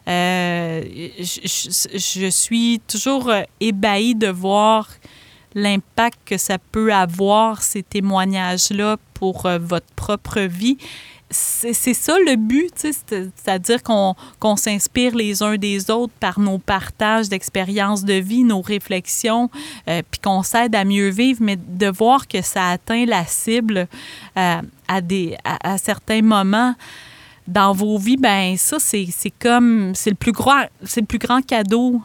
Euh, 0.09 0.82
je, 1.18 1.88
je, 1.95 2.30
suis 2.30 2.80
toujours 2.88 3.30
ébahie 3.61 4.14
de 4.14 4.28
voir 4.28 4.88
l'impact 5.55 6.18
que 6.24 6.38
ça 6.38 6.59
peut 6.59 6.93
avoir, 6.93 7.62
ces 7.62 7.82
témoignages-là, 7.82 8.97
pour 9.14 9.47
euh, 9.47 9.59
votre 9.59 9.93
propre 9.95 10.41
vie 10.41 10.78
c'est 11.31 11.95
ça 11.95 12.16
le 12.18 12.35
but, 12.35 12.72
c'est-à-dire 12.76 13.83
qu'on 13.85 14.57
s'inspire 14.57 15.14
les 15.14 15.43
uns 15.43 15.57
des 15.57 15.91
autres 15.91 16.12
par 16.18 16.41
nos 16.41 16.59
partages 16.59 17.28
d'expériences 17.28 18.05
de 18.05 18.14
vie, 18.14 18.43
nos 18.43 18.61
réflexions, 18.61 19.49
euh, 19.89 20.03
puis 20.11 20.20
qu'on 20.20 20.43
s'aide 20.43 20.74
à 20.74 20.85
mieux 20.85 21.09
vivre, 21.09 21.39
mais 21.43 21.57
de 21.57 21.87
voir 21.87 22.26
que 22.26 22.43
ça 22.43 22.70
atteint 22.70 23.05
la 23.07 23.24
cible 23.26 23.87
euh, 24.37 24.62
à, 24.89 25.01
des, 25.01 25.37
à, 25.45 25.78
certains 25.78 26.22
moments 26.22 26.74
dans 27.47 27.72
vos 27.72 27.97
vies, 27.99 28.16
ben 28.16 28.57
ça, 28.57 28.78
c'est 28.78 29.09
comme, 29.39 29.93
c'est 29.95 30.11
le 30.11 30.16
plus 30.16 30.33
le 30.33 31.05
plus 31.05 31.18
grand 31.18 31.45
cadeau 31.45 32.01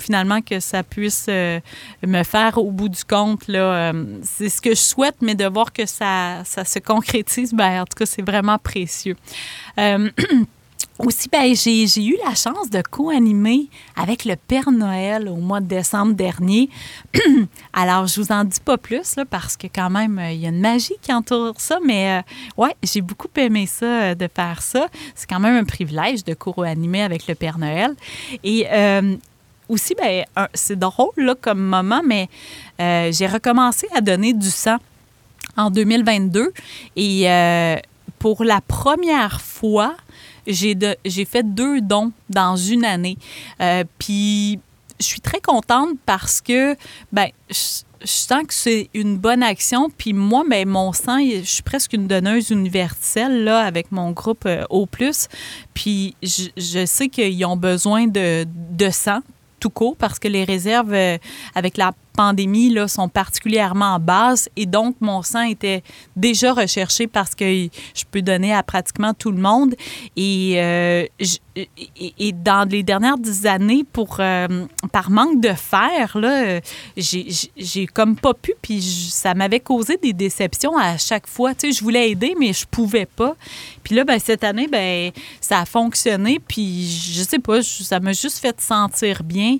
finalement 0.00 0.40
que 0.40 0.60
ça 0.60 0.82
puisse 0.82 1.26
euh, 1.28 1.60
me 2.06 2.22
faire 2.22 2.58
au 2.58 2.70
bout 2.70 2.88
du 2.88 3.04
compte. 3.04 3.46
Là, 3.48 3.92
euh, 3.92 4.18
c'est 4.22 4.48
ce 4.48 4.60
que 4.60 4.70
je 4.70 4.80
souhaite, 4.80 5.16
mais 5.20 5.34
de 5.34 5.46
voir 5.46 5.72
que 5.72 5.86
ça, 5.86 6.42
ça 6.44 6.64
se 6.64 6.78
concrétise, 6.78 7.52
ben, 7.52 7.82
en 7.82 7.84
tout 7.84 7.96
cas, 7.96 8.06
c'est 8.06 8.22
vraiment 8.22 8.58
précieux. 8.58 9.16
Euh, 9.78 10.10
aussi, 10.98 11.28
ben, 11.30 11.54
j'ai, 11.54 12.04
eu 12.04 12.16
la 12.24 12.34
chance 12.34 12.70
de 12.70 12.82
co-animer 12.82 13.68
avec 13.96 14.24
le 14.24 14.36
Père 14.36 14.70
Noël 14.70 15.28
au 15.28 15.36
mois 15.36 15.60
de 15.60 15.66
décembre 15.66 16.14
dernier. 16.14 16.68
Alors, 17.72 18.06
je 18.06 18.20
vous 18.20 18.32
en 18.32 18.44
dis 18.44 18.60
pas 18.60 18.76
plus 18.76 19.16
là, 19.16 19.24
parce 19.24 19.56
que 19.56 19.66
quand 19.66 19.90
même, 19.90 20.20
il 20.30 20.40
y 20.40 20.46
a 20.46 20.50
une 20.50 20.60
magie 20.60 20.96
qui 21.00 21.12
entoure 21.12 21.60
ça, 21.60 21.78
mais 21.84 22.22
ouais, 22.56 22.74
j'ai 22.82 23.00
beaucoup 23.00 23.28
aimé 23.36 23.66
ça, 23.66 24.14
de 24.14 24.28
faire 24.34 24.60
ça. 24.62 24.88
C'est 25.14 25.28
quand 25.28 25.40
même 25.40 25.56
un 25.56 25.64
privilège 25.64 26.24
de 26.24 26.34
co-animer 26.34 27.02
avec 27.02 27.26
le 27.26 27.34
Père 27.34 27.58
Noël. 27.58 27.94
Et 28.44 28.66
aussi, 29.70 29.94
ben, 29.94 30.24
c'est 30.52 30.78
drôle 30.78 31.12
là, 31.16 31.34
comme 31.40 31.60
moment, 31.60 32.02
mais 32.04 32.28
euh, 32.80 33.10
j'ai 33.12 33.26
recommencé 33.26 33.86
à 33.94 34.00
donner 34.00 34.32
du 34.32 34.50
sang 34.50 34.76
en 35.56 35.70
2022 35.70 36.52
et 36.96 37.30
euh, 37.30 37.76
pour 38.18 38.44
la 38.44 38.60
première 38.60 39.40
fois, 39.40 39.94
j'ai, 40.46 40.76
j'ai 41.04 41.24
fait 41.24 41.42
deux 41.42 41.80
dons 41.80 42.12
dans 42.28 42.56
une 42.56 42.84
année. 42.84 43.16
Euh, 43.60 43.84
puis 43.98 44.58
je 44.98 45.06
suis 45.06 45.20
très 45.20 45.40
contente 45.40 45.90
parce 46.04 46.40
que 46.40 46.76
ben, 47.12 47.28
je, 47.48 47.82
sens 48.04 48.44
que 48.48 48.54
c'est 48.54 48.88
une 48.94 49.18
bonne 49.18 49.42
action. 49.42 49.90
Puis 49.90 50.14
moi, 50.14 50.42
ben, 50.48 50.66
mon 50.66 50.92
sang, 50.92 51.18
je 51.20 51.42
suis 51.42 51.62
presque 51.62 51.92
une 51.92 52.06
donneuse 52.06 52.50
universelle 52.50 53.44
là, 53.44 53.60
avec 53.60 53.92
mon 53.92 54.10
groupe 54.12 54.48
O. 54.70 54.86
Puis 55.74 56.16
je, 56.22 56.44
je 56.56 56.86
sais 56.86 57.08
qu'ils 57.08 57.44
ont 57.44 57.56
besoin 57.56 58.06
de, 58.06 58.46
de 58.46 58.90
sang 58.90 59.20
tout 59.60 59.70
court 59.70 59.96
parce 59.96 60.18
que 60.18 60.28
les 60.28 60.44
réserves 60.44 60.92
euh, 60.92 61.18
avec 61.54 61.76
la 61.76 61.92
pandémie 62.10 62.70
là, 62.70 62.88
sont 62.88 63.08
particulièrement 63.08 63.98
basses 63.98 64.48
et 64.56 64.66
donc 64.66 64.96
mon 65.00 65.22
sang 65.22 65.42
était 65.42 65.82
déjà 66.16 66.52
recherché 66.52 67.06
parce 67.06 67.34
que 67.34 67.44
je 67.44 68.04
peux 68.10 68.22
donner 68.22 68.52
à 68.52 68.62
pratiquement 68.62 69.14
tout 69.14 69.30
le 69.30 69.40
monde. 69.40 69.74
Et, 70.16 70.54
euh, 70.56 71.06
dans 72.44 72.68
les 72.68 72.82
dernières 72.82 73.18
dix 73.18 73.46
années, 73.46 73.84
pour, 73.84 74.16
euh, 74.20 74.66
par 74.92 75.10
manque 75.10 75.40
de 75.40 75.52
fer, 75.52 76.16
là, 76.16 76.60
j'ai 76.96 77.86
comme 77.86 78.16
pas 78.16 78.34
pu, 78.34 78.52
puis 78.62 78.80
ça 78.80 79.34
m'avait 79.34 79.60
causé 79.60 79.96
des 79.96 80.12
déceptions 80.12 80.76
à 80.78 80.96
chaque 80.96 81.26
fois. 81.26 81.54
Tu 81.54 81.68
sais, 81.68 81.78
je 81.78 81.82
voulais 81.82 82.10
aider, 82.10 82.34
mais 82.38 82.52
je 82.52 82.64
pouvais 82.66 83.06
pas. 83.06 83.34
Puis 83.82 83.94
là, 83.94 84.04
ben, 84.04 84.18
cette 84.18 84.44
année, 84.44 84.68
ben, 84.68 85.10
ça 85.40 85.60
a 85.60 85.64
fonctionné, 85.64 86.40
puis 86.46 86.88
je 86.88 87.22
sais 87.22 87.38
pas, 87.38 87.62
ça 87.62 88.00
m'a 88.00 88.12
juste 88.12 88.38
fait 88.38 88.58
sentir 88.60 89.22
bien. 89.22 89.58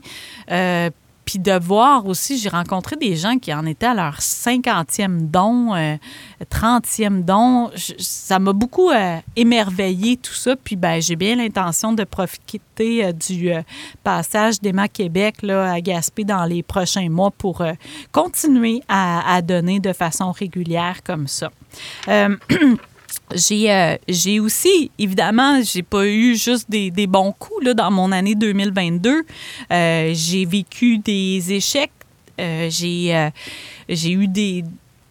Euh, 0.51 0.91
puis 1.31 1.39
de 1.39 1.53
voir 1.53 2.07
aussi, 2.07 2.39
j'ai 2.39 2.49
rencontré 2.49 2.97
des 2.97 3.15
gens 3.15 3.39
qui 3.39 3.55
en 3.55 3.65
étaient 3.65 3.87
à 3.87 3.95
leur 3.95 4.19
50e 4.19 5.31
don, 5.31 5.77
30e 6.51 7.19
euh, 7.19 7.23
don. 7.23 7.71
ça 7.99 8.41
m'a 8.41 8.53
beaucoup 8.53 8.91
euh, 8.91 9.19
émerveillé 9.37 10.17
tout 10.17 10.35
ça. 10.35 10.57
Puis 10.57 10.75
ben, 10.75 11.01
j'ai 11.01 11.15
bien 11.15 11.37
l'intention 11.37 11.93
de 11.93 12.03
profiter 12.03 13.05
euh, 13.05 13.13
du 13.13 13.53
passage 14.03 14.61
d'Emma 14.61 14.89
Québec 14.89 15.43
là, 15.43 15.71
à 15.71 15.81
Gaspé 15.81 16.25
dans 16.25 16.47
les 16.47 16.65
prochains 16.65 17.09
mois 17.09 17.31
pour 17.31 17.63
continuer 18.11 18.83
à, 18.89 19.41
donner 19.41 19.79
de 19.79 19.93
façon 19.93 20.33
régulière 20.33 21.05
comme 21.05 21.29
ça. 21.29 21.53
J'ai, 23.35 23.73
euh, 23.73 23.97
j'ai 24.09 24.41
aussi, 24.41 24.91
évidemment, 24.99 25.61
j'ai 25.63 25.83
pas 25.83 26.07
eu 26.07 26.35
juste 26.35 26.69
des, 26.69 26.91
des, 26.91 27.07
bons 27.07 27.33
coups 27.33 27.65
là, 27.65 27.75
dans 27.75 27.91
mon 27.91 28.11
année 28.13 28.35
2022. 28.35 29.23
Euh, 29.73 30.11
j'ai 30.15 30.45
vécu 30.45 30.99
des 30.99 31.53
échecs. 31.53 31.93
Euh, 32.41 32.69
j'ai, 32.71 33.31
j'ai 33.89 34.13
eu 34.13 34.27
des, 34.27 34.65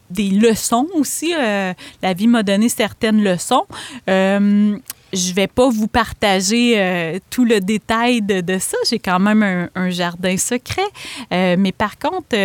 des 0.09 0.29
leçons 0.29 0.87
aussi. 0.95 1.31
la 1.31 2.13
vie 2.13 2.27
m'a 2.27 2.43
donné 2.43 2.67
certaines 2.69 3.23
leçons. 3.23 3.65
je 4.07 5.33
vais 5.33 5.47
pas 5.47 5.69
vous 5.69 5.87
partager 5.87 7.21
tout 7.29 7.45
le 7.45 7.59
détail 7.59 8.21
de, 8.21 8.41
de 8.41 8.57
ça. 8.57 8.77
J'ai 8.89 8.99
quand 8.99 9.19
même 9.19 9.69
un, 9.75 9.89
jardin 9.91 10.35
secret. 10.37 10.89
Mais 11.31 11.71
par 11.71 11.97
contre, 11.99 12.35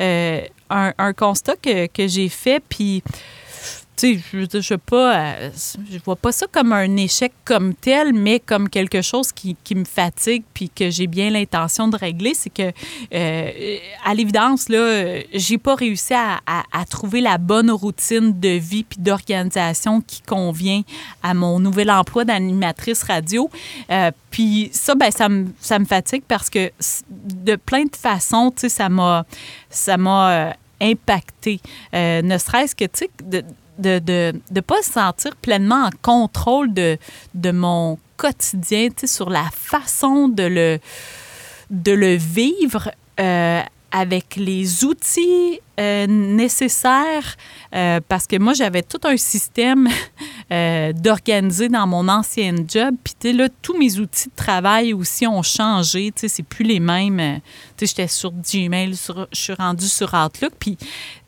un, 0.00 0.92
un 0.98 1.12
constat 1.12 1.54
que, 1.56 1.86
que 1.86 2.08
j'ai 2.08 2.28
fait, 2.28 2.60
puis 2.68 3.02
tu 3.96 4.20
je 4.32 4.60
je 4.60 4.74
pas, 4.74 5.16
euh, 5.16 5.50
je 5.90 5.98
vois 6.04 6.16
pas 6.16 6.30
ça 6.30 6.46
comme 6.52 6.72
un 6.72 6.96
échec 6.96 7.32
comme 7.44 7.74
tel, 7.74 8.12
mais 8.12 8.40
comme 8.40 8.68
quelque 8.68 9.00
chose 9.00 9.32
qui, 9.32 9.56
qui 9.64 9.74
me 9.74 9.84
fatigue 9.84 10.44
puis 10.52 10.68
que 10.68 10.90
j'ai 10.90 11.06
bien 11.06 11.30
l'intention 11.30 11.88
de 11.88 11.96
régler, 11.96 12.34
c'est 12.34 12.50
que, 12.50 12.72
euh, 13.14 13.78
à 14.04 14.14
l'évidence, 14.14 14.68
là, 14.68 15.20
j'ai 15.32 15.58
pas 15.58 15.74
réussi 15.74 16.12
à, 16.14 16.40
à- 16.46 16.84
trouver 16.88 17.20
la 17.20 17.38
bonne 17.38 17.70
routine 17.70 18.38
de 18.38 18.50
vie 18.50 18.84
puis 18.84 19.00
d'organisation 19.00 20.00
qui 20.00 20.20
convient 20.22 20.82
à 21.22 21.34
mon 21.34 21.58
nouvel 21.58 21.90
emploi 21.90 22.24
d'animatrice 22.24 23.02
radio. 23.02 23.50
Euh, 23.90 24.10
puis 24.30 24.70
ça, 24.72 24.94
ben, 24.94 25.10
ça 25.10 25.28
me, 25.28 25.46
ça 25.58 25.78
me 25.78 25.84
fatigue 25.84 26.22
parce 26.28 26.48
que 26.48 26.70
de 27.10 27.56
plein 27.56 27.84
de 27.84 27.96
façons, 27.96 28.52
tu 28.54 28.68
ça 28.68 28.88
m'a, 28.88 29.24
ça 29.68 29.96
m'a 29.96 30.54
impacté. 30.80 31.60
Ne 31.92 32.38
serait-ce 32.38 32.74
que, 32.76 32.84
tu 32.84 33.08
de 33.78 33.98
de 33.98 34.32
de, 34.32 34.40
de 34.50 34.60
pas 34.60 34.82
se 34.82 34.92
sentir 34.92 35.36
pleinement 35.36 35.86
en 35.86 35.90
contrôle 36.02 36.72
de, 36.72 36.98
de 37.34 37.50
mon 37.50 37.98
quotidien, 38.16 38.88
sur 39.04 39.30
la 39.30 39.48
façon 39.52 40.28
de 40.28 40.42
le, 40.42 40.78
de 41.70 41.92
le 41.92 42.14
vivre 42.14 42.90
euh, 43.20 43.60
avec 43.92 44.36
les 44.36 44.84
outils 44.84 45.60
euh, 45.78 46.06
nécessaires, 46.06 47.36
euh, 47.74 48.00
parce 48.06 48.26
que 48.26 48.36
moi, 48.36 48.52
j'avais 48.52 48.82
tout 48.82 49.00
un 49.04 49.16
système 49.16 49.88
d'organiser 50.50 51.68
dans 51.68 51.86
mon 51.86 52.08
ancien 52.08 52.54
job. 52.66 52.94
Puis, 53.02 53.32
là, 53.32 53.48
tous 53.62 53.76
mes 53.78 53.98
outils 53.98 54.28
de 54.28 54.36
travail 54.36 54.92
aussi 54.92 55.26
ont 55.26 55.42
changé. 55.42 56.12
C'est 56.14 56.42
plus 56.42 56.64
les 56.64 56.80
mêmes. 56.80 57.40
J'étais 57.80 58.08
sur 58.08 58.32
Gmail, 58.32 58.94
je 58.94 59.24
suis 59.32 59.54
rendue 59.54 59.88
sur 59.88 60.12
Outlook. 60.14 60.52
Puis, 60.58 60.76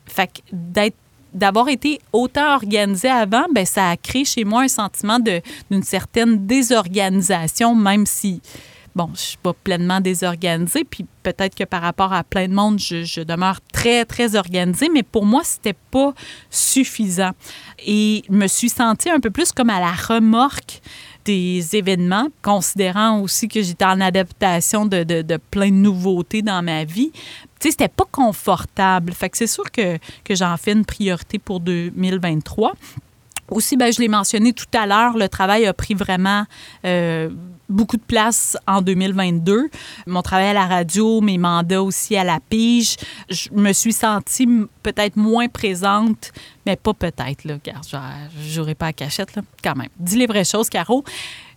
fait 0.07 0.43
d'être 0.53 0.97
d'avoir 1.35 1.69
été 1.69 2.01
autant 2.13 2.55
organisé 2.55 3.09
avant, 3.09 3.45
ben 3.55 3.67
ça 3.67 3.91
a 3.91 3.97
créé 3.97 4.25
chez 4.25 4.45
moi 4.45 4.63
un 4.63 4.69
sentiment 4.69 5.19
d'une 5.19 5.83
certaine 5.83 6.47
désorganisation, 6.47 7.75
même 7.75 8.07
si, 8.07 8.41
bon, 8.95 9.11
je 9.15 9.21
suis 9.21 9.37
pas 9.37 9.53
pleinement 9.53 10.01
désorganisée, 10.01 10.85
puis 10.85 11.07
peut-être 11.23 11.55
que 11.55 11.65
par 11.65 11.83
rapport 11.83 12.13
à 12.13 12.25
plein 12.25 12.49
de 12.49 12.55
monde, 12.55 12.79
je, 12.79 13.05
je 13.05 13.21
demeure 13.21 13.61
très, 13.73 14.05
très 14.05 14.37
organisée, 14.37 14.89
mais 14.93 15.03
pour 15.03 15.27
moi, 15.27 15.43
c'était 15.45 15.77
pas 15.91 16.15
suffisant. 16.51 17.33
Et 17.87 18.23
je 18.29 18.35
me 18.35 18.47
suis 18.47 18.71
sentie 18.71 19.11
un 19.11 19.21
peu 19.21 19.31
plus 19.31 19.53
comme 19.53 19.71
à 19.71 19.81
la 19.81 19.93
remorque 19.93 20.81
des 21.29 21.77
événements, 21.77 22.29
considérant 22.43 23.21
aussi 23.21 23.49
que 23.49 23.61
j'étais 23.61 23.85
en 23.85 24.01
adaptation 24.01 24.87
de, 24.87 25.03
de, 25.03 25.21
de 25.21 25.37
plein 25.37 25.69
de 25.69 25.75
nouveautés 25.75 26.41
dans 26.41 26.63
ma 26.63 26.85
vie. 26.85 27.13
Tu 27.59 27.69
sais, 27.69 27.71
c'était 27.73 27.89
pas 27.89 28.07
confortable. 28.11 29.13
C'est 29.33 29.47
sûr 29.47 29.71
que, 29.71 29.99
que 30.25 30.35
j'en 30.35 30.57
fais 30.57 30.73
une 30.73 30.85
priorité 30.85 31.39
pour 31.39 31.61
2023. 31.61 32.75
Aussi, 33.51 33.77
ben, 33.77 33.91
je 33.93 34.01
l'ai 34.01 34.09
mentionné 34.09 34.53
tout 34.53 34.67
à 34.75 34.87
l'heure, 34.87 35.17
le 35.17 35.29
travail 35.29 35.65
a 35.65 35.73
pris 35.73 35.95
vraiment 35.95 36.45
euh, 36.85 37.31
beaucoup 37.71 37.97
de 37.97 38.03
place 38.03 38.59
en 38.67 38.83
2022. 38.83 39.71
Mon 40.07 40.21
travail 40.21 40.49
à 40.49 40.53
la 40.53 40.67
radio, 40.67 41.23
mes 41.23 41.39
mandats 41.39 41.83
aussi 41.83 42.15
à 42.15 42.25
la 42.25 42.41
pige, 42.41 42.97
je 43.31 43.49
me 43.53 43.73
suis 43.73 43.95
sentie 43.95 44.47
peut-être 44.83 45.17
moins 45.17 45.49
présente, 45.49 46.33
mais 46.67 46.77
pas 46.77 46.93
peut-être, 46.93 47.45
là. 47.45 47.57
Je 47.65 48.53
jouerai 48.53 48.75
pas 48.75 48.89
à 48.89 48.93
cachette, 48.93 49.35
là, 49.35 49.43
quand 49.65 49.77
même. 49.77 49.89
Dis 49.99 50.17
les 50.17 50.27
vraies 50.27 50.45
choses, 50.45 50.69
Caro. 50.69 51.03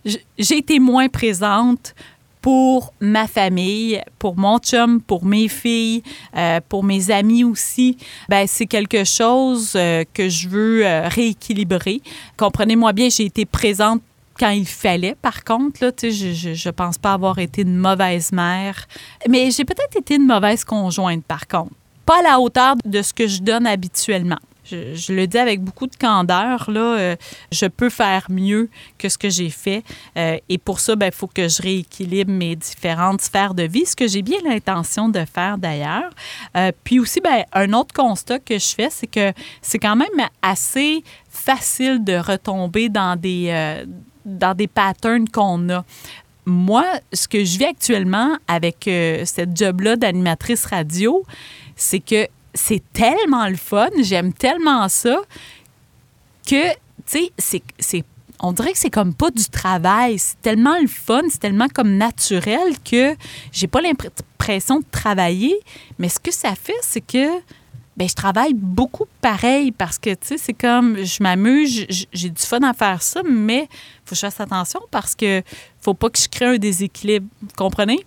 J'ai 0.04 0.56
été 0.56 0.80
moins 0.80 1.08
présente 1.08 1.94
pour 2.42 2.92
ma 3.00 3.28
famille, 3.28 4.02
pour 4.18 4.36
mon 4.36 4.58
chum, 4.58 5.00
pour 5.00 5.24
mes 5.24 5.48
filles, 5.48 6.02
euh, 6.36 6.60
pour 6.68 6.82
mes 6.82 7.10
amis 7.10 7.44
aussi, 7.44 7.96
ben 8.28 8.46
c'est 8.46 8.66
quelque 8.66 9.04
chose 9.04 9.72
euh, 9.76 10.04
que 10.12 10.28
je 10.28 10.48
veux 10.48 10.84
euh, 10.84 11.08
rééquilibrer. 11.08 12.02
Comprenez-moi 12.36 12.92
bien, 12.92 13.08
j'ai 13.08 13.26
été 13.26 13.46
présente 13.46 14.02
quand 14.38 14.50
il 14.50 14.66
fallait, 14.66 15.14
par 15.14 15.44
contre, 15.44 15.84
là, 15.84 15.92
je, 16.02 16.08
je 16.08 16.70
pense 16.70 16.98
pas 16.98 17.12
avoir 17.12 17.38
été 17.38 17.62
une 17.62 17.76
mauvaise 17.76 18.32
mère. 18.32 18.88
Mais 19.28 19.50
j'ai 19.50 19.64
peut-être 19.64 19.96
été 19.96 20.16
une 20.16 20.26
mauvaise 20.26 20.64
conjointe, 20.64 21.24
par 21.24 21.46
contre. 21.46 21.72
Pas 22.04 22.18
à 22.18 22.22
la 22.22 22.40
hauteur 22.40 22.74
de 22.84 23.02
ce 23.02 23.14
que 23.14 23.28
je 23.28 23.40
donne 23.40 23.66
habituellement. 23.66 24.38
Je, 24.72 25.12
le 25.12 25.26
dis 25.26 25.38
avec 25.38 25.60
beaucoup 25.60 25.86
de 25.86 25.96
candeur, 25.96 26.70
là, 26.70 26.98
euh, 26.98 27.16
je 27.50 27.66
peux 27.66 27.90
faire 27.90 28.26
mieux 28.28 28.68
que 28.98 29.08
ce 29.08 29.18
que 29.18 29.28
j'ai 29.30 29.50
fait. 29.50 29.82
Euh, 30.16 30.38
et 30.48 30.58
pour 30.58 30.80
ça, 30.80 30.94
il 31.00 31.12
faut 31.12 31.26
que 31.26 31.48
je 31.48 31.62
rééquilibre 31.62 32.30
mes 32.30 32.56
différentes 32.56 33.20
sphères 33.20 33.54
de 33.54 33.64
vie, 33.64 33.86
ce 33.86 33.96
que 33.96 34.06
j'ai 34.06 34.22
bien 34.22 34.38
l'intention 34.44 35.08
de 35.08 35.24
faire 35.24 35.58
d'ailleurs. 35.58 36.10
Euh, 36.56 36.72
puis 36.84 36.98
aussi, 36.98 37.20
ben, 37.20 37.44
un 37.52 37.72
autre 37.72 37.94
constat 37.94 38.38
que 38.38 38.58
je 38.58 38.74
fais, 38.74 38.88
c'est 38.90 39.06
que 39.06 39.32
c'est 39.60 39.78
quand 39.78 39.96
même 39.96 40.08
assez 40.42 41.02
facile 41.28 42.02
de 42.04 42.14
retomber 42.14 42.88
dans 42.88 43.16
des, 43.16 43.84
dans 44.24 44.54
des 44.54 44.66
patterns 44.66 45.28
qu'on 45.28 45.68
a 45.70 45.84
moi, 46.44 46.84
ce 47.12 47.28
que 47.28 47.44
je 47.44 47.56
vis 47.56 47.66
actuellement 47.66 48.36
avec 48.48 48.90
cette 49.24 49.56
job-là 49.56 49.94
d'animatrice 49.94 50.66
radio, 50.66 51.22
c'est 51.76 52.00
que 52.00 52.26
c'est 52.54 52.82
tellement 52.92 53.48
le 53.48 53.56
fun, 53.56 53.88
j'aime 54.00 54.32
tellement 54.32 54.88
ça 54.88 55.16
que, 56.46 56.72
tu 57.06 57.30
sais, 57.38 57.62
c'est, 57.78 58.04
on 58.40 58.52
dirait 58.52 58.72
que 58.72 58.78
c'est 58.78 58.90
comme 58.90 59.14
pas 59.14 59.30
du 59.30 59.44
travail. 59.46 60.18
C'est 60.18 60.40
tellement 60.42 60.78
le 60.80 60.88
fun, 60.88 61.22
c'est 61.30 61.38
tellement 61.38 61.68
comme 61.68 61.96
naturel 61.96 62.74
que 62.84 63.14
j'ai 63.52 63.68
pas 63.68 63.80
l'impression 63.80 64.80
de 64.80 64.84
travailler. 64.90 65.58
Mais 65.98 66.08
ce 66.08 66.18
que 66.18 66.32
ça 66.32 66.54
fait, 66.54 66.74
c'est 66.82 67.00
que 67.00 67.40
ben, 67.96 68.08
je 68.08 68.14
travaille 68.14 68.54
beaucoup 68.54 69.04
pareil 69.20 69.70
parce 69.70 69.98
que, 69.98 70.10
tu 70.10 70.28
sais, 70.28 70.38
c'est 70.38 70.54
comme, 70.54 71.04
je 71.04 71.22
m'amuse, 71.22 71.86
j'ai 72.12 72.30
du 72.30 72.42
fun 72.42 72.62
à 72.62 72.72
faire 72.72 73.02
ça, 73.02 73.22
mais 73.22 73.68
faut 74.04 74.10
que 74.10 74.16
je 74.16 74.20
fasse 74.20 74.40
attention 74.40 74.80
parce 74.90 75.14
que 75.14 75.42
faut 75.80 75.94
pas 75.94 76.08
que 76.10 76.18
je 76.18 76.28
crée 76.28 76.46
un 76.46 76.58
déséquilibre. 76.58 77.26
Vous 77.42 77.48
comprenez? 77.56 78.04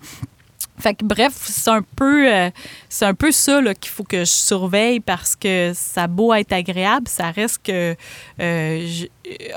Fait 0.78 0.94
que 0.94 1.06
bref, 1.06 1.34
c'est 1.38 1.70
un 1.72 1.82
peu 1.82 2.32
euh, 2.32 2.50
c'est 2.90 3.06
un 3.06 3.14
peu 3.14 3.32
ça 3.32 3.62
qu'il 3.76 3.92
faut 3.92 4.04
que 4.04 4.20
je 4.20 4.26
surveille 4.26 5.00
parce 5.00 5.36
que 5.36 5.72
ça 5.74 6.08
beau 6.08 6.34
être 6.34 6.52
agréable, 6.52 7.08
ça 7.08 7.32
reste 7.32 7.62
que 7.64 7.96
euh, 8.42 8.88
je- 8.88 9.08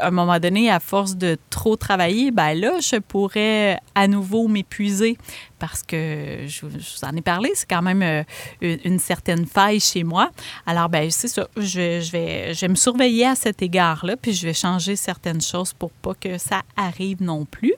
à 0.00 0.06
un 0.06 0.10
moment 0.10 0.38
donné, 0.38 0.70
à 0.70 0.80
force 0.80 1.16
de 1.16 1.36
trop 1.50 1.76
travailler, 1.76 2.30
ben 2.30 2.54
là, 2.54 2.78
je 2.80 2.96
pourrais 2.96 3.78
à 3.94 4.08
nouveau 4.08 4.48
m'épuiser 4.48 5.18
parce 5.58 5.82
que 5.82 6.38
je, 6.46 6.64
vous 6.64 6.78
en 7.04 7.14
ai 7.14 7.20
parlé, 7.20 7.50
c'est 7.54 7.68
quand 7.68 7.82
même 7.82 8.00
euh, 8.02 8.22
une, 8.62 8.98
certaine 8.98 9.44
faille 9.44 9.80
chez 9.80 10.04
moi. 10.04 10.30
Alors, 10.66 10.88
ben 10.88 11.10
c'est 11.10 11.28
ça, 11.28 11.48
je, 11.56 11.78
vais- 11.78 12.00
je, 12.00 12.12
vais, 12.12 12.54
je 12.54 12.60
vais 12.62 12.68
me 12.68 12.76
surveiller 12.76 13.26
à 13.26 13.34
cet 13.34 13.60
égard-là, 13.60 14.16
puis 14.16 14.32
je 14.32 14.46
vais 14.46 14.54
changer 14.54 14.96
certaines 14.96 15.42
choses 15.42 15.74
pour 15.74 15.90
pas 15.90 16.14
que 16.14 16.38
ça 16.38 16.62
arrive 16.76 17.22
non 17.22 17.44
plus 17.44 17.74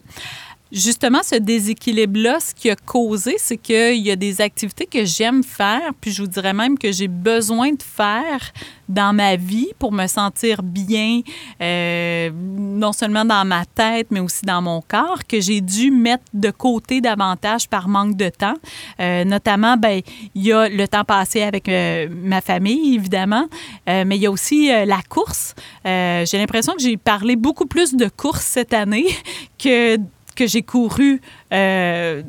justement, 0.72 1.22
ce 1.22 1.36
déséquilibre-là, 1.36 2.40
ce 2.40 2.54
qui 2.54 2.70
a 2.70 2.76
causé, 2.76 3.36
c'est 3.38 3.56
qu'il 3.56 3.98
y 3.98 4.10
a 4.10 4.16
des 4.16 4.40
activités 4.40 4.86
que 4.86 5.04
j'aime 5.04 5.42
faire, 5.42 5.92
puis 6.00 6.12
je 6.12 6.22
vous 6.22 6.28
dirais 6.28 6.54
même 6.54 6.78
que 6.78 6.92
j'ai 6.92 7.08
besoin 7.08 7.72
de 7.72 7.82
faire 7.82 8.52
dans 8.88 9.12
ma 9.12 9.36
vie 9.36 9.68
pour 9.78 9.92
me 9.92 10.06
sentir 10.08 10.62
bien, 10.62 11.20
euh, 11.62 12.30
non 12.34 12.92
seulement 12.92 13.24
dans 13.24 13.44
ma 13.44 13.64
tête, 13.64 14.08
mais 14.10 14.20
aussi 14.20 14.44
dans 14.44 14.60
mon 14.62 14.80
corps, 14.80 15.20
que 15.28 15.40
j'ai 15.40 15.60
dû 15.60 15.90
mettre 15.92 16.24
de 16.34 16.50
côté 16.50 17.00
davantage 17.00 17.68
par 17.68 17.88
manque 17.88 18.16
de 18.16 18.28
temps. 18.28 18.56
Euh, 18.98 19.24
notamment, 19.24 19.76
ben, 19.76 20.00
il 20.34 20.42
y 20.42 20.52
a 20.52 20.68
le 20.68 20.88
temps 20.88 21.04
passé 21.04 21.42
avec 21.42 21.68
euh, 21.68 22.08
ma 22.10 22.40
famille, 22.40 22.94
évidemment, 22.94 23.46
euh, 23.88 24.04
mais 24.06 24.16
il 24.16 24.22
y 24.22 24.26
a 24.26 24.30
aussi 24.30 24.70
euh, 24.70 24.84
la 24.84 25.00
course. 25.08 25.54
J'ai 25.84 26.38
l'impression 26.38 26.74
que 26.74 26.82
j'ai 26.82 26.96
parlé 26.96 27.36
beaucoup 27.36 27.66
plus 27.66 27.94
de 27.94 28.08
course 28.08 28.44
cette 28.44 28.72
année 28.72 29.06
que 29.58 29.98
que 30.40 30.46
j'ai 30.46 30.62
couru 30.62 31.20
euh, 31.52 32.22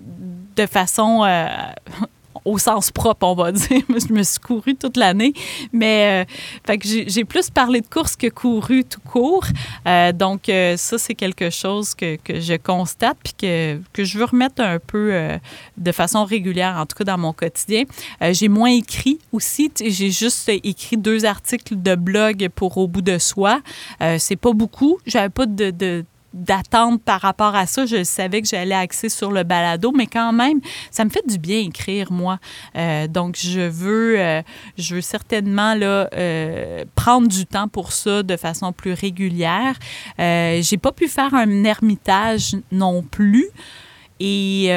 de 0.57 0.65
façon 0.65 1.23
euh, 1.23 1.47
au 2.43 2.57
sens 2.57 2.91
propre, 2.91 3.25
on 3.25 3.35
va 3.35 3.53
dire. 3.53 3.83
Je 3.87 4.11
me 4.11 4.21
suis 4.21 4.39
couru 4.39 4.75
toute 4.75 4.97
l'année, 4.97 5.31
mais 5.71 6.25
euh, 6.67 6.75
j'ai 6.83 7.23
plus 7.23 7.49
parlé 7.49 7.79
de 7.79 7.87
course 7.87 8.17
que 8.17 8.27
couru 8.27 8.83
tout 8.83 8.99
court. 8.99 9.45
Donc 10.15 10.51
ça, 10.75 10.97
c'est 10.97 11.15
quelque 11.15 11.49
chose 11.49 11.95
que, 11.95 12.17
que 12.17 12.41
je 12.41 12.55
constate 12.55 13.17
puis 13.23 13.33
que, 13.33 13.79
que 13.93 14.03
je 14.03 14.17
veux 14.17 14.25
remettre 14.25 14.61
un 14.61 14.79
peu 14.79 15.39
de 15.77 15.91
façon 15.91 16.25
régulière, 16.25 16.75
en 16.77 16.85
tout 16.85 16.97
cas 16.97 17.03
dans 17.05 17.17
mon 17.17 17.31
quotidien. 17.31 17.83
J'ai 18.31 18.49
moins 18.49 18.71
écrit 18.71 19.19
aussi. 19.31 19.71
J'ai 19.79 20.11
juste 20.11 20.49
écrit 20.49 20.97
deux 20.97 21.23
articles 21.25 21.81
de 21.81 21.95
blog 21.95 22.49
pour 22.55 22.77
Au 22.77 22.87
bout 22.87 23.03
de 23.03 23.19
soi. 23.19 23.61
C'est 24.17 24.35
pas 24.35 24.51
beaucoup. 24.51 24.97
J'avais 25.05 25.29
pas 25.29 25.45
de 25.45 26.03
d'attente 26.33 27.01
par 27.03 27.21
rapport 27.21 27.55
à 27.55 27.65
ça. 27.65 27.85
Je 27.85 28.03
savais 28.03 28.41
que 28.41 28.47
j'allais 28.47 28.75
axer 28.75 29.09
sur 29.09 29.31
le 29.31 29.43
balado, 29.43 29.91
mais 29.91 30.07
quand 30.07 30.33
même, 30.33 30.59
ça 30.89 31.05
me 31.05 31.09
fait 31.09 31.25
du 31.27 31.37
bien 31.37 31.59
écrire, 31.59 32.11
moi. 32.11 32.39
Euh, 32.75 33.07
donc, 33.07 33.37
je 33.37 33.61
veux, 33.61 34.19
euh, 34.19 34.41
je 34.77 34.95
veux 34.95 35.01
certainement 35.01 35.73
là, 35.75 36.09
euh, 36.15 36.85
prendre 36.95 37.27
du 37.27 37.45
temps 37.45 37.67
pour 37.67 37.91
ça 37.91 38.23
de 38.23 38.37
façon 38.37 38.71
plus 38.71 38.93
régulière. 38.93 39.77
J'ai 40.17 40.77
pas 40.77 40.91
pu 40.91 41.07
faire 41.07 41.33
un 41.33 41.63
ermitage 41.63 42.55
non 42.71 43.03
plus. 43.03 43.49
Et 44.19 44.69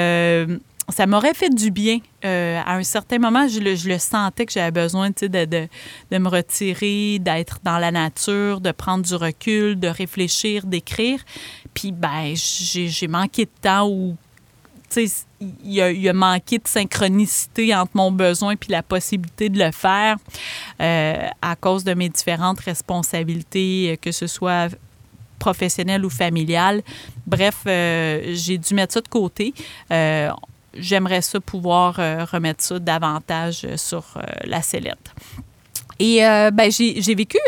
ça 0.88 1.06
m'aurait 1.06 1.34
fait 1.34 1.50
du 1.50 1.70
bien. 1.70 1.98
Euh, 2.24 2.60
à 2.64 2.76
un 2.76 2.82
certain 2.82 3.18
moment, 3.18 3.48
je 3.48 3.60
le, 3.60 3.98
sentais 3.98 4.46
que 4.46 4.52
j'avais 4.52 4.70
besoin 4.70 5.10
de, 5.10 5.26
de, 5.26 5.68
de, 6.10 6.18
me 6.18 6.28
retirer, 6.28 7.18
d'être 7.18 7.60
dans 7.62 7.78
la 7.78 7.90
nature, 7.90 8.60
de 8.60 8.70
prendre 8.70 9.04
du 9.04 9.14
recul, 9.14 9.78
de 9.78 9.88
réfléchir, 9.88 10.66
d'écrire. 10.66 11.20
Puis, 11.72 11.92
ben, 11.92 12.34
j'ai 12.34 13.08
manqué 13.08 13.44
de 13.46 13.50
temps 13.60 13.88
ou 13.88 14.16
il 14.96 15.10
y, 15.64 15.80
a, 15.80 15.90
il 15.90 16.08
a 16.08 16.12
manqué 16.12 16.58
de 16.58 16.68
synchronicité 16.68 17.74
entre 17.74 17.90
mon 17.94 18.12
besoin 18.12 18.54
puis 18.54 18.70
la 18.70 18.84
possibilité 18.84 19.48
de 19.48 19.58
le 19.58 19.72
faire 19.72 20.18
euh, 20.80 21.26
à 21.42 21.56
cause 21.56 21.82
de 21.82 21.94
mes 21.94 22.08
différentes 22.08 22.60
responsabilités, 22.60 23.98
que 24.00 24.12
ce 24.12 24.28
soit 24.28 24.68
professionnelles 25.40 26.04
ou 26.04 26.10
familiales. 26.10 26.82
Bref, 27.26 27.62
euh, 27.66 28.22
j'ai 28.34 28.56
dû 28.56 28.72
mettre 28.74 28.94
ça 28.94 29.00
de 29.00 29.08
côté 29.08 29.52
j'aimerais 30.76 31.22
ça 31.22 31.40
pouvoir 31.40 31.98
euh, 31.98 32.24
remettre 32.24 32.62
ça 32.62 32.78
davantage 32.78 33.64
euh, 33.64 33.76
sur 33.76 34.04
euh, 34.16 34.22
la 34.44 34.62
sellette. 34.62 35.12
Et 36.00 36.22
ben, 36.52 36.72
j'ai 36.72 37.14
vécu, 37.14 37.38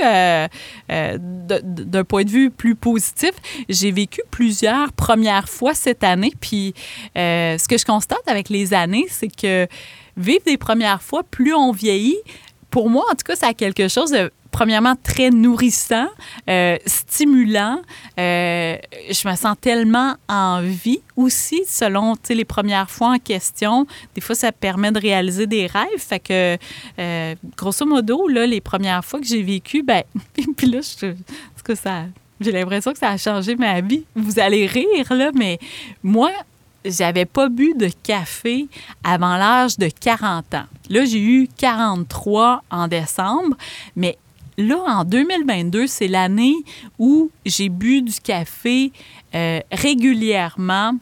d'un 0.89 2.05
point 2.05 2.23
de 2.23 2.31
vue 2.31 2.53
plus 2.53 2.77
positif, 2.77 3.33
j'ai 3.69 3.91
vécu 3.91 4.23
plusieurs 4.31 4.93
premières 4.93 5.49
fois 5.49 5.75
cette 5.75 6.05
année. 6.05 6.33
Puis 6.41 6.73
ce 7.17 7.67
que 7.67 7.77
je 7.77 7.85
constate 7.85 8.23
avec 8.29 8.49
les 8.49 8.73
années, 8.73 9.07
c'est 9.11 9.35
que 9.35 9.67
vivre 10.17 10.45
des 10.47 10.59
premières 10.59 11.03
fois, 11.03 11.25
plus 11.25 11.55
on 11.55 11.73
vieillit, 11.73 12.21
pour 12.71 12.89
moi, 12.89 13.05
en 13.11 13.17
tout 13.17 13.25
cas, 13.25 13.35
ça 13.35 13.49
a 13.49 13.53
quelque 13.53 13.89
chose 13.89 14.13
de 14.13 14.31
premièrement 14.57 14.95
très 15.03 15.29
nourrissant, 15.29 16.07
euh, 16.49 16.79
stimulant. 16.87 17.79
Euh, 18.19 18.79
je 19.11 19.29
me 19.29 19.37
sens 19.37 19.55
tellement 19.61 20.15
en 20.31 20.63
vie 20.63 21.01
aussi, 21.15 21.61
selon 21.67 22.15
les 22.31 22.47
premières 22.47 22.91
fois 22.91 23.17
en 23.17 23.19
question. 23.19 23.87
Des 24.15 24.23
fois, 24.23 24.35
ça 24.35 24.53
permet 24.53 24.91
de 24.93 24.99
réaliser 24.99 25.47
des 25.47 25.67
rêves. 25.67 25.99
Fait 25.99 26.21
que, 26.21 26.57
euh, 26.99 27.35
grosso 27.55 27.85
modo, 27.85 28.29
là, 28.29 28.47
les 28.47 28.63
premières 28.63 29.05
fois 29.05 29.21
que 29.21 29.27
j'ai 29.27 29.43
vécu, 29.43 29.83
ben, 29.83 30.05
puis 30.57 30.69
là, 30.69 30.81
je, 30.81 31.13
que 31.63 31.75
ça, 31.75 32.05
j'ai 32.41 32.53
l'impression 32.53 32.95
que 32.95 32.99
ça 32.99 33.11
a 33.11 33.19
changé 33.19 33.57
ma 33.57 33.83
vie. 33.83 34.05
Vous 34.15 34.39
allez 34.39 34.67
rire, 34.67 35.13
là, 35.13 35.33
mais 35.35 35.59
moi, 36.03 36.31
j'avais 36.83 37.27
pas 37.27 37.51
bu 37.51 37.75
de 37.75 37.91
café 38.03 38.69
avant 39.05 39.37
l'âge 39.37 39.77
de 39.77 39.89
40 39.89 40.55
ans. 40.55 40.65
Là, 40.89 41.05
j'ai 41.05 41.21
eu 41.21 41.47
43 41.59 42.63
en 42.71 42.89
décembre, 42.89 43.55
mais 43.97 44.17
là, 44.59 44.79
en 44.87 45.05
2022, 45.05 45.87
c'est 45.87 46.09
l'année 46.09 46.55
où 46.99 47.31
j'ai 47.45 47.69
bu 47.69 48.03
du 48.03 48.21
café 48.21 48.93
euh, 49.35 49.61
régulièrement 49.73 50.93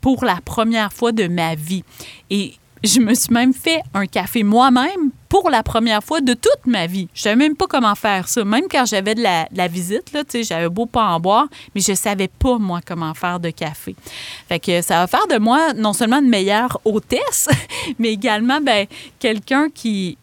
pour 0.00 0.24
la 0.24 0.40
première 0.44 0.92
fois 0.92 1.12
de 1.12 1.26
ma 1.26 1.54
vie. 1.54 1.84
Et 2.30 2.54
je 2.84 3.00
me 3.00 3.14
suis 3.14 3.32
même 3.32 3.54
fait 3.54 3.80
un 3.94 4.06
café 4.06 4.42
moi-même 4.42 5.10
pour 5.30 5.48
la 5.48 5.62
première 5.62 6.04
fois 6.04 6.20
de 6.20 6.34
toute 6.34 6.66
ma 6.66 6.86
vie. 6.86 7.08
Je 7.14 7.22
savais 7.22 7.36
même 7.36 7.56
pas 7.56 7.66
comment 7.66 7.94
faire 7.94 8.28
ça. 8.28 8.44
Même 8.44 8.64
quand 8.70 8.84
j'avais 8.84 9.14
de 9.14 9.22
la, 9.22 9.68
visite, 9.68 10.12
là, 10.12 10.22
j'avais 10.42 10.68
beau 10.68 10.86
pas 10.86 11.06
en 11.06 11.18
boire, 11.18 11.46
mais 11.74 11.80
je 11.80 11.94
savais 11.94 12.28
pas, 12.28 12.58
moi, 12.58 12.80
comment 12.86 13.14
faire 13.14 13.40
de 13.40 13.50
café. 13.50 13.96
Fait 14.48 14.60
que 14.60 14.82
ça 14.82 15.00
va 15.00 15.06
faire 15.06 15.26
de 15.26 15.38
moi 15.38 15.72
non 15.72 15.94
seulement 15.94 16.18
une 16.18 16.28
meilleure 16.28 16.78
hôtesse, 16.84 17.48
mais 17.98 18.12
également 18.12 18.60
ben, 18.60 18.86
quelqu'un 19.18 19.70
qui 19.70 20.18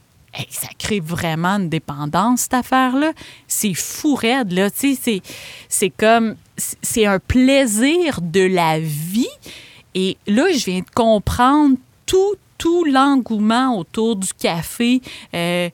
ça 0.50 0.70
crée 0.78 1.00
vraiment 1.00 1.58
une 1.58 1.70
dépendance, 1.70 2.42
cette 2.42 2.54
affaire-là. 2.54 3.12
C'est 3.48 3.74
fou 3.74 4.16
raide, 4.16 4.52
là. 4.52 4.70
Tu 4.72 4.96
sais, 4.96 5.22
c'est 5.68 5.90
comme... 5.90 6.36
C'est 6.56 7.06
un 7.06 7.20
plaisir 7.20 8.20
de 8.22 8.42
la 8.42 8.80
vie. 8.80 9.28
Et 9.96 10.18
là, 10.28 10.46
je 10.54 10.64
viens 10.66 10.82
de 10.82 10.90
comprendre 10.94 11.76
tout, 12.06 12.36
tout 12.58 12.86
l'engouement 12.86 13.78
autour 13.78 14.16
du 14.16 14.32
café. 14.34 15.02
Euh, 15.34 15.70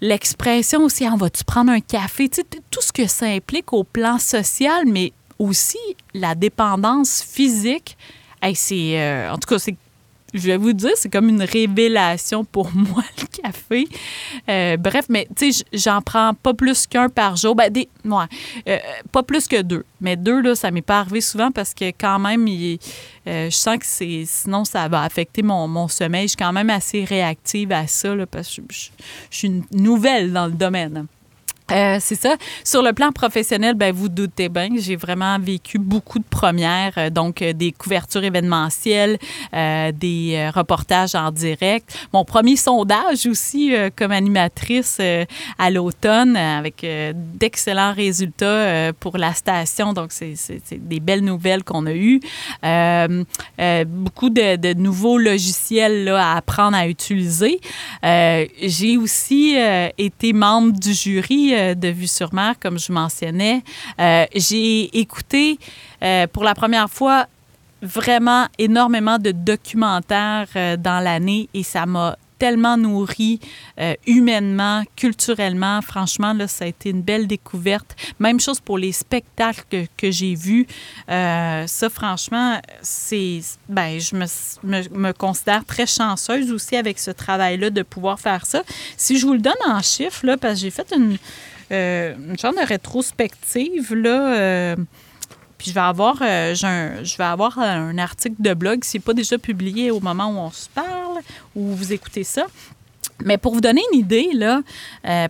l'expression 0.00 0.84
aussi, 0.84 1.04
on 1.04 1.16
va-tu 1.16 1.44
prendre 1.44 1.72
un 1.72 1.80
café? 1.80 2.28
Tout 2.28 2.82
ce 2.82 2.92
que 2.92 3.06
ça 3.06 3.26
implique 3.26 3.72
au 3.72 3.84
plan 3.84 4.18
social, 4.18 4.84
mais 4.86 5.12
aussi 5.38 5.78
la 6.12 6.34
dépendance 6.34 7.22
physique. 7.22 7.96
euh, 8.98 9.30
en 9.30 9.38
tout 9.38 9.48
cas, 9.48 9.58
c'est 9.58 9.76
je 10.34 10.46
vais 10.46 10.56
vous 10.56 10.72
dire, 10.72 10.92
c'est 10.96 11.10
comme 11.10 11.28
une 11.28 11.42
révélation 11.42 12.44
pour 12.44 12.70
moi, 12.74 13.02
le 13.18 13.42
café. 13.42 13.86
Euh, 14.48 14.76
bref, 14.76 15.06
mais 15.08 15.28
tu 15.36 15.52
sais, 15.52 15.64
j'en 15.72 16.00
prends 16.00 16.34
pas 16.34 16.54
plus 16.54 16.86
qu'un 16.86 17.08
par 17.08 17.36
jour. 17.36 17.54
Ben, 17.54 17.70
des, 17.70 17.88
ouais, 18.04 18.24
euh, 18.68 18.78
pas 19.10 19.22
plus 19.22 19.46
que 19.46 19.62
deux. 19.62 19.84
Mais 20.00 20.16
deux, 20.16 20.40
là, 20.40 20.54
ça 20.54 20.70
m'est 20.70 20.82
pas 20.82 21.00
arrivé 21.00 21.20
souvent 21.20 21.50
parce 21.50 21.74
que 21.74 21.86
quand 21.86 22.18
même, 22.18 22.46
euh, 22.48 22.76
je 23.26 23.56
sens 23.56 23.78
que 23.78 23.86
c'est 23.86 24.24
sinon, 24.26 24.64
ça 24.64 24.88
va 24.88 25.02
affecter 25.02 25.42
mon, 25.42 25.68
mon, 25.68 25.88
sommeil. 25.88 26.24
Je 26.24 26.28
suis 26.28 26.36
quand 26.36 26.52
même 26.52 26.70
assez 26.70 27.04
réactive 27.04 27.72
à 27.72 27.86
ça 27.86 28.14
là, 28.14 28.26
parce 28.26 28.56
que 28.56 28.62
je, 28.70 28.90
je 29.30 29.36
suis 29.36 29.48
une 29.48 29.64
nouvelle 29.72 30.32
dans 30.32 30.46
le 30.46 30.52
domaine. 30.52 31.06
Euh, 31.72 31.96
c'est 32.00 32.20
ça. 32.20 32.36
Sur 32.64 32.82
le 32.82 32.92
plan 32.92 33.12
professionnel, 33.12 33.74
ben, 33.74 33.94
vous 33.94 34.08
doutez 34.08 34.48
bien, 34.48 34.68
j'ai 34.76 34.96
vraiment 34.96 35.38
vécu 35.38 35.78
beaucoup 35.78 36.18
de 36.18 36.24
premières, 36.24 36.92
euh, 36.98 37.10
donc 37.10 37.40
euh, 37.40 37.52
des 37.52 37.72
couvertures 37.72 38.24
événementielles, 38.24 39.18
des 39.52 40.50
reportages 40.54 41.14
en 41.14 41.30
direct. 41.30 41.96
Mon 42.12 42.24
premier 42.24 42.56
sondage 42.56 43.26
aussi 43.26 43.72
comme 43.96 44.12
animatrice 44.12 45.00
à 45.58 45.70
l'automne 45.70 46.36
avec 46.36 46.86
d'excellents 47.14 47.92
résultats 47.92 48.92
pour 48.98 49.18
la 49.18 49.34
station. 49.34 49.92
Donc, 49.92 50.12
c'est 50.12 50.34
des 50.72 51.00
belles 51.00 51.24
nouvelles 51.24 51.64
qu'on 51.64 51.86
a 51.86 51.92
eues. 51.92 52.20
beaucoup 53.86 54.30
de, 54.30 54.74
nouveaux 54.74 55.18
logiciels 55.18 56.08
à 56.08 56.36
apprendre 56.36 56.76
à 56.76 56.88
utiliser. 56.88 57.60
j'ai 58.02 58.96
aussi 58.96 59.56
été 59.98 60.32
membre 60.32 60.78
du 60.78 60.92
jury 60.92 61.54
euh, 61.62 61.74
de 61.74 61.88
Vue 61.88 62.06
sur 62.06 62.32
mer, 62.34 62.54
comme 62.60 62.78
je 62.78 62.92
mentionnais. 62.92 63.62
Euh, 64.00 64.26
j'ai 64.34 64.98
écouté 64.98 65.58
euh, 66.02 66.26
pour 66.26 66.44
la 66.44 66.54
première 66.54 66.90
fois 66.90 67.26
vraiment 67.82 68.46
énormément 68.58 69.18
de 69.18 69.32
documentaires 69.32 70.46
dans 70.78 71.02
l'année 71.02 71.48
et 71.52 71.64
ça 71.64 71.84
m'a 71.84 72.16
tellement 72.38 72.76
nourri 72.76 73.40
humainement, 74.06 74.84
culturellement. 74.94 75.80
Franchement, 75.82 76.36
ça 76.46 76.64
a 76.64 76.68
été 76.68 76.90
une 76.90 77.02
belle 77.02 77.26
découverte. 77.26 77.96
Même 78.20 78.38
chose 78.38 78.60
pour 78.60 78.78
les 78.78 78.92
spectacles 78.92 79.64
que, 79.96 80.10
j'ai 80.12 80.36
vus. 80.36 80.68
ça, 81.08 81.88
franchement, 81.90 82.60
c'est. 82.82 83.40
Ben, 83.68 83.98
je 83.98 84.14
me, 84.14 84.26
me, 84.62 84.96
me, 84.96 85.12
considère 85.12 85.64
très 85.64 85.86
chanceuse 85.86 86.52
aussi 86.52 86.76
avec 86.76 87.00
ce 87.00 87.10
travail-là 87.10 87.70
de 87.70 87.82
pouvoir 87.82 88.20
faire 88.20 88.46
ça. 88.46 88.62
Si 88.96 89.18
je 89.18 89.26
vous 89.26 89.34
le 89.34 89.40
donne 89.40 89.54
en 89.66 89.82
chiffres, 89.82 90.24
là, 90.24 90.36
parce 90.36 90.54
que 90.54 90.60
j'ai 90.60 90.70
fait 90.70 90.92
une 90.96 91.18
euh, 91.72 92.14
une 92.28 92.38
genre 92.38 92.52
de 92.52 92.66
rétrospective, 92.66 93.94
là. 93.94 94.36
Euh, 94.36 94.76
puis 95.58 95.70
je 95.70 95.74
vais 95.74 95.80
avoir, 95.80 96.18
euh, 96.22 96.54
un, 96.64 97.04
je 97.04 97.16
vais 97.16 97.24
avoir 97.24 97.58
un 97.58 97.96
article 97.98 98.36
de 98.40 98.54
blog, 98.54 98.84
s'il 98.84 99.00
n'est 99.00 99.04
pas 99.04 99.14
déjà 99.14 99.38
publié 99.38 99.90
au 99.90 100.00
moment 100.00 100.26
où 100.26 100.38
on 100.38 100.50
se 100.50 100.68
parle, 100.68 101.20
où 101.54 101.68
vous 101.74 101.92
écoutez 101.92 102.24
ça. 102.24 102.46
Mais 103.24 103.38
pour 103.38 103.54
vous 103.54 103.60
donner 103.60 103.82
une 103.92 104.00
idée, 104.00 104.30
là, 104.34 104.62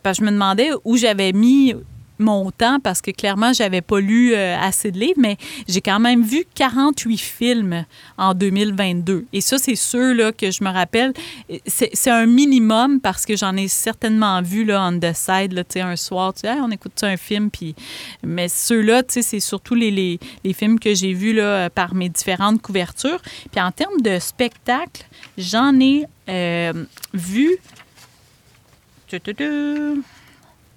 parce 0.03 0.18
que 0.18 0.24
je 0.24 0.30
me 0.30 0.32
demandais 0.32 0.70
où 0.84 0.97
j'avais 0.97 1.32
mis 1.32 1.74
mon 2.22 2.50
temps 2.50 2.78
parce 2.80 3.00
que 3.00 3.10
clairement, 3.10 3.52
j'avais 3.52 3.82
pas 3.82 4.00
lu 4.00 4.34
euh, 4.34 4.56
assez 4.58 4.90
de 4.90 4.98
livres, 4.98 5.18
mais 5.18 5.36
j'ai 5.68 5.80
quand 5.80 6.00
même 6.00 6.22
vu 6.22 6.44
48 6.54 7.18
films 7.18 7.84
en 8.16 8.34
2022. 8.34 9.26
Et 9.32 9.40
ça, 9.40 9.58
c'est 9.58 9.74
sûr 9.74 10.14
là, 10.14 10.32
que 10.32 10.50
je 10.50 10.64
me 10.64 10.70
rappelle. 10.70 11.12
C'est 11.66 12.10
un 12.10 12.26
minimum 12.26 13.00
parce 13.00 13.26
que 13.26 13.36
j'en 13.36 13.56
ai 13.56 13.68
certainement 13.68 14.40
vu 14.42 14.64
là, 14.64 14.88
on 14.88 14.98
the 14.98 15.12
side, 15.14 15.52
là, 15.52 15.62
un 15.82 15.96
soir, 15.96 16.32
tu 16.34 16.40
sais, 16.40 16.52
on 16.52 16.70
écoute 16.70 16.92
un 17.02 17.16
film. 17.16 17.50
Puis... 17.50 17.74
Mais 18.22 18.48
ceux-là, 18.48 19.02
c'est 19.08 19.40
surtout 19.40 19.74
les, 19.74 20.18
films 20.54 20.78
que 20.78 20.94
j'ai 20.94 21.12
vus 21.12 21.32
là, 21.32 21.70
par 21.70 21.94
mes 21.94 22.08
différentes 22.08 22.62
couvertures. 22.62 23.20
Puis 23.50 23.60
en 23.60 23.72
termes 23.72 24.00
de 24.00 24.18
spectacle, 24.18 25.04
j'en 25.36 25.78
ai 25.80 26.06
euh, 26.28 26.72
vu. 27.12 27.58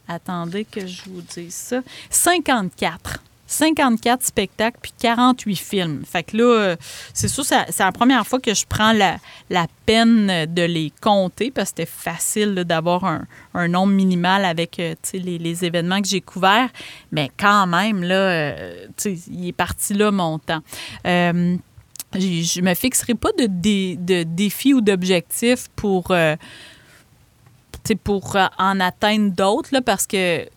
Attendez 0.08 0.66
que 0.66 0.86
je 0.86 1.04
vous 1.10 1.22
dise 1.22 1.54
ça. 1.54 1.82
54. 2.10 3.22
54 3.48 4.24
spectacles 4.24 4.78
puis 4.82 4.92
48 5.00 5.56
films. 5.56 6.04
Fait 6.06 6.24
que 6.24 6.38
là, 6.38 6.44
euh, 6.44 6.76
c'est 7.14 7.28
sûr, 7.28 7.46
c'est 7.46 7.80
la 7.80 7.92
première 7.92 8.26
fois 8.26 8.40
que 8.40 8.54
je 8.54 8.66
prends 8.68 8.92
la, 8.94 9.18
peine 9.86 10.46
de 10.52 10.64
les 10.64 10.92
compter 11.00 11.52
parce 11.52 11.72
que 11.72 11.84
c'était 11.84 11.92
facile 11.92 12.56
d'avoir 12.56 13.06
un, 13.06 13.68
nombre 13.68 13.94
minimal 13.94 14.46
avec 14.46 14.80
euh, 14.80 14.96
les, 15.14 15.38
les, 15.38 15.64
événements 15.66 16.02
que 16.02 16.08
j'ai 16.08 16.22
couverts. 16.22 16.70
Mais 17.12 17.30
quand 17.38 17.68
même, 17.68 18.04
là, 18.04 18.16
euh, 18.16 18.88
il 19.06 19.48
est 19.48 19.54
parti 19.54 19.94
là 19.94 20.12
mon 20.12 20.40
temps. 20.40 20.62
je 21.06 22.62
me 22.62 22.74
fixerai 22.74 23.14
pas 23.14 23.32
de, 23.38 23.46
de, 23.48 24.24
défis 24.24 24.74
ou 24.74 24.82
d'objectifs 24.82 25.68
pour 25.76 26.12
pour 27.94 28.38
en 28.58 28.80
atteindre 28.80 29.32
d'autres, 29.32 29.80
parce 29.82 30.08
que 30.08 30.48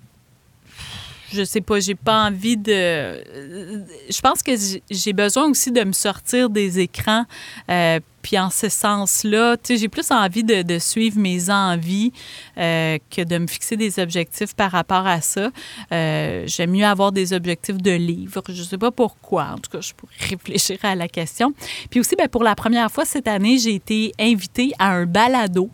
je 1.33 1.45
sais 1.45 1.61
pas, 1.61 1.81
j'ai 1.81 1.95
pas 1.95 2.26
envie 2.26 2.57
de. 2.57 2.72
Je 2.72 4.20
pense 4.22 4.43
que 4.43 4.53
j'ai 4.91 5.12
besoin 5.12 5.49
aussi 5.49 5.70
de 5.70 5.85
me 5.85 5.93
sortir 5.93 6.49
des 6.49 6.81
écrans. 6.81 7.24
Euh, 7.70 8.01
puis 8.22 8.39
en 8.39 8.51
ce 8.51 8.68
sens-là, 8.68 9.57
j'ai 9.68 9.89
plus 9.89 10.11
envie 10.11 10.45
de, 10.45 10.79
suivre 10.79 11.18
mes 11.18 11.51
envies 11.51 12.12
euh, 12.59 12.99
que 13.11 13.22
de 13.22 13.39
me 13.39 13.47
fixer 13.47 13.76
des 13.76 13.99
objectifs 13.99 14.55
par 14.55 14.72
rapport 14.72 15.07
à 15.07 15.20
ça. 15.20 15.51
Euh, 15.93 16.45
j'aime 16.47 16.72
mieux 16.72 16.85
avoir 16.85 17.12
des 17.12 17.33
objectifs 17.33 17.79
de 17.79 17.93
livre. 17.93 18.43
Je 18.49 18.62
sais 18.62 18.79
pas 18.79 18.91
pourquoi. 18.91 19.53
En 19.55 19.59
tout 19.59 19.70
cas, 19.70 19.81
je 19.81 19.93
pourrais 19.95 20.12
réfléchir 20.31 20.79
à 20.83 20.95
la 20.95 21.09
question. 21.09 21.55
Puis 21.91 22.01
aussi, 22.01 22.16
bien, 22.16 22.29
pour 22.29 22.43
la 22.43 22.55
première 22.55 22.91
fois 22.91 23.05
cette 23.05 23.29
année, 23.29 23.59
j'ai 23.59 23.74
été 23.74 24.12
invitée 24.18 24.72
à 24.79 24.93
un 24.93 25.07
balado 25.07 25.70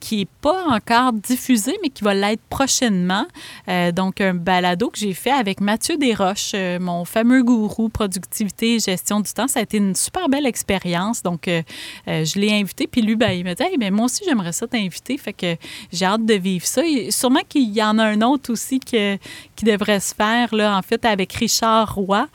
qui 0.00 0.18
n'est 0.18 0.28
pas 0.40 0.64
encore 0.68 1.12
diffusé, 1.12 1.76
mais 1.82 1.90
qui 1.90 2.04
va 2.04 2.14
l'être 2.14 2.42
prochainement. 2.48 3.26
Euh, 3.68 3.92
donc, 3.92 4.20
un 4.20 4.34
balado 4.34 4.90
que 4.90 4.98
j'ai 4.98 5.14
fait 5.14 5.30
avec 5.30 5.60
Mathieu 5.60 5.96
Desroches, 5.96 6.52
euh, 6.54 6.78
mon 6.78 7.04
fameux 7.04 7.42
gourou 7.42 7.88
productivité 7.88 8.74
et 8.74 8.78
gestion 8.78 9.20
du 9.20 9.32
temps. 9.32 9.48
Ça 9.48 9.60
a 9.60 9.62
été 9.62 9.78
une 9.78 9.94
super 9.94 10.28
belle 10.28 10.46
expérience. 10.46 11.22
Donc, 11.22 11.48
euh, 11.48 11.62
je 12.06 12.38
l'ai 12.38 12.52
invité, 12.52 12.86
puis 12.86 13.02
lui, 13.02 13.16
ben, 13.16 13.30
il 13.30 13.44
m'a 13.44 13.54
dit 13.54 13.62
hey, 13.62 13.76
ben, 13.76 13.92
moi 13.92 14.06
aussi, 14.06 14.22
j'aimerais 14.24 14.52
ça 14.52 14.66
t'inviter. 14.66 15.18
Fait 15.18 15.32
que 15.32 15.56
j'ai 15.92 16.04
hâte 16.04 16.24
de 16.24 16.34
vivre 16.34 16.66
ça. 16.66 16.82
sûrement 17.10 17.42
qu'il 17.48 17.72
y 17.74 17.82
en 17.82 17.98
a 17.98 18.04
un 18.04 18.22
autre 18.22 18.52
aussi 18.52 18.80
que, 18.80 19.16
qui 19.56 19.64
devrait 19.64 20.00
se 20.00 20.14
faire, 20.14 20.54
là, 20.54 20.76
en 20.76 20.82
fait, 20.82 21.04
avec 21.04 21.32
Richard 21.32 21.94
Roy, 21.94 22.28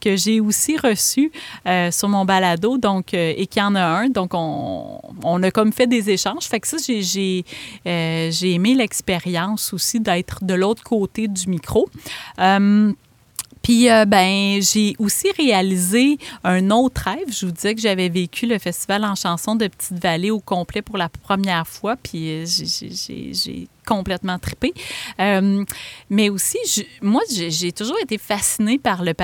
que 0.00 0.16
j'ai 0.16 0.40
aussi 0.40 0.76
reçu 0.76 1.32
sur 1.90 2.08
mon 2.08 2.24
balado, 2.24 2.78
donc, 2.78 3.14
et 3.14 3.46
qu'il 3.46 3.62
y 3.62 3.64
en 3.64 3.74
a 3.74 3.82
un. 3.84 4.08
Donc, 4.08 4.30
on, 4.34 5.00
on 5.22 5.42
a 5.42 5.50
comme 5.50 5.72
fait 5.72 5.86
des 5.86 6.10
échanges. 6.10 6.44
Fait 6.44 6.60
que 6.60 6.68
ça, 6.68 6.76
j'ai 6.84 6.99
euh, 7.86 8.30
j'ai 8.30 8.52
aimé 8.52 8.74
l'expérience 8.74 9.72
aussi 9.72 10.00
d'être 10.00 10.44
de 10.44 10.54
l'autre 10.54 10.82
côté 10.82 11.28
du 11.28 11.48
micro. 11.48 11.88
Euh, 12.38 12.92
puis, 13.62 13.90
euh, 13.90 14.04
ben, 14.04 14.60
j'ai 14.62 14.94
aussi 14.98 15.28
réalisé 15.36 16.18
un 16.44 16.70
autre 16.70 17.02
rêve. 17.02 17.30
Je 17.30 17.46
vous 17.46 17.52
disais 17.52 17.74
que 17.74 17.80
j'avais 17.80 18.08
vécu 18.08 18.46
le 18.46 18.58
festival 18.58 19.04
en 19.04 19.14
chanson 19.14 19.54
de 19.54 19.66
Petite-Vallée 19.66 20.30
au 20.30 20.40
complet 20.40 20.82
pour 20.82 20.96
la 20.96 21.08
première 21.08 21.66
fois. 21.66 21.96
Puis, 21.96 22.46
j'ai 22.46 23.68
complètement 23.90 24.38
trippé. 24.38 24.72
Euh, 25.18 25.64
mais 26.10 26.28
aussi, 26.28 26.58
moi, 27.02 27.22
j'ai 27.28 27.72
toujours 27.72 27.98
été 28.00 28.18
fascinée 28.18 28.78
par 28.78 29.02
le, 29.02 29.14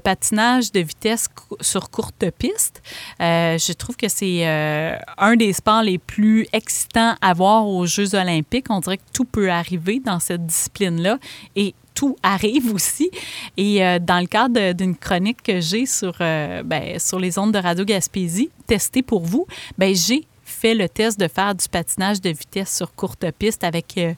patinage 0.00 0.72
de 0.72 0.80
vitesse 0.80 1.26
sur 1.60 1.90
courte 1.90 2.24
piste. 2.38 2.82
Euh, 3.20 3.58
je 3.58 3.72
trouve 3.74 3.96
que 3.96 4.08
c'est 4.08 4.46
euh, 4.46 4.96
un 5.18 5.36
des 5.36 5.52
sports 5.52 5.82
les 5.82 5.98
plus 5.98 6.46
excitants 6.54 7.16
à 7.20 7.34
voir 7.34 7.66
aux 7.66 7.84
Jeux 7.84 8.14
olympiques. 8.14 8.66
On 8.70 8.80
dirait 8.80 8.96
que 8.96 9.10
tout 9.12 9.26
peut 9.26 9.50
arriver 9.50 10.00
dans 10.00 10.20
cette 10.20 10.46
discipline-là. 10.46 11.18
Et 11.54 11.74
tout 11.96 12.16
arrive 12.22 12.72
aussi. 12.72 13.10
Et 13.56 13.80
dans 14.00 14.20
le 14.20 14.26
cadre 14.26 14.72
d'une 14.72 14.94
chronique 14.94 15.42
que 15.42 15.60
j'ai 15.60 15.86
sur, 15.86 16.14
ben, 16.18 16.98
sur 16.98 17.18
les 17.18 17.38
ondes 17.38 17.52
de 17.52 17.58
Radio 17.58 17.84
Gaspésie, 17.84 18.50
testée 18.66 19.02
pour 19.02 19.24
vous, 19.24 19.46
ben, 19.78 19.94
j'ai 19.94 20.26
fait 20.46 20.74
le 20.74 20.88
test 20.88 21.18
de 21.18 21.28
faire 21.28 21.54
du 21.54 21.68
patinage 21.68 22.20
de 22.20 22.30
vitesse 22.30 22.74
sur 22.74 22.94
courte 22.94 23.30
piste 23.32 23.64
avec 23.64 23.98
euh, 23.98 24.14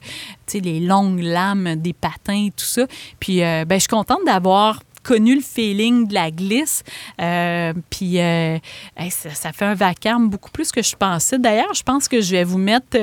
les 0.53 0.79
longues 0.79 1.19
lames 1.19 1.75
des 1.75 1.93
patins 1.93 2.45
et 2.45 2.51
tout 2.51 2.65
ça. 2.65 2.85
Puis 3.19 3.43
euh, 3.43 3.65
ben, 3.65 3.75
je 3.75 3.81
suis 3.81 3.87
contente 3.87 4.19
d'avoir 4.25 4.81
connu 5.03 5.35
le 5.35 5.41
feeling 5.41 6.07
de 6.07 6.13
la 6.13 6.31
glisse. 6.31 6.83
Euh, 7.21 7.73
puis 7.89 8.17
ça, 9.09 9.51
fait 9.53 9.65
un 9.65 9.75
vacarme 9.75 10.29
beaucoup 10.29 10.51
plus 10.51 10.71
que 10.71 10.81
je 10.81 10.95
pensais. 10.95 11.37
D'ailleurs, 11.37 11.73
je 11.73 11.83
pense 11.83 12.07
que 12.07 12.21
je 12.21 12.31
vais 12.31 12.43
vous 12.43 12.57
mettre 12.57 12.97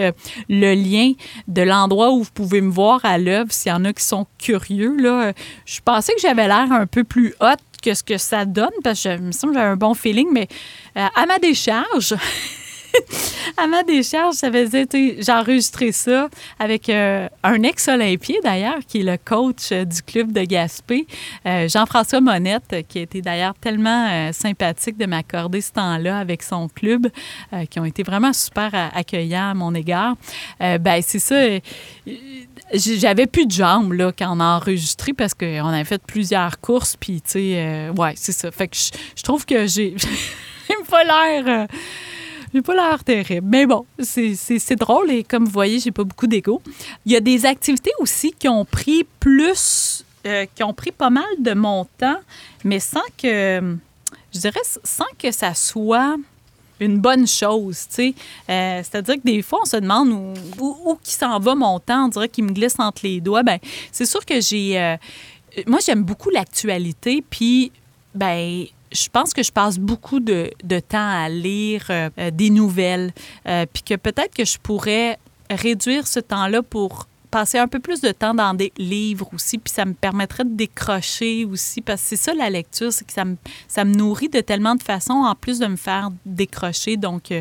le 0.49 0.75
lien 0.75 1.13
de 1.49 1.63
l'endroit 1.63 2.13
où 2.13 2.23
vous 2.23 2.31
pouvez 2.33 2.61
me 2.61 2.71
voir 2.71 3.05
à 3.05 3.19
l'œuvre 3.19 3.53
s'il 3.53 3.71
y 3.71 3.75
en 3.75 3.85
a 3.85 3.93
qui 3.93 4.05
sont 4.05 4.27
curieux. 4.39 4.97
Là. 4.99 5.33
Je 5.65 5.81
pensais 5.85 6.15
que 6.15 6.21
j'avais 6.21 6.47
l'air 6.47 6.71
un 6.71 6.87
peu 6.87 7.05
plus 7.05 7.35
haute 7.41 7.61
que 7.83 7.95
ce 7.95 8.03
que 8.03 8.19
ça 8.19 8.45
donne 8.45 8.71
parce 8.83 9.03
que 9.03 9.17
je 9.17 9.23
me 9.23 9.33
semble 9.33 9.53
que 9.53 9.59
j'avais 9.59 9.73
un 9.73 9.77
bon 9.77 9.95
feeling, 9.95 10.29
mais 10.33 10.49
à 10.95 11.27
ma 11.27 11.39
décharge, 11.39 12.15
à 13.57 13.67
ma 13.67 13.83
décharge, 13.83 14.35
ça 14.35 14.51
faisait, 14.51 14.87
j'ai 14.93 15.33
enregistré 15.33 15.93
ça 15.93 16.29
avec 16.59 16.89
euh, 16.89 17.29
un 17.43 17.63
ex-olympien 17.63 18.37
d'ailleurs, 18.43 18.79
qui 18.87 19.01
est 19.01 19.03
le 19.03 19.17
coach 19.23 19.73
euh, 19.73 19.85
du 19.85 20.03
club 20.03 20.33
de 20.33 20.43
Gaspé, 20.43 21.07
euh, 21.47 21.69
Jean-François 21.69 22.21
Monette, 22.21 22.85
qui 22.89 22.99
a 22.99 23.03
été 23.03 23.23
d'ailleurs 23.23 23.55
tellement 23.55 24.33
sympathique 24.33 24.97
de 24.97 25.07
m'accorder 25.07 25.61
ce 25.61 25.73
temps-là 25.73 26.19
avec 26.19 26.43
son 26.43 26.69
club, 26.69 27.09
qui 27.71 27.81
ont 27.81 27.85
été 27.85 28.03
vraiment 28.03 28.33
super 28.33 28.71
accueillants 28.95 29.51
à 29.51 29.55
mon 29.55 29.75
égard. 29.75 30.17
ben 30.61 31.01
c'est 31.03 31.19
ça. 31.19 31.37
J'avais 32.73 33.27
plus 33.27 33.47
de 33.47 33.53
jambes 33.53 33.93
là, 33.93 34.13
quand 34.17 34.37
on 34.37 34.41
a 34.41 34.57
enregistré 34.57 35.13
parce 35.13 35.35
qu'on 35.35 35.69
avait 35.69 35.85
fait 35.85 36.03
plusieurs 36.07 36.61
courses, 36.61 36.97
puis 36.97 37.21
tu 37.21 37.31
sais, 37.33 37.91
ouais, 37.97 38.13
c'est 38.17 38.33
ça. 38.33 38.51
Fait 38.51 38.69
que 38.69 38.77
je 38.77 39.23
trouve 39.23 39.45
que 39.45 39.67
j'ai. 39.67 39.95
pas 40.91 41.05
l'air 41.05 41.67
j'ai 42.57 42.63
pas 42.63 42.75
l'air 42.75 43.05
terrible. 43.05 43.47
Mais 43.47 43.67
bon, 43.67 43.85
c'est 44.01 44.77
drôle 44.77 45.11
et 45.11 45.23
comme 45.23 45.45
vous 45.45 45.51
voyez, 45.51 45.79
j'ai 45.79 45.91
pas 45.91 46.05
beaucoup 46.05 46.27
d'ego. 46.27 46.63
Il 47.05 47.13
y 47.13 47.17
a 47.17 47.21
des 47.21 47.45
activités 47.45 47.93
aussi 48.01 48.33
qui 48.33 48.49
ont 48.49 48.65
pris 48.65 49.05
plus, 49.21 50.05
euh, 50.27 50.47
qui 50.55 50.63
ont 50.63 50.73
pris 50.73 50.91
pas 50.91 51.11
mal 51.11 51.25
de 51.39 51.53
mon 51.53 51.85
temps, 51.99 52.19
mais 52.65 52.81
sans 52.81 53.05
que, 53.21 53.77
je 54.33 54.39
dirais, 54.39 54.61
sans 54.85 55.05
que 55.19 55.31
ça 55.31 55.55
soit 55.55 56.17
une 56.81 56.99
bonne 56.99 57.27
chose, 57.27 57.87
tu 57.89 57.95
sais. 57.95 58.15
Euh, 58.51 58.83
c'est-à-dire 58.83 59.17
que 59.17 59.25
des 59.25 59.43
fois, 59.43 59.61
on 59.63 59.67
se 59.67 59.77
demande 59.77 60.11
où, 60.59 60.77
où, 60.85 60.99
qui 61.03 61.13
s'en 61.13 61.39
va 61.39 61.55
mon 61.55 61.79
temps, 61.79 62.07
on 62.07 62.09
dirait 62.09 62.29
qu'il 62.29 62.45
me 62.45 62.53
glisse 62.53 62.79
entre 62.79 63.03
les 63.05 63.21
doigts. 63.21 63.43
Ben, 63.43 63.59
c'est 63.93 64.07
sûr 64.07 64.25
que 64.25 64.41
j'ai... 64.41 64.81
Euh, 64.81 64.97
moi, 65.67 65.79
j'aime 65.85 66.03
beaucoup 66.03 66.29
l'actualité, 66.29 67.25
puis 67.29 67.73
ben 68.15 68.67
je 68.97 69.09
pense 69.11 69.33
que 69.33 69.43
je 69.43 69.53
passe 69.53 69.79
beaucoup 69.79 70.21
de, 70.21 70.51
temps 70.89 71.09
à 71.09 71.29
lire 71.29 71.87
euh, 71.91 72.11
euh, 72.19 72.31
des 72.31 72.51
nouvelles, 72.51 73.13
euh, 73.47 73.67
puis 73.73 73.83
que 73.83 73.95
peut-être 73.95 74.35
que 74.35 74.45
je 74.45 74.59
pourrais 74.59 75.19
réduire 75.51 76.07
ce 76.07 76.21
temps-là 76.21 76.63
pour 76.63 77.07
passer 77.31 77.59
un 77.59 77.69
peu 77.69 77.81
plus 77.81 78.01
de 78.01 78.13
temps 78.13 78.35
dans 78.35 78.55
des 78.55 78.73
livres 78.79 79.29
aussi, 79.35 79.59
puis 79.59 79.73
ça 79.73 79.85
me 79.85 79.93
permettrait 79.93 80.45
de 80.45 80.55
décrocher 80.55 81.45
aussi, 81.45 81.81
parce 81.83 82.01
que 82.03 82.09
c'est 82.09 82.17
ça 82.17 82.35
la 82.35 82.49
lecture, 82.49 82.93
c'est 82.93 83.07
que 83.07 83.13
ça 83.13 83.25
me, 83.25 83.37
ça 83.69 83.85
me 83.85 83.95
nourrit 83.95 84.29
de 84.29 84.41
tellement 84.41 84.75
de 84.75 84.83
façons, 84.83 85.13
en 85.13 85.35
plus 85.35 85.59
de 85.59 85.67
me 85.67 85.77
faire 85.77 86.11
décrocher. 86.25 86.97
Donc, 86.97 87.33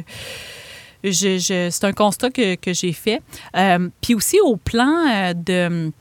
je, 1.03 1.69
c'est 1.71 1.83
un 1.83 1.93
constat 1.93 2.31
que, 2.31 2.55
que 2.55 2.73
j'ai 2.73 2.93
fait. 2.93 3.21
puis 4.01 4.15
aussi 4.15 4.39
au 4.41 4.57
plan 4.57 5.33
de, 5.33 5.91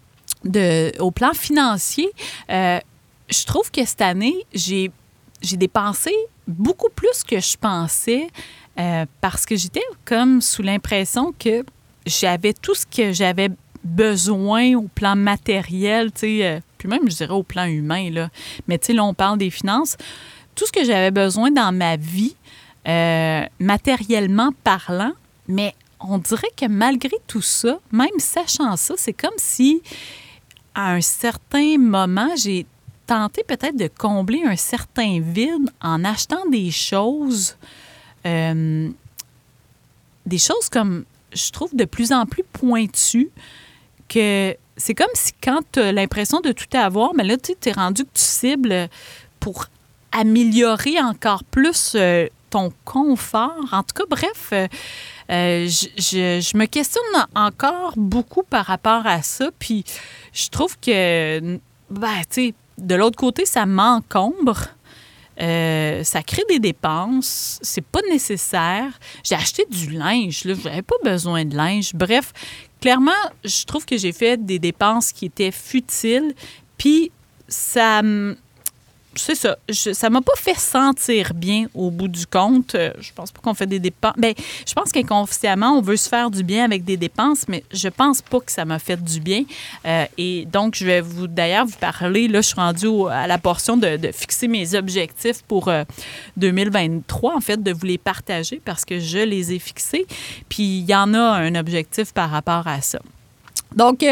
de, 0.44 0.92
au 1.00 1.10
plan 1.10 1.32
financier, 1.34 2.10
je 2.48 3.44
trouve 3.46 3.70
que 3.70 3.84
cette 3.84 4.02
année, 4.02 4.44
j'ai 4.52 4.90
j'ai 5.42 5.56
dépensé 5.56 6.12
beaucoup 6.46 6.90
plus 6.94 7.22
que 7.22 7.40
je 7.40 7.56
pensais 7.56 8.28
euh, 8.78 9.06
parce 9.20 9.46
que 9.46 9.56
j'étais 9.56 9.84
comme 10.04 10.40
sous 10.40 10.62
l'impression 10.62 11.32
que 11.38 11.64
j'avais 12.06 12.52
tout 12.52 12.74
ce 12.74 12.86
que 12.86 13.12
j'avais 13.12 13.50
besoin 13.84 14.74
au 14.74 14.88
plan 14.88 15.14
matériel, 15.14 16.10
euh, 16.22 16.60
puis 16.78 16.88
même, 16.88 17.08
je 17.10 17.16
dirais, 17.16 17.32
au 17.32 17.42
plan 17.42 17.66
humain, 17.66 18.10
là. 18.10 18.30
Mais 18.66 18.78
tu 18.78 18.86
sais, 18.86 18.92
là, 18.94 19.04
on 19.04 19.14
parle 19.14 19.38
des 19.38 19.50
finances. 19.50 19.96
Tout 20.54 20.66
ce 20.66 20.72
que 20.72 20.84
j'avais 20.84 21.10
besoin 21.10 21.50
dans 21.50 21.72
ma 21.72 21.96
vie, 21.96 22.34
euh, 22.88 23.44
matériellement 23.60 24.50
parlant, 24.64 25.12
mais 25.48 25.74
on 26.00 26.18
dirait 26.18 26.50
que 26.56 26.66
malgré 26.66 27.16
tout 27.26 27.42
ça, 27.42 27.78
même 27.92 28.18
sachant 28.18 28.76
ça, 28.76 28.94
c'est 28.96 29.12
comme 29.12 29.34
si 29.36 29.82
à 30.74 30.92
un 30.92 31.00
certain 31.00 31.78
moment, 31.78 32.30
j'ai 32.36 32.66
tenter 33.06 33.44
peut-être 33.44 33.76
de 33.76 33.88
combler 33.88 34.42
un 34.44 34.56
certain 34.56 35.20
vide 35.20 35.70
en 35.80 36.04
achetant 36.04 36.46
des 36.50 36.70
choses, 36.70 37.56
euh, 38.26 38.90
des 40.26 40.38
choses 40.38 40.68
comme, 40.70 41.04
je 41.32 41.50
trouve, 41.50 41.74
de 41.74 41.84
plus 41.84 42.12
en 42.12 42.26
plus 42.26 42.44
pointues, 42.44 43.30
que 44.08 44.56
c'est 44.76 44.94
comme 44.94 45.06
si 45.14 45.32
quand 45.42 45.60
tu 45.72 45.80
as 45.80 45.92
l'impression 45.92 46.40
de 46.40 46.52
tout 46.52 46.76
avoir, 46.76 47.14
mais 47.14 47.24
là, 47.24 47.36
tu 47.36 47.52
es 47.68 47.72
rendu 47.72 48.04
que 48.04 48.10
tu 48.14 48.22
cibles 48.22 48.88
pour 49.40 49.66
améliorer 50.12 51.00
encore 51.00 51.44
plus 51.44 51.92
euh, 51.94 52.26
ton 52.50 52.72
confort. 52.84 53.64
En 53.72 53.82
tout 53.82 53.94
cas, 53.94 54.04
bref, 54.08 54.50
euh, 54.52 54.68
je, 55.28 55.88
je, 55.98 56.56
me 56.56 56.66
questionne 56.66 57.02
encore 57.34 57.94
beaucoup 57.96 58.42
par 58.42 58.66
rapport 58.66 59.06
à 59.06 59.22
ça. 59.22 59.50
Puis 59.58 59.84
je 60.32 60.48
trouve 60.48 60.78
que 60.78 61.58
ben, 61.90 62.20
tu 62.30 62.48
sais, 62.48 62.54
de 62.78 62.94
l'autre 62.94 63.16
côté, 63.16 63.46
ça 63.46 63.66
m'encombre. 63.66 64.68
Euh, 65.40 66.04
ça 66.04 66.22
crée 66.22 66.44
des 66.48 66.60
dépenses, 66.60 67.58
c'est 67.60 67.84
pas 67.84 68.00
nécessaire. 68.08 68.98
J'ai 69.24 69.34
acheté 69.34 69.66
du 69.68 69.90
linge, 69.90 70.44
là, 70.44 70.54
j'avais 70.62 70.82
pas 70.82 70.94
besoin 71.02 71.44
de 71.44 71.56
linge. 71.56 71.92
Bref, 71.92 72.32
clairement, 72.80 73.10
je 73.44 73.64
trouve 73.64 73.84
que 73.84 73.96
j'ai 73.96 74.12
fait 74.12 74.44
des 74.44 74.60
dépenses 74.60 75.10
qui 75.10 75.26
étaient 75.26 75.50
futiles, 75.50 76.34
puis 76.78 77.10
ça 77.48 78.00
c'est 79.18 79.34
ça. 79.34 79.56
Je, 79.68 79.92
ça 79.92 80.10
m'a 80.10 80.20
pas 80.20 80.36
fait 80.36 80.58
sentir 80.58 81.32
bien 81.34 81.66
au 81.74 81.90
bout 81.90 82.08
du 82.08 82.26
compte. 82.26 82.74
Euh, 82.74 82.92
je 83.00 83.12
pense 83.12 83.32
pas 83.32 83.40
qu'on 83.40 83.54
fait 83.54 83.66
des 83.66 83.78
dépenses. 83.78 84.14
Bien, 84.16 84.32
je 84.66 84.72
pense 84.72 84.92
qu'inconsciemment, 84.92 85.78
on 85.78 85.80
veut 85.80 85.96
se 85.96 86.08
faire 86.08 86.30
du 86.30 86.42
bien 86.42 86.64
avec 86.64 86.84
des 86.84 86.96
dépenses, 86.96 87.46
mais 87.48 87.64
je 87.72 87.88
pense 87.88 88.22
pas 88.22 88.40
que 88.40 88.50
ça 88.52 88.64
m'a 88.64 88.78
fait 88.78 89.02
du 89.02 89.20
bien. 89.20 89.44
Euh, 89.86 90.06
et 90.18 90.46
donc, 90.46 90.74
je 90.74 90.86
vais 90.86 91.00
vous 91.00 91.26
d'ailleurs 91.26 91.66
vous 91.66 91.78
parler. 91.78 92.28
Là, 92.28 92.40
je 92.40 92.48
suis 92.48 92.56
rendue 92.56 93.08
à 93.10 93.26
la 93.26 93.38
portion 93.38 93.76
de, 93.76 93.98
fixer 94.12 94.48
mes 94.48 94.74
objectifs 94.74 95.42
pour 95.42 95.70
2023, 96.36 97.32
euh, 97.32 97.36
en 97.36 97.40
fait, 97.40 97.62
de 97.62 97.72
vous 97.72 97.86
les 97.86 97.98
partager 97.98 98.60
parce 98.64 98.84
que 98.84 99.00
je 99.00 99.18
les 99.18 99.52
ai 99.52 99.58
fixés. 99.58 100.06
Puis, 100.48 100.78
il 100.78 100.90
y 100.90 100.94
en 100.94 101.14
a 101.14 101.20
un 101.20 101.54
objectif 101.54 102.12
par 102.12 102.30
rapport 102.30 102.66
à 102.66 102.80
ça. 102.80 102.98
Donc, 103.74 104.04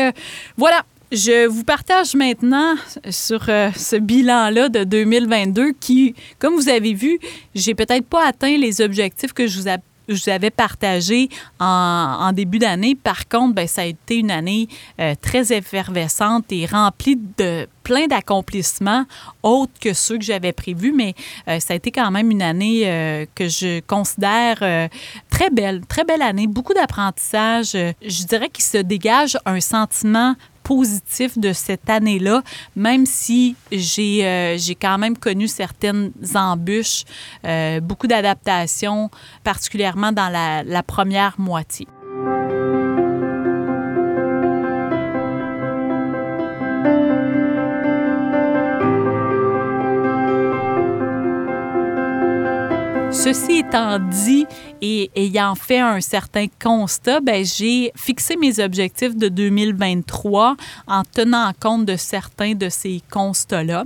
voilà, 0.57 0.85
je 1.13 1.47
vous 1.47 1.63
partage 1.63 2.15
maintenant 2.15 2.75
sur 3.11 3.45
euh, 3.49 3.71
ce 3.77 3.97
bilan-là 3.97 4.71
de 4.71 4.85
2022 4.85 5.73
qui, 5.79 6.15
comme 6.39 6.55
vous 6.55 6.71
avez 6.71 6.95
vu, 6.95 7.19
j'ai 7.55 7.75
peut-être 7.75 8.07
pas 8.07 8.27
atteint 8.27 8.57
les 8.57 8.81
objectifs 8.81 9.35
que 9.35 9.47
je 9.47 9.61
vous, 9.61 9.69
avais 10.29 10.51
partagés 10.51 11.29
en, 11.61 12.33
début 12.33 12.59
d'année. 12.59 12.95
Par 12.95 13.29
contre, 13.29 13.55
ben, 13.55 13.69
ça 13.69 13.83
a 13.83 13.85
été 13.85 14.17
une 14.17 14.31
année 14.31 14.69
euh, 15.01 15.15
très 15.21 15.53
effervescente 15.53 16.47
et 16.51 16.65
remplie 16.65 17.19
de 17.37 17.69
plein 17.83 18.07
d'accomplissements 18.07 19.05
autres 19.43 19.73
que 19.81 19.93
ceux 19.93 20.17
que 20.17 20.25
j'avais 20.25 20.53
prévus, 20.53 20.93
mais 20.93 21.15
euh, 21.47 21.61
ça 21.61 21.75
a 21.75 21.77
été 21.77 21.91
quand 21.91 22.11
même 22.11 22.31
une 22.31 22.43
année 22.43 23.27
que 23.35 23.49
je 23.49 23.81
considère 23.81 24.89
très 25.31 25.51
belle, 25.51 25.83
très 25.87 26.05
belle 26.05 26.23
année, 26.23 26.47
beaucoup 26.47 26.75
d'apprentissage. 26.75 27.73
je 27.73 28.25
dirais 28.25 28.49
qu'il 28.49 28.65
se 28.65 28.79
dégage 28.79 29.37
un 29.45 29.61
sentiment 29.61 30.37
de 31.37 31.53
cette 31.53 31.89
année-là, 31.91 32.43
même 32.77 33.07
si 33.07 33.57
j'ai 33.71 34.27
euh, 34.27 34.57
quand 34.81 34.99
même 34.99 35.17
connu 35.17 35.49
certaines 35.49 36.13
embûches, 36.35 37.05
euh, 37.45 37.81
beaucoup 37.81 38.07
d'adaptations, 38.07 39.11
particulièrement 39.45 40.13
dans 40.13 40.31
la 40.31 40.83
première 40.83 41.35
moitié. 41.39 41.87
Ceci 53.13 53.59
étant 53.59 53.99
dit 53.99 54.47
et 54.83 55.13
ayant 55.15 55.55
fait 55.55 55.79
un 55.79 56.01
certain 56.01 56.47
constat, 56.61 57.21
ben, 57.21 57.45
j'ai 57.45 57.93
fixé 57.95 58.37
mes 58.37 58.59
objectifs 58.59 59.17
de 59.17 59.29
2023 59.29 60.57
en 60.89 61.03
tenant 61.05 61.53
compte 61.59 61.87
de 61.87 61.97
certains 61.97 62.55
de 62.55 62.69
ces 62.69 63.01
constats-là. 63.09 63.85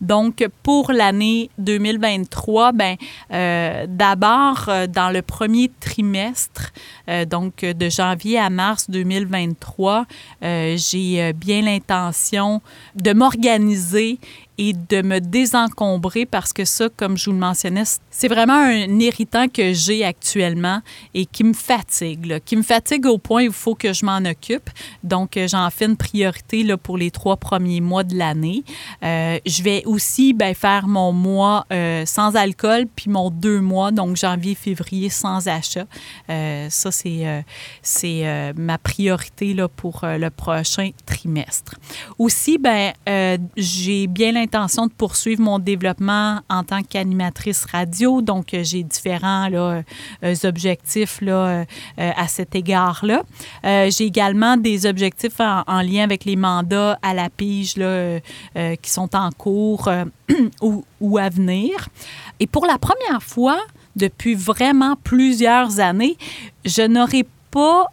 Donc, 0.00 0.46
pour 0.62 0.92
l'année 0.92 1.50
2023, 1.58 2.70
ben, 2.70 2.96
euh, 3.32 3.86
d'abord, 3.88 4.66
euh, 4.68 4.86
dans 4.86 5.10
le 5.10 5.20
premier 5.20 5.68
trimestre, 5.80 6.72
euh, 7.08 7.24
donc 7.24 7.62
de 7.62 7.88
janvier 7.88 8.38
à 8.38 8.48
mars 8.48 8.88
2023, 8.88 10.06
j'ai 10.42 11.32
bien 11.32 11.62
l'intention 11.62 12.62
de 12.94 13.12
m'organiser 13.12 14.18
et 14.58 14.72
de 14.72 15.02
me 15.02 15.20
désencombrer 15.20 16.26
parce 16.26 16.52
que 16.52 16.64
ça, 16.64 16.88
comme 16.96 17.16
je 17.16 17.26
vous 17.26 17.32
le 17.32 17.38
mentionnais, 17.38 17.82
c'est 18.10 18.28
vraiment 18.28 18.54
un 18.54 18.98
irritant 18.98 19.48
que 19.48 19.72
j'ai 19.72 20.04
actuellement 20.04 20.80
et 21.14 21.26
qui 21.26 21.44
me 21.44 21.52
fatigue, 21.52 22.40
qui 22.44 22.56
me 22.56 22.62
fatigue 22.62 23.06
au 23.06 23.18
point 23.18 23.42
où 23.42 23.46
il 23.46 23.52
faut 23.52 23.74
que 23.74 23.92
je 23.92 24.04
m'en 24.06 24.18
occupe. 24.18 24.70
Donc, 25.04 25.36
euh, 25.36 25.46
j'en 25.46 25.68
fais 25.70 25.84
une 25.84 25.96
priorité 25.96 26.62
là, 26.62 26.76
pour 26.76 26.96
les 26.96 27.10
trois 27.10 27.36
premiers 27.36 27.80
mois 27.80 28.04
de 28.04 28.16
l'année. 28.16 28.64
Euh, 29.02 29.38
je 29.44 29.62
vais 29.62 29.82
aussi 29.84 30.32
ben, 30.32 30.54
faire 30.54 30.86
mon 30.86 31.12
mois 31.12 31.66
euh, 31.72 32.06
sans 32.06 32.34
alcool, 32.36 32.86
puis 32.94 33.10
mon 33.10 33.30
deux 33.30 33.60
mois, 33.60 33.90
donc 33.90 34.16
janvier-février, 34.16 35.10
sans 35.10 35.48
achat. 35.48 35.86
ça, 36.28 36.90
c'est 36.90 37.44
c'est 37.82 38.52
ma 38.56 38.78
priorité 38.78 39.54
là, 39.54 39.68
pour 39.68 40.00
le 40.02 40.28
prochain 40.30 40.90
trimestre. 41.04 41.74
Aussi, 42.18 42.58
ben, 42.58 42.92
j'ai 43.56 44.06
bien 44.06 44.32
l'intention 44.32 44.45
de 44.46 44.92
poursuivre 44.92 45.42
mon 45.42 45.58
développement 45.58 46.40
en 46.48 46.64
tant 46.64 46.82
qu'animatrice 46.82 47.64
radio. 47.64 48.22
Donc, 48.22 48.54
euh, 48.54 48.62
j'ai 48.62 48.82
différents 48.82 49.48
là, 49.48 49.82
euh, 50.22 50.34
objectifs 50.44 51.20
euh, 51.22 51.64
à 51.96 52.28
cet 52.28 52.54
égard-là. 52.54 53.22
j'ai 53.64 54.04
également 54.04 54.56
des 54.56 54.86
objectifs 54.86 55.40
en, 55.40 55.82
lien 55.82 56.04
avec 56.04 56.24
les 56.24 56.36
mandats 56.36 56.98
à 57.02 57.14
la 57.14 57.28
pige 57.28 57.76
là, 57.76 58.20
qui 58.82 58.90
sont 58.90 59.14
en 59.14 59.30
cours 59.30 59.90
ou, 60.62 60.84
ou 61.00 61.18
à 61.18 61.28
venir. 61.28 61.88
Et 62.40 62.46
pour 62.46 62.66
la 62.66 62.78
première 62.78 63.22
fois, 63.22 63.58
depuis 63.96 64.34
vraiment 64.34 64.96
plusieurs 65.02 65.80
années, 65.80 66.16
je 66.64 66.82
n'aurai 66.82 67.26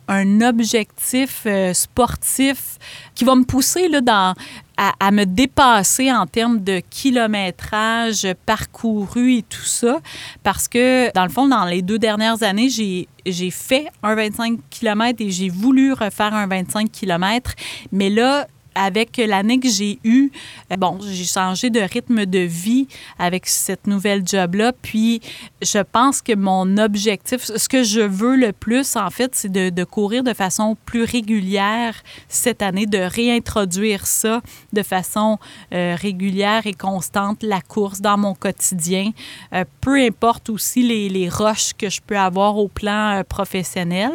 un 0.08 0.42
objectif 0.42 1.48
sportif 1.74 2.78
qui 3.16 3.24
va 3.24 3.36
me 3.36 3.44
pousser 3.44 3.88
là, 3.88 4.02
dans, 4.02 4.34
à, 4.78 5.12
me 5.12 5.26
dépasser 5.26 6.12
en 6.12 6.26
termes 6.26 6.64
de 6.64 6.82
kilométrage 6.90 8.28
parcouru 8.46 9.38
et 9.38 9.44
tout 9.44 9.66
ça. 9.66 10.00
Parce 10.44 10.68
que, 10.68 11.12
dans 11.14 11.24
le 11.24 11.30
fond, 11.30 11.48
dans 11.48 11.66
les 11.66 11.82
deux 11.82 12.00
dernières 12.00 12.44
années, 12.44 12.70
j'ai 12.70 13.08
j'ai 13.26 13.52
fait 13.52 13.88
un 14.02 14.16
25 14.16 14.60
km 14.70 15.22
et 15.22 15.32
j'ai 15.32 15.50
voulu 15.50 15.94
refaire 15.94 16.34
un 16.34 16.48
25 16.48 16.92
km. 16.92 17.54
Mais 17.92 18.10
là, 18.10 18.48
avec 18.76 19.18
l'année 19.18 19.60
que 19.60 19.70
j'ai 19.70 20.00
eue, 20.04 20.32
euh, 20.72 20.76
bon, 20.78 21.00
j'ai 21.02 21.26
changé 21.26 21.70
de 21.70 21.80
rythme 21.80 22.26
de 22.26 22.40
vie 22.40 22.88
avec 23.20 23.46
cette 23.48 23.88
nouvelle 23.88 24.24
job-là. 24.26 24.74
Puis, 24.82 25.22
je 25.62 25.80
pense 25.80 26.22
que 26.22 26.34
mon 26.34 26.78
objectif, 26.78 27.44
ce 27.44 27.70
que 27.70 27.84
je 27.84 28.02
veux 28.02 28.36
le 28.36 28.52
plus, 28.52 28.96
en 28.96 29.10
fait, 29.10 29.36
c'est 29.36 29.52
de, 29.52 29.84
courir 29.84 30.24
de 30.24 30.34
façon 30.34 30.78
plus 30.86 31.04
régulière 31.04 31.96
cette 32.28 32.62
année, 32.62 32.86
de 32.86 33.00
réintroduire 33.00 34.08
ça 34.08 34.42
de 34.72 34.82
façon 34.82 35.38
euh, 35.74 35.96
régulière 36.00 36.66
et 36.66 36.74
constante, 36.74 37.44
la 37.44 37.62
course 37.62 38.02
dans 38.02 38.18
mon 38.18 38.34
quotidien. 38.34 39.12
Euh, 39.54 39.66
peu 39.82 40.00
importe 40.02 40.50
aussi 40.50 40.84
les, 40.84 41.10
les, 41.10 41.30
roches 41.30 41.74
que 41.78 41.90
je 41.90 42.02
peux 42.02 42.18
avoir 42.18 42.58
au 42.58 42.68
plan 42.68 43.22
professionnel. 43.28 44.12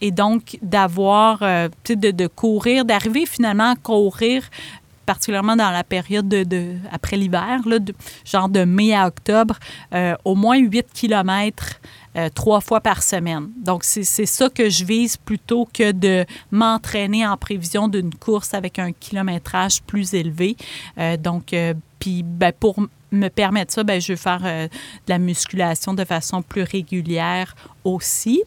et 0.00 0.10
donc, 0.10 0.58
d'avoir, 0.62 1.40
de, 1.40 2.10
de 2.10 2.26
courir, 2.26 2.84
d'arriver 2.84 3.26
finalement 3.34 3.74
courir 3.82 4.42
particulièrement 5.04 5.56
dans 5.56 5.70
la 5.70 5.84
période 5.84 6.28
de, 6.28 6.74
après 6.90 7.16
l'hiver, 7.16 7.60
genre 8.24 8.48
de 8.48 8.64
mai 8.64 8.94
à 8.94 9.06
octobre, 9.06 9.58
euh, 9.94 10.14
au 10.24 10.34
moins 10.34 10.58
8 10.58 10.86
km 10.92 11.80
euh, 12.16 12.28
trois 12.34 12.60
fois 12.60 12.80
par 12.80 13.02
semaine. 13.02 13.48
Donc, 13.56 13.84
c'est 13.84 14.04
ça 14.04 14.48
que 14.48 14.70
je 14.70 14.84
vise 14.84 15.16
plutôt 15.16 15.68
que 15.72 15.92
de 15.92 16.24
m'entraîner 16.50 17.26
en 17.26 17.36
prévision 17.36 17.88
d'une 17.88 18.14
course 18.14 18.54
avec 18.54 18.78
un 18.78 18.92
kilométrage 18.92 19.82
plus 19.82 20.14
élevé. 20.14 20.56
Euh, 20.98 21.16
donc, 21.16 21.54
puis 21.98 22.22
ben, 22.22 22.52
pour 22.58 22.76
me 23.10 23.28
permettre 23.28 23.72
ça, 23.72 23.84
ben, 23.84 24.00
je 24.00 24.12
vais 24.12 24.16
faire 24.16 24.40
de 24.40 24.68
la 25.08 25.18
musculation 25.18 25.94
de 25.94 26.04
façon 26.04 26.42
plus 26.42 26.62
régulière 26.62 27.54
aussi. 27.84 28.42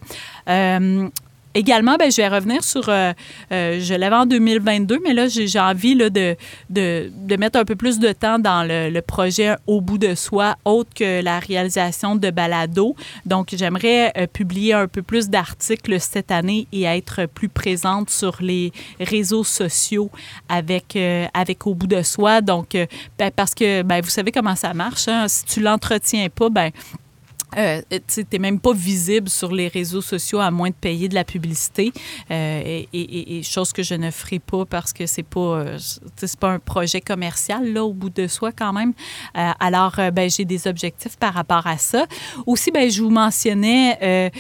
Également, 1.58 1.96
ben, 1.96 2.12
je 2.12 2.18
vais 2.18 2.28
revenir 2.28 2.64
sur, 2.64 2.88
euh, 2.88 3.14
euh, 3.52 3.80
je 3.82 3.96
l'avais 3.96 4.16
en 4.16 4.28
2022, 4.28 5.00
mais 5.04 5.16
là, 5.16 5.28
j'ai 5.28 5.60
envie 5.60 5.96
là, 5.96 6.12
de, 6.12 6.36
de, 6.70 7.12
de, 7.12 7.36
mettre 7.36 7.58
un 7.58 7.66
peu 7.66 7.76
plus 7.76 7.98
de 7.98 8.12
temps 8.12 8.38
dans 8.38 8.64
le, 8.64 9.00
projet 9.02 9.56
au 9.66 9.82
bout 9.82 9.98
de 9.98 10.14
soi, 10.14 10.56
autre 10.66 10.92
que 10.94 11.24
la 11.24 11.40
réalisation 11.40 12.16
de 12.16 12.30
balado. 12.30 12.96
Donc, 13.26 13.56
j'aimerais 13.58 14.14
euh, 14.18 14.28
publier 14.28 14.74
un 14.74 14.88
peu 14.88 15.02
plus 15.02 15.30
d'articles 15.30 16.00
cette 16.00 16.30
année 16.30 16.68
et 16.72 16.84
être 16.84 17.26
plus 17.26 17.50
présente 17.50 18.12
sur 18.12 18.38
les 18.40 18.72
réseaux 19.00 19.44
sociaux 19.44 20.12
avec, 20.50 20.96
avec 21.34 21.66
au 21.66 21.74
bout 21.74 21.88
de 21.88 22.04
soi. 22.04 22.42
Donc, 22.42 22.78
ben, 23.18 23.32
parce 23.36 23.56
que 23.56 23.82
ben, 23.82 24.02
vous 24.02 24.12
savez 24.12 24.32
comment 24.32 24.56
ça 24.56 24.76
marche. 24.76 25.08
Hein? 25.08 25.28
Si 25.28 25.44
tu 25.46 25.60
l'entretiens 25.60 26.28
pas, 26.30 26.50
ben 26.50 26.70
euh, 27.56 27.82
tu 28.08 28.26
n'es 28.32 28.40
même 28.40 28.60
pas 28.60 28.74
visible 28.74 29.30
sur 29.30 29.52
les 29.52 29.68
réseaux 29.68 30.02
sociaux 30.02 30.40
à 30.40 30.52
moins 30.52 30.70
de 30.70 30.76
payer 30.76 31.08
de 31.08 31.16
la 31.16 31.24
publicité. 31.24 31.94
Euh, 32.32 32.84
et, 32.94 33.42
chose 33.44 33.72
que 33.72 33.84
je 33.84 33.94
ne 33.94 34.12
ferai 34.12 34.40
pas 34.40 34.66
parce 34.66 34.92
que 34.92 35.06
c'est 35.06 35.24
pas, 35.24 35.60
euh, 35.60 35.78
pas 36.40 36.52
un 36.52 36.60
projet 36.60 37.02
commercial, 37.02 37.72
là, 37.72 37.84
au 37.86 37.94
bout 37.94 38.10
de 38.10 38.28
soi, 38.28 38.52
quand 38.52 38.74
même. 38.74 38.94
Euh, 39.38 39.52
alors, 39.60 39.98
euh, 40.00 40.12
ben, 40.12 40.30
j'ai 40.30 40.44
des 40.44 40.68
objectifs 40.68 41.18
par 41.18 41.34
rapport 41.34 41.66
à 41.66 41.78
ça. 41.78 42.06
Aussi, 42.46 42.72
ben, 42.72 42.90
je 42.90 43.02
vous 43.02 43.10
mentionnais, 43.10 44.32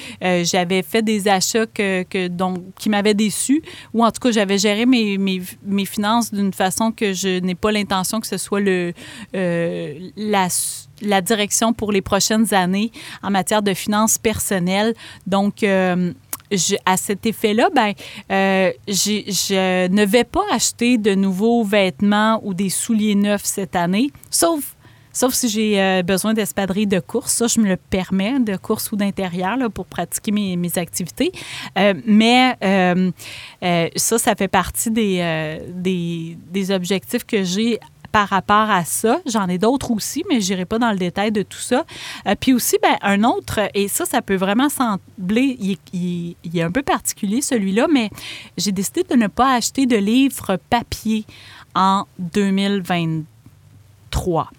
j'avais 0.43 0.83
fait 0.83 1.01
des 1.01 1.27
achats 1.27 1.65
que, 1.65 2.03
que, 2.03 2.27
donc, 2.27 2.59
qui 2.77 2.89
m'avaient 2.89 3.13
déçu, 3.13 3.61
ou 3.93 4.03
en 4.03 4.11
tout 4.11 4.19
cas, 4.19 4.31
j'avais 4.31 4.57
géré 4.57 4.85
mes, 4.85 5.17
mes, 5.17 5.41
mes 5.63 5.85
finances 5.85 6.33
d'une 6.33 6.53
façon 6.53 6.91
que 6.91 7.13
je 7.13 7.39
n'ai 7.39 7.55
pas 7.55 7.71
l'intention 7.71 8.19
que 8.19 8.27
ce 8.27 8.37
soit 8.37 8.59
le, 8.59 8.93
la 9.33 10.49
la 11.01 11.21
direction 11.21 11.73
pour 11.73 11.91
les 11.91 12.01
prochaines 12.01 12.53
années 12.53 12.91
en 13.23 13.29
matière 13.29 13.61
de 13.61 13.73
finances 13.73 14.17
personnelles. 14.17 14.93
Donc, 15.25 15.63
euh, 15.63 16.13
à 16.85 16.97
cet 16.97 17.25
effet-là, 17.25 17.69
ben, 17.75 17.93
euh, 18.31 18.71
je 18.87 19.87
ne 19.87 20.05
vais 20.05 20.23
pas 20.23 20.43
acheter 20.51 20.97
de 20.97 21.13
nouveaux 21.13 21.63
vêtements 21.63 22.39
ou 22.43 22.53
des 22.53 22.69
souliers 22.69 23.15
neufs 23.15 23.45
cette 23.45 23.75
année, 23.75 24.11
sauf 24.29 24.73
Sauf 25.13 25.33
si 25.33 25.49
j'ai 25.49 25.81
euh, 25.81 26.03
besoin 26.03 26.35
d'espadrilles 26.35 26.85
de 26.85 26.99
course. 26.99 27.31
Ça, 27.33 27.47
je 27.47 27.59
me 27.59 27.67
le 27.67 27.75
permets, 27.75 28.39
de 28.39 28.55
course 28.55 28.91
ou 28.91 28.95
d'intérieur, 28.95 29.57
pour 29.73 29.87
pratiquer 29.87 30.31
mes, 30.31 30.77
activités. 30.77 31.31
Mais 32.05 32.55
ça, 33.95 34.19
ça 34.19 34.35
fait 34.35 34.47
partie 34.47 34.91
des, 34.91 36.37
des 36.51 36.69
objectifs 36.71 37.25
que 37.25 37.41
j'ai 37.43 37.79
par 38.11 38.27
rapport 38.29 38.69
à 38.69 38.83
ça. 38.85 39.19
J'en 39.25 39.47
ai 39.47 39.57
d'autres 39.57 39.89
aussi, 39.91 40.23
mais 40.29 40.39
je 40.41 40.53
n'irai 40.53 40.65
pas 40.65 40.77
dans 40.79 40.91
le 40.91 40.97
détail 40.97 41.31
de 41.31 41.43
tout 41.43 41.59
ça. 41.59 41.85
Euh, 42.27 42.35
puis 42.39 42.53
aussi, 42.53 42.77
ben, 42.81 42.95
un 43.01 43.23
autre, 43.23 43.59
et 43.73 43.87
ça, 43.87 44.05
ça 44.05 44.21
peut 44.21 44.35
vraiment 44.35 44.67
sembler, 44.69 45.57
il, 45.59 45.77
il, 45.93 46.35
est 46.57 46.61
un 46.61 46.71
peu 46.71 46.83
particulier 46.83 47.41
celui-là, 47.41 47.87
mais 47.91 48.09
j'ai 48.57 48.71
décidé 48.71 49.03
de 49.03 49.15
ne 49.15 49.27
pas 49.27 49.53
acheter 49.53 49.85
de 49.85 49.97
livres 49.97 50.57
papier 50.69 51.25
en 51.75 52.05
2023. 52.19 54.51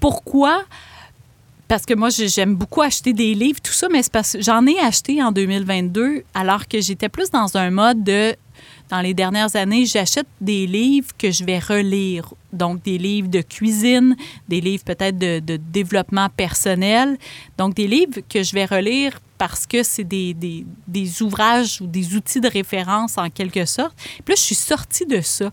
Pourquoi? 0.00 0.64
Parce 1.68 1.84
que 1.84 1.94
moi, 1.94 2.10
j'aime 2.10 2.54
beaucoup 2.54 2.82
acheter 2.82 3.12
des 3.12 3.34
livres, 3.34 3.60
tout 3.60 3.72
ça, 3.72 3.88
mais 3.90 4.02
c'est 4.02 4.12
parce 4.12 4.34
que 4.34 4.42
j'en 4.42 4.64
ai 4.66 4.78
acheté 4.78 5.20
en 5.22 5.32
2022 5.32 6.22
alors 6.34 6.68
que 6.68 6.80
j'étais 6.80 7.08
plus 7.08 7.30
dans 7.30 7.56
un 7.56 7.70
mode 7.70 8.04
de 8.04 8.36
dans 8.88 9.00
les 9.00 9.14
dernières 9.14 9.56
années, 9.56 9.84
j'achète 9.84 10.28
des 10.40 10.66
livres 10.66 11.08
que 11.18 11.30
je 11.30 11.44
vais 11.44 11.58
relire. 11.58 12.32
Donc, 12.52 12.82
des 12.82 12.98
livres 12.98 13.28
de 13.28 13.40
cuisine, 13.40 14.16
des 14.48 14.60
livres 14.60 14.84
peut-être 14.84 15.18
de, 15.18 15.40
développement 15.56 16.28
personnel. 16.28 17.18
Donc, 17.58 17.74
des 17.74 17.86
livres 17.86 18.20
que 18.28 18.42
je 18.42 18.54
vais 18.54 18.64
relire 18.64 19.18
parce 19.38 19.66
que 19.66 19.82
c'est 19.82 20.04
des, 20.04 20.32
des, 20.32 20.64
des, 20.88 21.22
ouvrages 21.22 21.80
ou 21.82 21.86
des 21.86 22.14
outils 22.14 22.40
de 22.40 22.48
référence 22.48 23.18
en 23.18 23.28
quelque 23.28 23.66
sorte. 23.66 23.94
Puis 23.96 24.32
là, 24.32 24.34
je 24.36 24.42
suis 24.42 24.54
sortie 24.54 25.04
de 25.04 25.20
ça. 25.20 25.50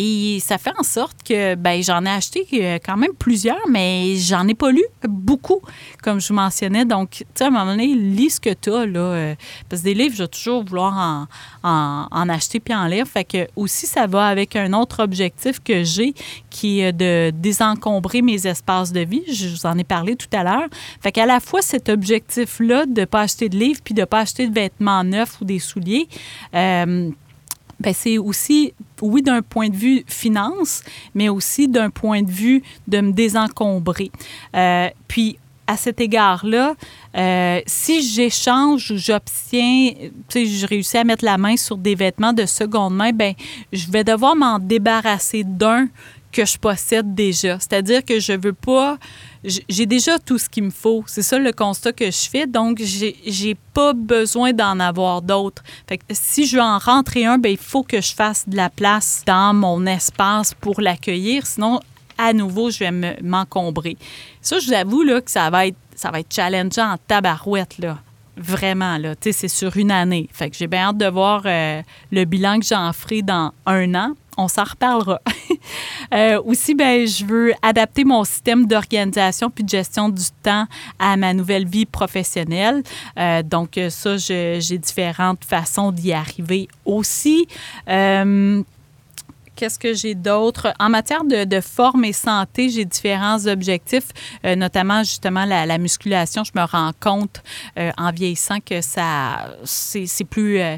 Et 0.00 0.38
ça 0.40 0.58
fait 0.58 0.72
en 0.78 0.84
sorte 0.84 1.16
que 1.24 1.56
ben, 1.56 1.82
j'en 1.82 2.04
ai 2.04 2.10
acheté 2.10 2.46
euh, 2.52 2.78
quand 2.84 2.96
même 2.96 3.14
plusieurs, 3.18 3.66
mais 3.68 4.14
j'en 4.16 4.46
ai 4.46 4.54
pas 4.54 4.70
lu 4.70 4.84
beaucoup, 5.02 5.60
comme 6.02 6.20
je 6.20 6.28
vous 6.28 6.34
mentionnais. 6.34 6.84
Donc, 6.84 7.10
tu 7.10 7.24
sais, 7.34 7.44
à 7.44 7.46
un 7.48 7.50
moment 7.50 7.66
donné, 7.66 7.94
lis 7.96 8.30
ce 8.30 8.40
que 8.40 8.54
tu 8.54 8.70
as. 8.72 8.86
Là, 8.86 9.00
euh, 9.00 9.34
parce 9.68 9.82
que 9.82 9.86
des 9.86 9.94
livres, 9.94 10.14
je 10.14 10.22
vais 10.22 10.28
toujours 10.28 10.62
vouloir 10.62 10.96
en, 10.96 11.26
en, 11.68 12.06
en, 12.10 12.28
acheter 12.28 12.60
puis 12.60 12.74
en 12.74 12.86
lire. 12.86 13.08
Fait 13.08 13.24
que 13.24 13.48
aussi, 13.56 13.86
ça 13.86 14.06
va 14.06 14.26
avec 14.26 14.54
un 14.54 14.72
autre 14.72 15.02
objectif 15.02 15.58
que 15.60 15.82
j'ai 15.82 16.14
qui 16.50 16.80
est 16.80 16.92
de 16.92 17.30
désencombrer 17.30 18.22
mes 18.22 18.46
espaces 18.46 18.92
de 18.92 19.00
vie. 19.00 19.22
Je 19.32 19.48
vous 19.48 19.66
en 19.66 19.76
ai 19.78 19.84
parlé 19.84 20.16
tout 20.16 20.28
à 20.32 20.42
l'heure. 20.42 20.68
Fait 21.00 21.12
qu'à 21.12 21.26
la 21.26 21.40
fois, 21.40 21.62
cet 21.62 21.88
objectif-là 21.88 22.86
de 22.86 23.00
ne 23.00 23.04
pas 23.04 23.22
acheter 23.22 23.48
de 23.48 23.56
livres 23.56 23.80
puis 23.84 23.94
de 23.94 24.00
ne 24.00 24.06
pas 24.06 24.20
acheter 24.20 24.48
de 24.48 24.54
vêtements 24.54 25.04
neufs 25.04 25.40
ou 25.40 25.44
des 25.44 25.58
souliers, 25.58 26.08
euh, 26.54 27.10
ben 27.80 27.94
c'est 27.94 28.18
aussi, 28.18 28.74
oui, 29.00 29.22
d'un 29.22 29.42
point 29.42 29.68
de 29.68 29.76
vue 29.76 30.04
finance, 30.06 30.82
mais 31.14 31.28
aussi 31.28 31.68
d'un 31.68 31.90
point 31.90 32.22
de 32.22 32.30
vue 32.30 32.62
de 32.88 33.00
me 33.00 33.12
désencombrer. 33.12 34.10
Euh, 34.56 34.88
puis, 35.06 35.38
à 35.68 35.76
cet 35.76 36.00
égard-là, 36.00 36.74
euh, 37.18 37.60
si 37.66 38.02
j'échange 38.02 38.90
ou 38.90 38.96
j'obtiens, 38.96 39.92
tu 39.92 40.12
sais, 40.28 40.46
je 40.46 40.66
réussis 40.66 40.98
à 40.98 41.04
mettre 41.04 41.24
la 41.24 41.36
main 41.38 41.56
sur 41.56 41.76
des 41.76 41.94
vêtements 41.94 42.32
de 42.32 42.46
seconde 42.46 42.94
main, 42.94 43.12
ben 43.12 43.34
je 43.72 43.90
vais 43.90 44.04
devoir 44.04 44.36
m'en 44.36 44.58
débarrasser 44.58 45.42
d'un 45.44 45.88
que 46.30 46.44
je 46.44 46.58
possède 46.58 47.14
déjà. 47.14 47.58
C'est-à-dire 47.58 48.04
que 48.04 48.20
je 48.20 48.34
veux 48.34 48.52
pas 48.52 48.98
j'ai 49.68 49.86
déjà 49.86 50.18
tout 50.18 50.38
ce 50.38 50.48
qu'il 50.48 50.64
me 50.64 50.70
faut. 50.70 51.04
C'est 51.06 51.22
ça 51.22 51.38
le 51.38 51.52
constat 51.52 51.92
que 51.92 52.06
je 52.06 52.28
fais. 52.28 52.46
Donc, 52.46 52.80
j'ai 52.82 53.56
pas 53.72 53.92
besoin 53.92 54.52
d'en 54.52 54.80
avoir 54.80 55.22
d'autres. 55.22 55.62
Fait 55.88 55.98
que 55.98 56.04
si 56.10 56.46
je 56.46 56.56
veux 56.56 56.62
en 56.62 56.78
rentrer 56.78 57.24
un, 57.24 57.38
ben, 57.38 57.50
il 57.50 57.58
faut 57.58 57.82
que 57.82 58.00
je 58.00 58.14
fasse 58.14 58.48
de 58.48 58.56
la 58.56 58.70
place 58.70 59.22
dans 59.26 59.54
mon 59.54 59.86
espace 59.86 60.54
pour 60.54 60.80
l'accueillir. 60.80 61.46
Sinon, 61.46 61.80
à 62.16 62.32
nouveau, 62.32 62.70
je 62.70 62.80
vais 62.80 63.18
m'encombrer. 63.22 63.96
ça, 64.40 64.58
je 64.58 64.66
vous 64.66 64.72
avoue 64.72 65.02
là, 65.02 65.20
que 65.20 65.30
ça 65.30 65.48
va 65.50 65.68
être, 65.68 65.76
ça 65.98 66.10
va 66.10 66.20
être 66.20 66.32
challengeant 66.32 66.92
en 66.92 66.96
tabarouette. 66.96 67.78
Là. 67.78 67.98
Vraiment, 68.36 68.98
là. 68.98 69.16
Tu 69.16 69.24
sais, 69.24 69.32
c'est 69.32 69.48
sur 69.48 69.76
une 69.76 69.90
année. 69.90 70.28
Fait 70.32 70.48
que 70.48 70.56
j'ai 70.56 70.68
bien 70.68 70.88
hâte 70.88 70.98
de 70.98 71.06
voir 71.06 71.42
euh, 71.44 71.82
le 72.12 72.24
bilan 72.24 72.60
que 72.60 72.66
j'en 72.66 72.92
ferai 72.92 73.22
dans 73.22 73.52
un 73.66 73.94
an 73.94 74.14
on 74.40 74.46
s'en 74.46 74.62
reparlera. 74.62 75.20
euh, 76.14 76.40
aussi, 76.44 76.76
ben, 76.76 77.06
je 77.06 77.24
veux 77.24 77.52
adapter 77.60 78.04
mon 78.04 78.22
système 78.22 78.68
d'organisation 78.68 79.50
puis 79.50 79.64
de 79.64 79.68
gestion 79.68 80.08
du 80.08 80.22
temps 80.44 80.66
à 81.00 81.16
ma 81.16 81.34
nouvelle 81.34 81.66
vie 81.66 81.86
professionnelle. 81.86 82.84
Euh, 83.18 83.42
donc, 83.42 83.78
ça, 83.90 84.16
j'ai 84.16 84.78
différentes 84.78 85.44
façons 85.44 85.90
d'y 85.90 86.12
arriver 86.12 86.68
aussi. 86.84 87.48
Qu'est-ce 89.58 89.80
que 89.80 89.92
j'ai 89.92 90.14
d'autre? 90.14 90.72
En 90.78 90.88
matière 90.88 91.24
de, 91.24 91.60
forme 91.60 92.04
et 92.04 92.12
santé, 92.12 92.68
j'ai 92.68 92.84
différents 92.84 93.44
objectifs, 93.48 94.10
euh, 94.46 94.54
notamment 94.54 95.02
justement 95.02 95.44
la, 95.44 95.66
la, 95.66 95.78
musculation. 95.78 96.44
Je 96.44 96.52
me 96.54 96.64
rends 96.64 96.92
compte 97.00 97.42
euh, 97.76 97.90
en 97.98 98.12
vieillissant 98.12 98.60
que 98.60 98.80
ça 98.80 99.56
c'est 99.64 100.24
plus, 100.30 100.60
euh, 100.60 100.76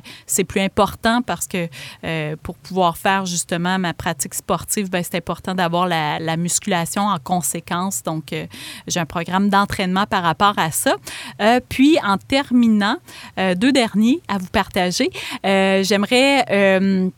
plus 0.48 0.62
important 0.62 1.20
parce 1.20 1.46
que 1.46 1.68
pour 2.36 2.56
pouvoir 2.56 2.96
faire 2.96 3.26
justement 3.26 3.78
ma 3.78 3.92
pratique 3.92 4.32
sportive, 4.32 4.88
ben, 4.88 5.02
c'est 5.04 5.18
important 5.18 5.54
d'avoir 5.54 5.86
la, 5.86 6.18
la, 6.18 6.38
musculation 6.38 7.02
en 7.02 7.18
conséquence. 7.18 8.02
Donc, 8.02 8.34
j'ai 8.86 9.00
un 9.00 9.04
programme 9.04 9.50
d'entraînement 9.50 10.06
par 10.06 10.22
rapport 10.22 10.54
à 10.56 10.70
ça. 10.70 10.96
Puis, 11.68 11.98
en 12.02 12.16
terminant, 12.16 12.96
deux 13.56 13.72
derniers 13.72 14.22
à 14.26 14.38
vous 14.38 14.48
partager, 14.48 15.10
j'aimerais 15.44 17.10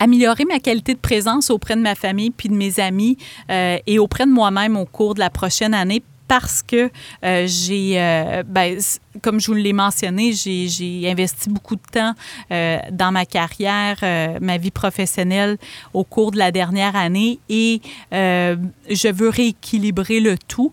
améliorer 0.00 0.44
ma 0.46 0.58
qualité 0.58 0.94
de 0.94 0.98
présence 0.98 1.50
auprès 1.50 1.76
de 1.76 1.80
ma 1.80 1.94
famille 1.94 2.30
puis 2.30 2.48
de 2.48 2.54
mes 2.54 2.80
amis 2.80 3.16
euh, 3.50 3.78
et 3.86 3.98
auprès 4.00 4.26
de 4.26 4.32
moi-même 4.32 4.76
au 4.76 4.86
cours 4.86 5.14
de 5.14 5.20
la 5.20 5.30
prochaine 5.30 5.74
année 5.74 6.02
parce 6.30 6.62
que 6.62 6.92
euh, 7.24 7.44
j'ai, 7.48 8.00
euh, 8.00 8.44
ben, 8.46 8.78
comme 9.20 9.40
je 9.40 9.48
vous 9.48 9.54
l'ai 9.54 9.72
mentionné, 9.72 10.32
j'ai 10.32 11.10
investi 11.10 11.50
beaucoup 11.50 11.74
de 11.74 11.82
temps 11.92 12.14
euh, 12.52 12.78
dans 12.92 13.10
ma 13.10 13.26
carrière, 13.26 13.98
ma 14.40 14.56
vie 14.56 14.70
professionnelle 14.70 15.58
au 15.92 16.04
cours 16.04 16.30
de 16.30 16.38
la 16.38 16.52
dernière 16.52 16.94
année 16.94 17.40
et 17.48 17.80
je 18.12 19.12
veux 19.12 19.28
rééquilibrer 19.28 20.20
le 20.20 20.38
tout. 20.38 20.70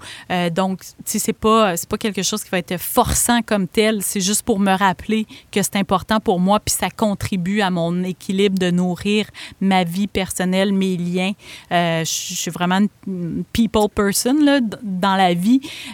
donc, 0.52 0.82
si 1.06 1.20
c'est 1.20 1.34
pas 1.34 1.76
c'est 1.76 1.90
pas 1.90 1.98
quelque 1.98 2.22
chose 2.22 2.44
qui 2.44 2.52
va 2.52 2.60
être 2.60 2.78
forçant 2.78 3.42
comme 3.42 3.68
tel, 3.68 4.04
c'est 4.04 4.22
juste 4.22 4.44
pour 4.44 4.60
me 4.60 4.78
rappeler 4.78 5.26
que 5.52 5.64
c'est 5.64 5.78
important 5.78 6.20
pour 6.20 6.40
moi 6.40 6.60
puis 6.60 6.76
ça 6.76 6.92
contribue 6.92 7.62
à 7.62 7.72
mon 7.72 8.04
équilibre 8.04 8.60
de 8.60 8.70
nourrir 8.70 9.26
ma 9.60 9.84
vie 9.84 10.08
personnelle, 10.08 10.72
mes 10.72 10.98
liens. 10.98 11.32
je 11.72 12.04
suis 12.06 12.52
vraiment 12.52 12.82
une 13.08 13.44
people 13.54 13.90
person 13.90 14.36
là, 14.44 14.60
dans 14.84 15.16
la 15.16 15.34
vie 15.34 15.47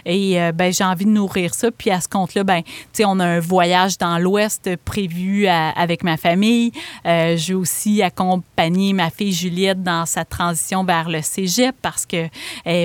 et 0.04 0.38
ben 0.54 0.72
j'ai 0.72 0.84
envie 0.84 1.04
de 1.04 1.10
nourrir 1.10 1.54
ça 1.54 1.70
puis 1.70 1.90
à 1.90 2.00
ce 2.00 2.08
compte 2.08 2.34
là, 2.34 2.44
ben, 2.44 2.62
on 3.04 3.20
a 3.20 3.26
un 3.26 3.40
voyage 3.40 3.98
dans 3.98 4.18
l'Ouest 4.18 4.76
prévu 4.84 5.46
avec 5.46 6.02
ma 6.02 6.16
famille. 6.16 6.72
Euh, 7.06 7.36
J'ai 7.36 7.54
aussi 7.54 8.02
accompagné 8.02 8.92
ma 8.92 9.10
fille 9.10 9.32
Juliette 9.32 9.82
dans 9.82 10.06
sa 10.06 10.24
transition 10.24 10.84
vers 10.84 11.08
le 11.08 11.22
cégep 11.22 11.74
parce 11.82 12.06
qu'elle 12.06 12.30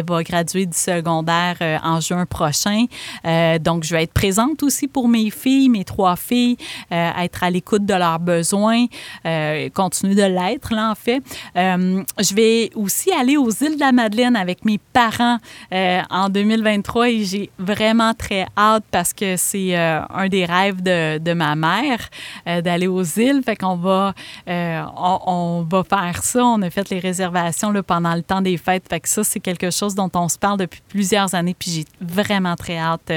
va 0.07 0.23
graduer 0.23 0.65
du 0.65 0.77
secondaire 0.77 1.57
euh, 1.61 1.77
en 1.83 1.99
juin 1.99 2.25
prochain. 2.25 2.85
Euh, 3.25 3.59
donc, 3.59 3.83
je 3.83 3.95
vais 3.95 4.03
être 4.03 4.13
présente 4.13 4.63
aussi 4.63 4.87
pour 4.87 5.07
mes 5.07 5.29
filles, 5.29 5.69
mes 5.69 5.83
trois 5.83 6.15
filles, 6.15 6.57
euh, 6.91 7.11
être 7.19 7.43
à 7.43 7.49
l'écoute 7.49 7.85
de 7.85 7.93
leurs 7.93 8.19
besoins, 8.19 8.85
euh, 9.25 9.69
continuer 9.69 10.15
de 10.15 10.23
l'être, 10.23 10.73
là, 10.73 10.91
en 10.91 10.95
fait. 10.95 11.21
je 11.55 12.35
vais 12.35 12.71
aussi 12.75 13.11
aller 13.11 13.37
aux 13.37 13.49
îles 13.49 13.75
de 13.75 13.79
la 13.79 13.91
Madeleine 13.91 14.35
avec 14.35 14.65
mes 14.65 14.79
parents 14.93 15.37
en 15.71 16.29
2023 16.29 16.58
2023 16.59 17.09
et 17.09 17.23
j'ai 17.23 17.49
vraiment 17.57 18.13
très 18.13 18.45
hâte 18.57 18.83
parce 18.91 19.13
que 19.13 19.37
c'est 19.37 19.77
euh, 19.77 20.01
un 20.09 20.27
des 20.27 20.45
rêves 20.45 20.81
de, 20.81 21.33
ma 21.33 21.55
mère 21.55 22.09
euh, 22.47 22.61
d'aller 22.61 22.87
aux 22.87 23.03
îles. 23.03 23.41
Fait 23.45 23.55
qu'on 23.55 23.75
va, 23.75 24.13
euh, 24.47 24.81
on, 24.97 25.65
va 25.69 25.83
faire 25.83 26.23
ça. 26.23 26.43
On 26.43 26.61
a 26.61 26.69
fait 26.69 26.89
les 26.89 26.99
réservations 26.99 27.71
là, 27.71 27.83
pendant 27.83 28.13
le 28.15 28.23
temps 28.23 28.41
des 28.41 28.57
fêtes. 28.57 28.85
Fait 28.89 28.99
que 28.99 29.07
ça, 29.07 29.23
c'est 29.23 29.39
quelque 29.39 29.71
chose 29.71 29.95
dont 29.95 30.09
on 30.15 30.27
se 30.27 30.37
parle 30.37 30.57
depuis 30.57 30.81
plusieurs 30.87 31.33
années. 31.35 31.55
Puis 31.57 31.71
j'ai 31.71 31.85
vraiment 32.01 32.55
très 32.55 32.77
hâte 32.77 33.11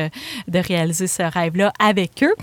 de 0.48 0.58
réaliser 0.58 1.06
ce 1.06 1.22
rêve-là 1.22 1.72
avec 1.78 2.22
eux. 2.22 2.34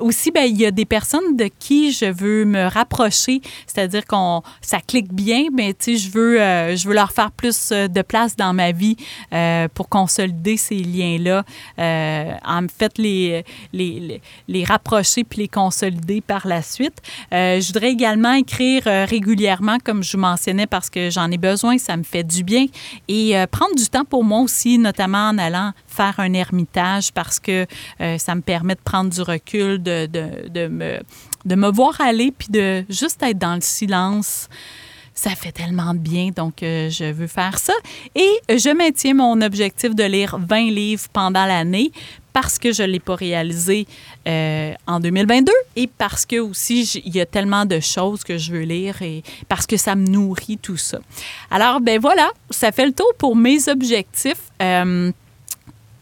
aussi, 0.00 0.30
ben, 0.30 0.44
il 0.44 0.56
y 0.56 0.66
a 0.66 0.70
des 0.70 0.84
personnes 0.84 1.36
de 1.36 1.48
qui 1.58 1.92
je 1.92 2.06
veux 2.06 2.44
me 2.44 2.66
rapprocher, 2.68 3.40
c'est-à-dire 3.66 4.06
qu'on 4.06 4.42
ça 4.60 4.78
clique 4.80 5.12
bien, 5.12 5.44
mais 5.52 5.74
tu 5.74 5.96
sais, 5.96 5.96
je 5.96 6.10
veux, 6.10 6.38
je 6.76 6.88
veux 6.88 6.94
leur 6.94 7.12
faire 7.12 7.30
plus 7.30 7.70
de 7.70 8.02
place 8.02 8.36
dans 8.36 8.52
ma 8.52 8.72
vie 8.72 8.96
pour 9.74 9.88
consolider 10.18 10.56
ces 10.56 10.76
liens-là, 10.76 11.44
euh, 11.78 12.32
en 12.44 12.66
fait 12.68 12.98
les, 12.98 13.44
les, 13.72 14.20
les, 14.48 14.64
rapprocher 14.64 15.24
puis 15.24 15.40
les 15.42 15.48
consolider 15.48 16.20
par 16.20 16.46
la 16.46 16.62
suite. 16.62 17.00
Euh, 17.32 17.60
je 17.60 17.66
voudrais 17.68 17.90
également 17.90 18.32
écrire 18.32 18.82
régulièrement, 18.84 19.78
comme 19.84 20.02
je 20.02 20.16
vous 20.16 20.22
mentionnais, 20.22 20.66
parce 20.66 20.90
que 20.90 21.10
j'en 21.10 21.30
ai 21.30 21.38
besoin, 21.38 21.78
ça 21.78 21.96
me 21.96 22.02
fait 22.02 22.24
du 22.24 22.42
bien, 22.42 22.66
et 23.08 23.34
prendre 23.50 23.74
du 23.76 23.86
temps 23.86 24.04
pour 24.04 24.24
moi 24.24 24.40
aussi, 24.40 24.78
notamment 24.78 25.28
en 25.28 25.38
allant 25.38 25.72
faire 25.86 26.14
un 26.18 26.32
ermitage 26.32 27.12
parce 27.12 27.38
que 27.38 27.66
ça 27.98 28.34
me 28.34 28.40
permet 28.40 28.74
de 28.74 28.80
prendre 28.80 29.10
du 29.10 29.22
recul, 29.22 29.82
de, 29.82 30.06
de, 30.06 30.48
de, 30.48 30.66
me, 30.68 31.00
de 31.44 31.54
me 31.54 31.70
voir 31.70 32.00
aller, 32.00 32.32
puis 32.36 32.48
de 32.50 32.84
juste 32.88 33.22
être 33.22 33.38
dans 33.38 33.54
le 33.54 33.60
silence. 33.60 34.48
Ça 35.18 35.30
fait 35.30 35.50
tellement 35.50 35.94
de 35.94 35.98
bien, 35.98 36.30
donc 36.30 36.62
euh, 36.62 36.88
je 36.90 37.10
veux 37.10 37.26
faire 37.26 37.58
ça. 37.58 37.72
Et 38.14 38.38
je 38.48 38.72
maintiens 38.72 39.14
mon 39.14 39.40
objectif 39.40 39.92
de 39.92 40.04
lire 40.04 40.38
20 40.38 40.70
livres 40.70 41.08
pendant 41.12 41.44
l'année 41.44 41.90
parce 42.32 42.56
que 42.56 42.70
je 42.70 42.84
ne 42.84 42.86
l'ai 42.86 43.00
pas 43.00 43.16
réalisé 43.16 43.88
euh, 44.28 44.74
en 44.86 45.00
2022 45.00 45.50
et 45.74 45.88
parce 45.88 46.24
que 46.24 46.38
aussi 46.38 46.82
il 47.04 47.16
y 47.16 47.20
a 47.20 47.26
tellement 47.26 47.64
de 47.64 47.80
choses 47.80 48.22
que 48.22 48.38
je 48.38 48.52
veux 48.52 48.62
lire 48.62 49.02
et 49.02 49.24
parce 49.48 49.66
que 49.66 49.76
ça 49.76 49.96
me 49.96 50.06
nourrit 50.06 50.56
tout 50.56 50.76
ça. 50.76 51.00
Alors, 51.50 51.80
ben 51.80 51.98
voilà, 51.98 52.30
ça 52.50 52.70
fait 52.70 52.86
le 52.86 52.92
tour 52.92 53.12
pour 53.18 53.34
mes 53.34 53.68
objectifs. 53.68 54.52
Euh, 54.62 55.10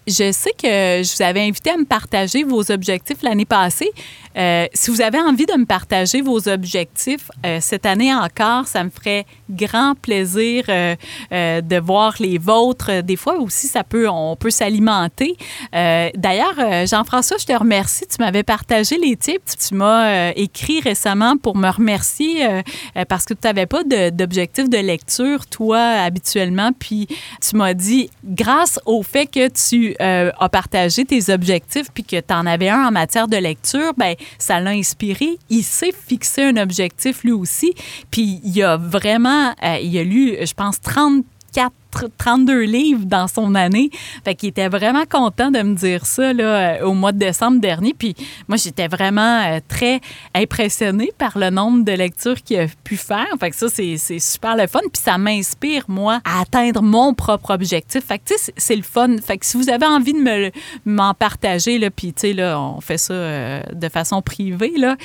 je 0.06 0.30
sais 0.30 0.52
que 0.52 1.02
je 1.02 1.16
vous 1.16 1.22
avais 1.22 1.40
invité 1.40 1.70
à 1.70 1.76
me 1.76 1.84
partager 1.84 2.44
vos 2.44 2.70
objectifs 2.70 3.22
l'année 3.22 3.44
passée. 3.44 3.90
Euh, 4.36 4.66
si 4.74 4.90
vous 4.90 5.00
avez 5.00 5.20
envie 5.20 5.46
de 5.46 5.54
me 5.54 5.64
partager 5.64 6.20
vos 6.20 6.48
objectifs 6.48 7.30
euh, 7.44 7.58
cette 7.60 7.86
année 7.86 8.14
encore, 8.14 8.66
ça 8.66 8.84
me 8.84 8.90
ferait 8.90 9.24
grand 9.48 9.94
plaisir 9.94 10.64
euh, 10.68 10.94
de 11.30 11.78
voir 11.78 12.14
les 12.20 12.38
vôtres. 12.38 13.02
Des 13.02 13.16
fois 13.16 13.38
aussi, 13.38 13.66
ça 13.66 13.84
peut, 13.84 14.08
on 14.08 14.36
peut 14.36 14.50
s'alimenter. 14.50 15.36
D'ailleurs, 15.72 16.86
Jean-François, 16.86 17.36
je 17.38 17.46
te 17.46 17.52
remercie. 17.52 18.06
Tu 18.06 18.16
m'avais 18.18 18.42
partagé 18.42 18.98
les 18.98 19.16
tips. 19.16 19.68
Tu 19.68 19.74
m'as 19.74 20.30
écrit 20.32 20.80
récemment 20.80 21.36
pour 21.36 21.56
me 21.56 21.68
remercier 21.68 22.62
parce 23.08 23.24
que 23.24 23.34
tu 23.34 23.40
n'avais 23.44 23.66
pas 23.66 23.84
d'objectif 23.84 24.68
de, 24.68 24.78
lecture, 24.78 25.46
toi, 25.46 25.78
habituellement. 25.78 26.70
Puis 26.78 27.06
tu 27.40 27.56
m'as 27.56 27.74
dit, 27.74 28.10
grâce 28.24 28.80
au 28.84 29.02
fait 29.02 29.26
que 29.26 29.48
tu 29.48 29.94
as 30.00 30.48
partagé 30.48 31.04
tes 31.04 31.32
objectifs 31.32 31.86
puis 31.92 32.04
que 32.04 32.20
tu 32.20 32.34
en 32.34 32.46
avais 32.46 32.68
un 32.68 32.86
en 32.88 32.90
matière 32.90 33.28
de 33.28 33.36
lecture, 33.36 33.92
ben 33.96 34.14
ça 34.38 34.60
l'a 34.60 34.70
inspiré. 34.70 35.38
Il 35.50 35.62
s'est 35.62 35.92
fixé 35.92 36.44
un 36.44 36.56
objectif 36.56 37.24
lui 37.24 37.32
aussi. 37.32 37.74
Puis 38.10 38.40
il 38.44 38.62
a 38.62 38.76
vraiment, 38.76 39.54
euh, 39.62 39.78
il 39.82 39.96
a 39.98 40.04
lu, 40.04 40.36
je 40.40 40.54
pense, 40.54 40.80
34 40.80 41.72
32 41.90 42.62
livres 42.62 43.04
dans 43.04 43.28
son 43.28 43.54
année. 43.54 43.90
Fait 44.24 44.34
qu'il 44.34 44.48
était 44.48 44.68
vraiment 44.68 45.04
content 45.08 45.50
de 45.50 45.60
me 45.62 45.74
dire 45.74 46.06
ça 46.06 46.32
là, 46.32 46.44
euh, 46.44 46.86
au 46.86 46.94
mois 46.94 47.12
de 47.12 47.18
décembre 47.18 47.60
dernier. 47.60 47.94
Puis 47.96 48.14
moi, 48.48 48.56
j'étais 48.56 48.88
vraiment 48.88 49.42
euh, 49.44 49.60
très 49.66 50.00
impressionnée 50.34 51.12
par 51.16 51.38
le 51.38 51.50
nombre 51.50 51.84
de 51.84 51.92
lectures 51.92 52.42
qu'il 52.42 52.60
a 52.60 52.66
pu 52.84 52.96
faire. 52.96 53.26
Fait 53.40 53.50
que 53.50 53.56
ça, 53.56 53.68
c'est 53.68 54.18
super 54.18 54.56
le 54.56 54.66
fun. 54.66 54.80
Puis 54.92 55.02
ça 55.02 55.18
m'inspire, 55.18 55.84
moi, 55.88 56.20
à 56.24 56.40
atteindre 56.40 56.82
mon 56.82 57.14
propre 57.14 57.50
objectif. 57.54 58.04
Fait 58.04 58.18
que, 58.18 58.24
tu 58.24 58.38
sais, 58.38 58.52
c'est 58.56 58.76
le 58.76 58.82
fun. 58.82 59.16
Fait 59.18 59.38
que 59.38 59.46
si 59.46 59.56
vous 59.56 59.68
avez 59.70 59.86
envie 59.86 60.12
de 60.12 60.52
m'en 60.84 61.14
partager, 61.14 61.78
là, 61.78 61.90
puis, 61.90 62.12
tu 62.12 62.20
sais, 62.20 62.32
là, 62.32 62.60
on 62.60 62.80
fait 62.80 62.98
ça 62.98 63.14
euh, 63.14 63.62
de 63.72 63.88
façon 63.88 64.22
privée, 64.22 64.74
là, 64.76 64.96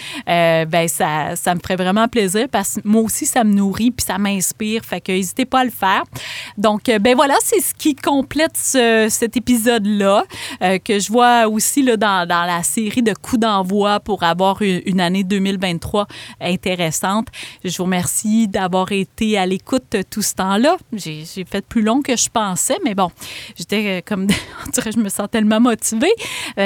ben 0.65 0.88
ça, 0.88 1.36
ça 1.36 1.55
me 1.55 1.59
ferait 1.59 1.75
vraiment 1.75 2.07
plaisir 2.07 2.47
parce 2.49 2.75
que 2.75 2.82
moi 2.84 3.01
aussi, 3.01 3.25
ça 3.25 3.43
me 3.43 3.53
nourrit 3.53 3.91
puis 3.91 4.05
ça 4.05 4.17
m'inspire. 4.17 4.84
Fait 4.84 5.01
que 5.01 5.11
n'hésitez 5.11 5.45
pas 5.45 5.61
à 5.61 5.63
le 5.63 5.71
faire. 5.71 6.03
Donc, 6.57 6.70
donc, 6.72 6.88
euh, 6.88 6.99
ben 6.99 7.17
voilà, 7.17 7.36
c'est 7.43 7.59
ce 7.59 7.74
qui 7.74 7.95
complète 7.95 8.55
cet 8.55 9.36
épisode-là, 9.36 10.24
euh, 10.61 10.78
que 10.78 10.99
je 10.99 11.11
vois 11.11 11.49
aussi 11.49 11.84
là, 11.84 11.97
dans, 11.97 12.26
dans 12.26 12.45
la 12.45 12.63
série 12.63 13.01
de 13.01 13.13
coups 13.13 13.41
d'envoi 13.41 13.99
pour 13.99 14.24
avoir 14.24 14.61
une, 14.61 15.01
année 15.01 15.26
2023 15.26 16.07
intéressante. 16.39 17.28
Je 17.65 17.76
vous 17.76 17.84
remercie 17.84 18.47
d'avoir 18.47 18.93
été 18.93 19.38
à 19.38 19.45
l'écoute 19.45 19.97
tout 20.09 20.22
ce 20.22 20.34
temps-là. 20.36 20.78
J'ai 20.93 21.26
fait 21.43 21.65
plus 21.65 21.82
long 21.82 22.01
que 22.01 22.15
je 22.15 22.30
pensais, 22.30 22.78
mais 22.86 22.95
bon, 22.95 23.11
j'étais 23.57 23.97
euh, 23.97 24.01
comme, 24.05 24.28
on 24.65 24.69
dirait, 24.69 24.93
je 24.93 24.99
me 24.99 25.09
sens 25.09 25.28
tellement 25.30 25.59
motivée. 25.59 26.13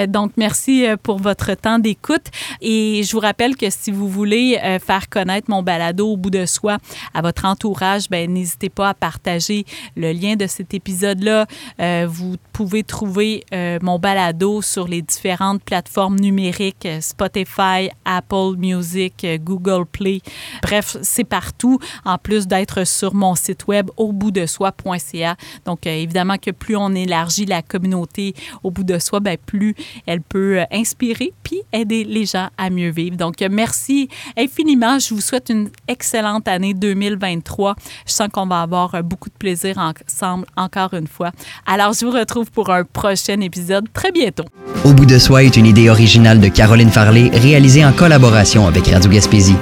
donc, 0.08 0.34
merci 0.38 0.86
pour 1.02 1.18
votre 1.18 1.56
temps 1.56 1.80
d'écoute. 1.80 2.28
Et 2.62 3.02
je 3.04 3.12
vous 3.12 3.22
rappelle 3.22 3.56
que 3.56 3.72
si 3.72 3.90
vous 3.90 4.08
voulez 4.08 4.60
faire 4.86 5.10
connaître 5.10 5.50
mon 5.50 5.64
balado 5.64 6.10
au 6.10 6.18
bout 6.18 6.30
de 6.30 6.46
soi 6.46 6.78
à 7.16 7.24
votre 7.24 7.46
entourage, 7.46 8.08
ben 8.10 8.32
n'hésitez 8.32 8.70
pas 8.70 8.90
à 8.90 8.94
partager 8.94 9.66
le 9.96 10.12
lien 10.12 10.36
de 10.36 10.48
cet 10.48 10.74
épisode-là. 10.74 11.46
Euh, 11.80 12.08
vous 12.10 12.36
pouvez 12.54 12.84
trouver 12.84 13.44
euh, 13.54 13.80
mon 13.82 14.00
balado 14.00 14.62
sur 14.62 14.88
les 14.88 15.02
différentes 15.02 15.64
plateformes 15.64 16.20
numériques, 16.20 16.86
euh, 16.86 17.02
Spotify, 17.02 17.90
Apple 18.04 18.58
Music, 18.58 19.26
Google 19.44 19.86
Play. 19.86 20.22
Bref, 20.62 20.98
c'est 21.02 21.24
partout, 21.24 21.80
en 22.04 22.18
plus 22.18 22.48
d'être 22.48 22.86
sur 22.86 23.14
mon 23.14 23.36
site 23.36 23.68
web 23.68 23.90
au 23.98 24.12
bout 24.12 24.32
de 24.32 24.46
soi.ca. 24.46 25.36
Donc, 25.66 25.86
évidemment 25.86 26.38
que 26.38 26.52
plus 26.52 26.76
on 26.76 26.94
élargit 26.94 27.46
la 27.46 27.62
communauté 27.62 28.34
au 28.64 28.72
bout 28.72 28.84
de 28.84 29.00
soi, 29.00 29.20
ben, 29.20 29.38
plus 29.38 29.76
elle 30.06 30.22
peut 30.22 30.64
inspirer 30.72 31.34
puis 31.44 31.62
aider 31.72 32.04
les 32.04 32.26
gens 32.26 32.50
à 32.58 32.70
mieux 32.70 32.90
vivre. 32.90 33.18
Donc, 33.18 33.42
merci 33.50 34.10
infiniment. 34.38 35.00
Je 35.00 35.14
vous 35.14 35.22
souhaite 35.22 35.50
une 35.50 35.70
excellente 35.88 36.48
année 36.48 36.74
2023. 36.74 37.76
Je 38.06 38.12
sens 38.12 38.30
qu'on 38.32 38.48
va 38.48 38.62
avoir 38.62 39.04
beaucoup 39.04 39.30
de 39.30 39.36
plaisir 39.36 39.78
ensemble 39.86 40.46
encore 40.58 40.94
une 40.94 41.08
fois. 41.08 41.32
Alors, 41.66 41.94
je 41.94 42.06
vous 42.06 42.12
retrouve 42.12 42.52
pour 42.52 42.70
un 42.70 42.84
prochain 42.84 43.40
épisode 43.42 43.86
très 43.94 44.12
bientôt. 44.12 44.46
Au 44.84 44.94
bout 44.94 45.06
de 45.06 45.18
soi 45.20 45.44
est 45.44 45.58
une 45.58 45.66
idée 45.66 45.90
originale 45.90 46.40
de 46.40 46.48
Caroline 46.48 46.90
Farley 46.90 47.30
réalisée 47.34 47.86
en 47.86 47.92
collaboration 47.92 48.68
avec 48.68 48.88
Radio 48.88 49.10
Gaspésie. 49.10 49.58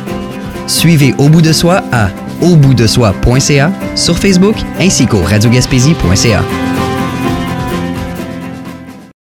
Suivez 0.68 1.14
Au 1.18 1.30
bout 1.30 1.42
de 1.42 1.52
soi 1.52 1.84
à 1.92 2.10
auboutdesoi.ca 2.42 3.72
sur 3.96 4.18
Facebook 4.18 4.56
ainsi 4.80 5.08
qu'au 5.08 5.22
radiogaspésie.ca. 5.22 6.44